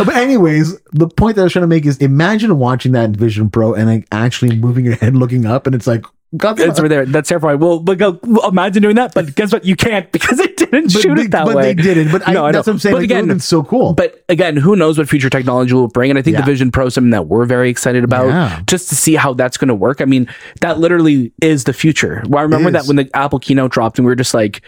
but 0.05 0.15
anyways, 0.15 0.79
the 0.93 1.09
point 1.09 1.37
that 1.37 1.43
I 1.43 1.45
was 1.45 1.53
trying 1.53 1.63
to 1.63 1.67
make 1.69 1.87
is 1.87 1.97
imagine 1.99 2.59
watching 2.59 2.93
that 2.93 3.05
in 3.05 3.15
Vision 3.15 3.51
Pro 3.51 3.75
and 3.75 3.87
like 3.89 4.07
actually 4.13 4.57
moving 4.57 4.85
your 4.85 4.97
head, 4.97 5.17
looking 5.17 5.47
up, 5.47 5.67
and 5.67 5.75
it's 5.75 5.87
like 5.87 6.05
Godzilla. 6.37 6.69
it's 6.69 6.79
over 6.79 6.89
there. 6.89 7.05
That's 7.07 7.29
terrifying. 7.29 7.59
Well, 7.59 7.81
but 7.81 7.99
go, 7.99 8.21
imagine 8.49 8.83
doing 8.85 8.95
that, 8.95 9.15
but 9.15 9.35
guess 9.35 9.53
what? 9.53 9.65
You 9.65 9.75
can't 9.75 10.11
because 10.13 10.39
they 10.39 10.47
didn't 10.47 10.93
But 10.93 11.03
shoot 11.03 11.15
they, 11.17 11.23
it 11.23 11.31
that 11.33 11.45
but 11.47 11.57
way. 11.57 11.75
But 11.75 11.83
they 11.83 11.95
didn't. 11.95 12.13
But 12.13 12.29
I, 12.29 12.33
No, 12.33 12.47
I 12.47 12.53
that's 12.53 12.67
know. 12.69 12.71
what 12.71 12.75
I'm 12.75 12.79
saying. 12.79 12.95
But 12.95 12.99
like, 12.99 13.05
again- 13.05 13.31
it's 13.31 13.45
so 13.45 13.65
cool. 13.65 13.95
But 13.95 14.25
again, 14.29 14.57
who 14.57 14.77
knows 14.77 14.97
what 14.97 15.09
future 15.09 15.29
technology 15.29 15.75
will 15.75 15.89
bring? 15.89 16.09
And 16.11 16.19
I 16.19 16.23
think 16.23 16.37
the 16.37 16.45
Vision 16.45 16.71
Pro 16.71 16.87
is 16.87 16.95
something 16.95 17.11
that 17.11 17.27
we're 17.27 17.47
very 17.47 17.69
excited 17.69 18.05
about 18.05 18.29
Yeah. 18.29 18.63
just 18.69 18.89
to 18.91 18.95
see 18.95 19.17
how 19.17 19.33
that's 19.35 19.57
going 19.57 19.69
to 19.69 19.75
work. 19.75 20.01
I 20.01 20.05
mean, 20.05 20.29
that 20.61 20.79
literally 20.79 21.33
is 21.43 21.65
the 21.65 21.73
future. 21.73 22.23
Well, 22.29 22.39
I 22.39 22.43
remember 22.43 22.71
that 22.71 22.85
when 22.87 22.95
the 22.97 23.11
Apple 23.13 23.41
keynote 23.41 23.73
dropped 23.73 23.99
and 23.99 24.07
we 24.07 24.11
were 24.13 24.17
just 24.17 24.33
like, 24.35 24.63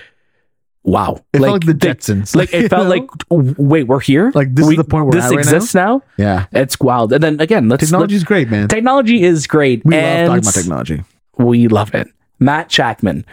wow. 0.82 1.24
It 1.32 1.38
felt 1.38 1.52
like 1.52 1.66
the 1.66 1.74
they- 1.74 1.94
Jetsons. 1.94 2.34
Like, 2.34 2.52
it 2.52 2.68
felt 2.70 2.84
know? 2.84 2.90
like, 2.90 3.08
wait, 3.30 3.84
we're 3.84 4.00
here? 4.00 4.32
Like, 4.34 4.52
this 4.52 4.66
is 4.68 4.76
the 4.76 4.82
point 4.82 5.06
we're 5.06 5.12
This 5.12 5.30
right 5.30 5.38
exists 5.38 5.76
now? 5.76 6.02
yeah, 6.16 6.46
It's 6.50 6.80
wild. 6.80 7.12
And 7.12 7.22
then 7.22 7.40
again, 7.40 7.68
let's. 7.68 7.84
technology 7.84 8.16
is 8.16 8.24
great, 8.24 8.50
man. 8.50 8.66
Technology 8.66 9.22
is 9.22 9.46
great. 9.46 9.84
we 9.84 9.94
and 9.94 10.28
love 10.28 10.42
talking 10.42 10.48
about 10.48 10.54
technology. 10.60 11.04
We 11.44 11.68
love 11.68 11.94
it. 11.94 12.08
Matt 12.38 12.68
Shakman. 12.70 13.24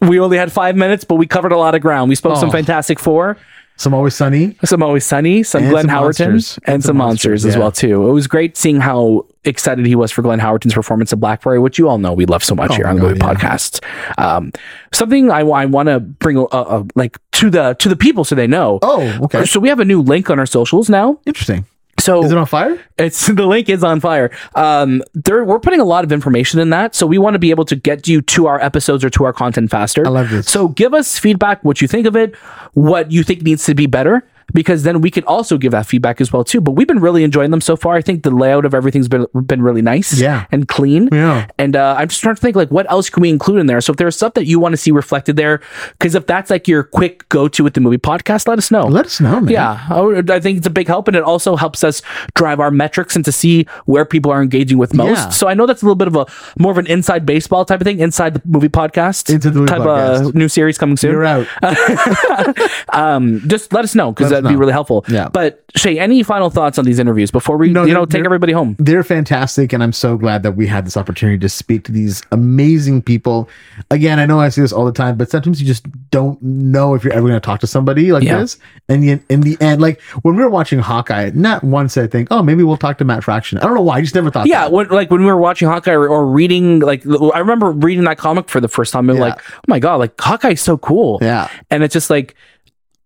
We 0.00 0.20
only 0.20 0.36
had 0.36 0.52
five 0.52 0.76
minutes, 0.76 1.04
but 1.04 1.14
we 1.16 1.26
covered 1.26 1.52
a 1.52 1.56
lot 1.58 1.74
of 1.74 1.80
ground. 1.80 2.08
We 2.10 2.14
spoke 2.16 2.36
some 2.36 2.50
Oh. 2.50 2.52
Fantastic 2.52 2.98
Four, 2.98 3.38
Some 3.78 3.94
always 3.94 4.14
sunny. 4.14 4.54
some 4.64 4.82
Always 4.82 5.04
Sunny, 5.06 5.42
some 5.42 5.62
And 5.62 5.70
Glenn 5.70 5.84
some 5.86 5.90
Howerton, 5.90 6.30
monsters. 6.32 6.58
and, 6.66 6.84
some 6.84 6.96
monsters, 6.98 7.44
as 7.46 7.54
yeah. 7.54 7.60
well 7.60 7.72
too. 7.72 8.06
It 8.08 8.12
was 8.12 8.26
great 8.26 8.56
seeing 8.58 8.78
how 8.80 9.24
excited 9.44 9.86
he 9.86 9.94
was 9.94 10.10
for 10.12 10.20
Glenn 10.22 10.38
Howerton's 10.40 10.74
performance 10.74 11.12
of 11.12 11.20
Blackberry, 11.20 11.58
which 11.58 11.78
you 11.78 11.88
all 11.88 11.96
know 11.98 12.12
we 12.12 12.26
love 12.26 12.44
so 12.44 12.54
much 12.54 12.72
Oh 12.72 12.74
here 12.74 12.86
on 12.86 12.96
the 12.96 13.00
God, 13.02 13.08
movie 13.08 13.20
yeah. 13.22 13.34
podcast. 13.34 13.82
Um, 14.18 14.52
something 14.92 15.30
I, 15.30 15.42
want 15.44 15.88
to 15.88 16.00
bring 16.00 16.36
uh, 16.38 16.42
uh, 16.44 16.84
like 16.94 17.16
to 17.32 17.48
the 17.50 17.74
to 17.78 17.88
the 17.88 17.96
people 17.96 18.24
so 18.24 18.34
they 18.34 18.46
know. 18.46 18.78
Oh, 18.82 19.00
okay. 19.24 19.44
So 19.46 19.60
we 19.60 19.68
have 19.70 19.80
a 19.80 19.84
new 19.84 20.02
link 20.02 20.28
on 20.30 20.38
our 20.38 20.46
socials 20.46 20.90
now. 20.90 21.18
Interesting. 21.26 21.64
So 22.06 22.22
Is 22.22 22.30
it 22.30 22.38
on 22.38 22.46
fire? 22.46 22.80
It's 22.98 23.26
the 23.40 23.46
link 23.46 23.68
is 23.68 23.82
on 23.82 23.98
fire. 23.98 24.30
Um, 24.54 25.02
there 25.14 25.44
we're 25.44 25.58
putting 25.58 25.80
a 25.80 25.84
lot 25.84 26.04
of 26.04 26.12
information 26.12 26.60
in 26.60 26.70
that, 26.70 26.94
so 26.94 27.04
we 27.04 27.18
want 27.18 27.34
to 27.34 27.40
be 27.40 27.50
able 27.50 27.64
to 27.64 27.74
get 27.74 28.06
you 28.06 28.22
to 28.22 28.46
our 28.46 28.60
episodes 28.60 29.04
or 29.04 29.10
to 29.10 29.24
our 29.24 29.32
content 29.32 29.72
faster. 29.72 30.06
I 30.06 30.10
love 30.10 30.30
this. 30.30 30.48
So 30.48 30.68
give 30.68 30.94
us 30.94 31.18
feedback, 31.18 31.64
what 31.64 31.82
you 31.82 31.88
think 31.88 32.06
of 32.06 32.14
it, 32.14 32.36
what 32.74 33.10
you 33.10 33.24
think 33.24 33.42
needs 33.42 33.64
to 33.64 33.74
be 33.74 33.86
better, 33.86 34.24
because 34.54 34.82
then 34.84 35.00
we 35.00 35.10
can 35.10 35.24
also 35.24 35.58
give 35.58 35.72
that 35.72 35.86
feedback 35.86 36.20
as 36.20 36.32
well 36.32 36.44
too. 36.44 36.60
But 36.60 36.72
we've 36.72 36.86
been 36.86 37.00
really 37.00 37.24
enjoying 37.24 37.50
them 37.50 37.60
so 37.60 37.76
far. 37.76 37.94
I 37.96 38.00
think 38.02 38.22
the 38.22 38.30
layout 38.30 38.64
of 38.64 38.74
everything's 38.74 39.08
been 39.08 39.26
been 39.46 39.62
really 39.62 39.82
nice, 39.82 40.18
Yeah. 40.18 40.46
and 40.52 40.68
clean. 40.68 41.08
Yeah. 41.12 41.46
And 41.58 41.76
uh, 41.76 41.96
I'm 41.98 42.08
just 42.08 42.20
trying 42.20 42.34
to 42.36 42.40
think 42.40 42.56
like 42.56 42.70
what 42.70 42.90
else 42.90 43.10
can 43.10 43.20
we 43.20 43.28
include 43.30 43.58
in 43.60 43.66
there. 43.66 43.80
So 43.80 43.90
if 43.92 43.96
there's 43.96 44.16
stuff 44.16 44.34
that 44.34 44.46
you 44.46 44.58
want 44.60 44.72
to 44.72 44.76
see 44.76 44.90
reflected 44.90 45.36
there, 45.36 45.60
because 45.92 46.14
if 46.14 46.26
that's 46.26 46.50
like 46.50 46.68
your 46.68 46.82
quick 46.84 47.28
go 47.28 47.48
to 47.48 47.64
with 47.64 47.74
the 47.74 47.80
movie 47.80 47.98
podcast, 47.98 48.46
let 48.48 48.58
us 48.58 48.70
know. 48.70 48.86
Let 48.86 49.06
us 49.06 49.20
know, 49.20 49.40
man. 49.40 49.48
Yeah, 49.52 49.86
I 49.90 50.22
I 50.32 50.40
think 50.40 50.58
it's 50.58 50.66
a 50.66 50.70
big 50.70 50.86
help, 50.88 51.08
and 51.08 51.16
it 51.16 51.22
also 51.22 51.56
helps 51.56 51.82
us 51.84 52.02
drive 52.34 52.60
our 52.60 52.70
metrics 52.70 53.16
and 53.16 53.24
to 53.24 53.32
see 53.32 53.66
where 53.86 54.04
people 54.04 54.30
are 54.32 54.42
engaging 54.42 54.78
with 54.78 54.94
most. 54.94 55.16
Yeah. 55.16 55.28
So 55.30 55.48
I 55.48 55.54
know 55.54 55.66
that's 55.66 55.82
a 55.82 55.84
little 55.84 55.96
bit 55.96 56.08
of 56.08 56.16
a 56.16 56.26
more 56.58 56.72
of 56.72 56.78
an 56.78 56.86
inside 56.86 57.26
baseball 57.26 57.64
type 57.64 57.80
of 57.80 57.84
thing, 57.84 58.00
inside 58.00 58.34
the 58.34 58.42
movie 58.44 58.68
podcast, 58.68 59.28
Inside 59.32 59.52
the 59.52 59.58
movie 59.60 59.68
type 59.70 59.80
podcast. 59.82 60.28
of 60.28 60.34
new 60.34 60.48
series 60.48 60.78
coming 60.78 60.96
soon. 60.96 61.12
You're 61.12 61.24
out. 61.24 61.46
Um, 62.92 63.42
just 63.46 63.72
let 63.72 63.84
us 63.84 63.94
know 63.94 64.12
because 64.12 64.30
Let 64.36 64.38
us 64.38 64.42
that'd 64.44 64.56
be 64.56 64.60
really 64.60 64.72
helpful. 64.72 65.04
Yeah. 65.08 65.28
But 65.28 65.64
Shay, 65.76 65.98
any 65.98 66.22
final 66.22 66.48
thoughts 66.50 66.78
on 66.78 66.84
these 66.84 66.98
interviews 66.98 67.30
before 67.30 67.56
we, 67.56 67.70
No, 67.70 67.84
you 67.84 67.92
know, 67.94 68.06
take 68.06 68.24
everybody 68.24 68.52
home? 68.52 68.76
They're 68.78 69.02
fantastic, 69.04 69.72
and 69.72 69.82
I'm 69.82 69.92
so 69.92 70.16
glad 70.16 70.42
that 70.44 70.52
we 70.52 70.66
had 70.66 70.86
this 70.86 70.96
opportunity 70.96 71.38
to 71.38 71.48
speak 71.48 71.84
to 71.84 71.92
these 71.92 72.22
amazing 72.32 73.02
people. 73.02 73.48
Again, 73.90 74.18
I 74.18 74.26
know 74.26 74.40
I 74.40 74.48
say 74.48 74.62
this 74.62 74.72
all 74.72 74.84
the 74.84 74.92
time, 74.92 75.16
but 75.16 75.30
sometimes 75.30 75.60
you 75.60 75.66
just 75.66 75.84
don't 76.10 76.40
know 76.42 76.94
if 76.94 77.04
you're 77.04 77.12
ever 77.12 77.28
going 77.28 77.40
to 77.40 77.44
talk 77.44 77.60
to 77.60 77.66
somebody 77.66 78.12
like 78.12 78.22
Yeah. 78.22 78.38
this. 78.38 78.58
And 78.88 79.04
yet, 79.04 79.20
in 79.28 79.40
the 79.42 79.56
end, 79.60 79.80
like 79.82 80.00
when 80.22 80.36
we 80.36 80.42
were 80.42 80.50
watching 80.50 80.78
Hawkeye, 80.78 81.30
not 81.34 81.62
once 81.64 81.94
did 81.94 82.04
I 82.04 82.06
think, 82.06 82.28
oh, 82.30 82.42
maybe 82.42 82.62
we'll 82.62 82.76
talk 82.76 82.98
to 82.98 83.04
Matt 83.04 83.24
Fraction. 83.24 83.58
I 83.58 83.62
don't 83.62 83.74
know 83.74 83.82
why. 83.82 83.96
I 83.98 84.00
just 84.00 84.14
never 84.14 84.30
thought. 84.30 84.46
Yeah, 84.46 84.62
that. 84.62 84.72
when, 84.72 84.88
like 84.88 85.10
when 85.10 85.20
we 85.20 85.26
were 85.26 85.36
watching 85.36 85.68
Hawkeye 85.68 85.92
or, 85.92 86.08
or 86.08 86.26
reading, 86.26 86.80
like 86.80 87.04
I 87.06 87.38
remember 87.38 87.70
reading 87.70 88.04
that 88.04 88.18
comic 88.18 88.48
for 88.48 88.60
the 88.60 88.68
first 88.68 88.92
time, 88.92 89.10
and 89.10 89.18
Yeah. 89.18 89.24
like, 89.26 89.38
oh 89.38 89.60
my 89.68 89.78
god, 89.78 89.96
like 89.96 90.18
Hawkeye's 90.20 90.60
so 90.62 90.78
cool. 90.78 91.18
Yeah. 91.20 91.48
and 91.70 91.82
it's 91.82 91.92
just 91.92 92.10
like 92.10 92.34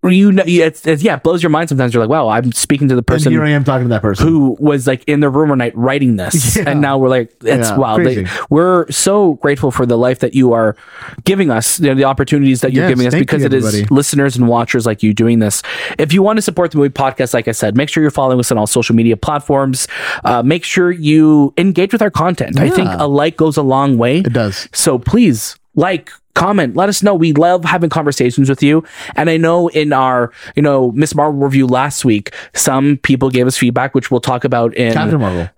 you 0.03 0.33
know, 0.33 0.43
it's, 0.47 0.87
it's 0.87 1.03
yeah, 1.03 1.17
it 1.17 1.23
blows 1.23 1.43
your 1.43 1.51
mind 1.51 1.69
sometimes. 1.69 1.93
You're 1.93 2.03
like, 2.03 2.09
wow, 2.11 2.29
I'm 2.29 2.53
speaking 2.53 2.89
to 2.89 2.95
the 2.95 3.01
And 3.01 3.07
person 3.07 3.33
here 3.33 3.45
I 3.45 3.51
am 3.51 3.65
talking 3.65 3.85
to 3.85 3.89
that 3.91 4.01
person. 4.01 4.27
who 4.27 4.57
was 4.59 4.87
like 4.87 5.05
in 5.05 5.21
the 5.21 5.29
room 5.29 5.51
one 5.51 5.59
night 5.59 5.77
writing 5.77 6.17
this, 6.17 6.57
Yeah. 6.61 6.65
and 6.69 6.81
now 6.81 6.97
we're 6.97 7.11
like, 7.11 7.33
it's 7.43 7.69
Yeah, 7.69 7.77
wow. 7.77 7.99
They, 7.99 8.27
we're 8.49 8.91
so 8.91 9.35
grateful 9.35 9.71
for 9.71 9.85
the 9.85 9.99
life 9.99 10.21
that 10.21 10.35
you 10.35 10.55
are 10.55 10.75
giving 11.25 11.51
us, 11.51 11.79
you 11.81 11.89
know, 11.89 11.95
the 11.95 12.05
opportunities 12.05 12.63
that 12.63 12.73
you're 12.73 12.85
Yes, 12.85 12.93
giving 12.93 13.07
us, 13.09 13.15
because 13.15 13.41
you, 13.43 13.47
it 13.47 13.53
is 13.53 13.67
everybody. 13.67 13.95
listeners 13.95 14.37
and 14.37 14.49
watchers 14.49 14.87
like 14.87 15.03
you 15.03 15.13
doing 15.13 15.39
this. 15.41 15.63
If 15.99 16.15
you 16.15 16.23
want 16.23 16.39
to 16.39 16.43
support 16.43 16.71
the 16.71 16.79
movie 16.79 16.89
podcast, 16.89 17.35
like 17.35 17.47
I 17.49 17.53
said, 17.53 17.77
make 17.77 17.91
sure 17.91 18.01
you're 18.03 18.11
following 18.11 18.41
us 18.41 18.51
on 18.51 18.57
all 18.57 18.67
social 18.67 18.95
media 18.95 19.19
platforms. 19.19 19.87
Uh, 20.25 20.43
make 20.43 20.65
sure 20.65 20.91
you 20.91 21.53
engage 21.59 21.93
with 21.93 22.01
our 22.01 22.11
content. 22.11 22.59
I 22.59 22.71
think 22.71 22.89
a 22.91 23.07
like 23.07 23.37
goes 23.37 23.59
a 23.59 23.63
long 23.63 23.99
way. 23.99 24.21
It 24.21 24.33
does. 24.33 24.67
So 24.73 24.99
please 24.99 25.57
like, 25.75 26.11
comment, 26.35 26.77
let 26.77 26.89
us 26.89 27.03
know. 27.03 27.15
We 27.15 27.33
love 27.33 27.65
having 27.65 27.91
conversations 27.91 28.49
with 28.49 28.63
you. 28.63 28.85
And 29.17 29.29
I 29.31 29.37
know 29.37 29.69
in 29.69 29.93
our, 29.93 30.33
you 30.57 30.63
know, 30.63 30.93
Ms. 30.93 31.15
Marvel 31.15 31.41
review 31.41 31.67
last 31.67 32.05
week, 32.05 32.35
some 32.55 32.97
people 32.99 33.31
gave 33.31 33.47
us 33.47 33.57
feedback, 33.59 33.95
which 33.95 34.11
we'll 34.11 34.21
talk 34.21 34.45
about 34.45 34.75
in 34.75 34.93
Captain 34.93 35.21
Marvel. 35.21 35.49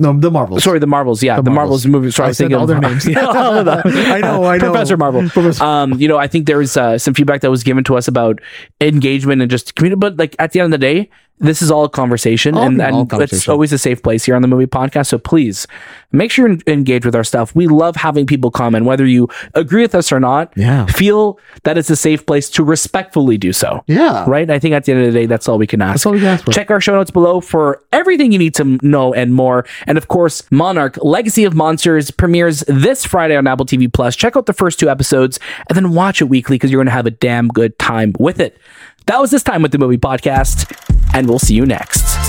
No, 0.00 0.16
the 0.16 0.30
Marvels. 0.30 0.62
Sorry, 0.62 0.78
the 0.78 0.86
Marvels. 0.86 1.24
Yeah, 1.24 1.36
the, 1.36 1.42
The 1.42 1.50
Marvels. 1.50 1.84
Marvels. 1.84 2.02
movie. 2.02 2.10
Sorry, 2.12 2.26
I 2.26 2.28
I 2.28 2.30
was 2.30 2.36
said 2.36 2.44
thinking 2.44 2.56
all 2.60 2.66
their 2.66 2.78
names. 2.80 3.04
Yeah, 3.08 3.24
all. 3.26 3.68
I 3.68 4.20
know, 4.20 4.44
I 4.44 4.56
know. 4.56 4.70
Professor 4.70 4.96
Marvel. 4.96 5.28
Professor- 5.28 5.64
Um, 5.64 5.94
you 5.94 6.06
know, 6.06 6.18
I 6.18 6.28
think 6.28 6.46
there 6.46 6.58
was 6.58 6.76
uh, 6.76 6.98
some 6.98 7.14
feedback 7.14 7.40
that 7.40 7.50
was 7.50 7.64
given 7.64 7.82
to 7.84 7.96
us 7.96 8.06
about 8.06 8.40
engagement 8.80 9.42
and 9.42 9.50
just 9.50 9.74
community. 9.74 9.98
But 9.98 10.16
like 10.16 10.36
at 10.38 10.52
the 10.52 10.60
end 10.60 10.72
of 10.72 10.80
the 10.80 10.86
day, 10.86 11.10
this 11.40 11.62
is 11.62 11.70
all 11.70 11.84
a 11.84 11.88
conversation, 11.88 12.54
All- 12.56 12.64
and, 12.64 12.80
all 12.80 13.00
and 13.10 13.22
it's 13.22 13.48
always 13.48 13.72
a 13.72 13.78
safe 13.78 14.02
place 14.02 14.24
here 14.24 14.34
on 14.34 14.42
the 14.42 14.48
movie 14.48 14.66
podcast. 14.66 15.06
So 15.06 15.18
please 15.18 15.66
make 16.12 16.30
sure 16.30 16.48
you 16.48 16.58
engage 16.66 17.04
with 17.04 17.14
our 17.14 17.24
stuff. 17.24 17.54
We 17.54 17.66
love 17.66 17.96
having 17.96 18.26
people 18.26 18.50
comment, 18.50 18.84
whether 18.86 19.06
you 19.06 19.28
agree 19.54 19.82
with 19.82 19.94
us 19.94 20.10
or 20.12 20.20
not. 20.20 20.52
Yeah. 20.56 20.86
feel 20.86 21.38
that 21.64 21.78
it's 21.78 21.90
a 21.90 21.96
safe 21.96 22.26
place 22.26 22.50
to 22.50 22.64
respectfully 22.64 23.38
do 23.38 23.52
so. 23.52 23.84
Yeah. 23.86 24.24
Right. 24.28 24.50
I 24.50 24.58
think 24.58 24.74
at 24.74 24.84
the 24.84 24.92
end 24.92 25.02
of 25.06 25.12
the 25.12 25.18
day, 25.20 25.26
that's 25.26 25.48
all 25.48 25.58
we 25.58 25.66
can 25.66 25.80
ask. 25.82 25.92
That's 25.94 26.06
all 26.06 26.12
we 26.12 26.18
can 26.18 26.28
ask 26.28 26.44
for. 26.44 26.52
Check 26.52 26.70
our 26.70 26.80
show 26.80 26.94
notes 26.94 27.10
below 27.10 27.40
for 27.40 27.82
everything 27.92 28.32
you 28.32 28.38
need 28.38 28.54
to 28.56 28.78
know 28.82 29.14
and 29.14 29.34
more. 29.34 29.64
And 29.86 29.96
of 29.98 30.08
course, 30.08 30.42
Monarch 30.50 30.98
Legacy 31.02 31.44
of 31.44 31.54
Monsters 31.54 32.10
premieres 32.10 32.60
this 32.66 33.04
Friday 33.04 33.36
on 33.36 33.46
Apple 33.46 33.66
TV 33.66 33.92
Plus. 33.92 34.16
Check 34.16 34.36
out 34.36 34.46
the 34.46 34.52
first 34.52 34.78
two 34.80 34.88
episodes 34.90 35.38
and 35.68 35.76
then 35.76 35.92
watch 35.92 36.20
it 36.20 36.24
weekly 36.24 36.56
because 36.56 36.70
you're 36.70 36.78
going 36.78 36.86
to 36.86 36.92
have 36.92 37.06
a 37.06 37.10
damn 37.10 37.48
good 37.48 37.78
time 37.78 38.12
with 38.18 38.40
it. 38.40 38.58
That 39.06 39.20
was 39.20 39.30
this 39.30 39.42
time 39.42 39.62
with 39.62 39.72
the 39.72 39.78
movie 39.78 39.96
podcast, 39.96 40.70
and 41.14 41.28
we'll 41.28 41.38
see 41.38 41.54
you 41.54 41.66
next. 41.66 42.27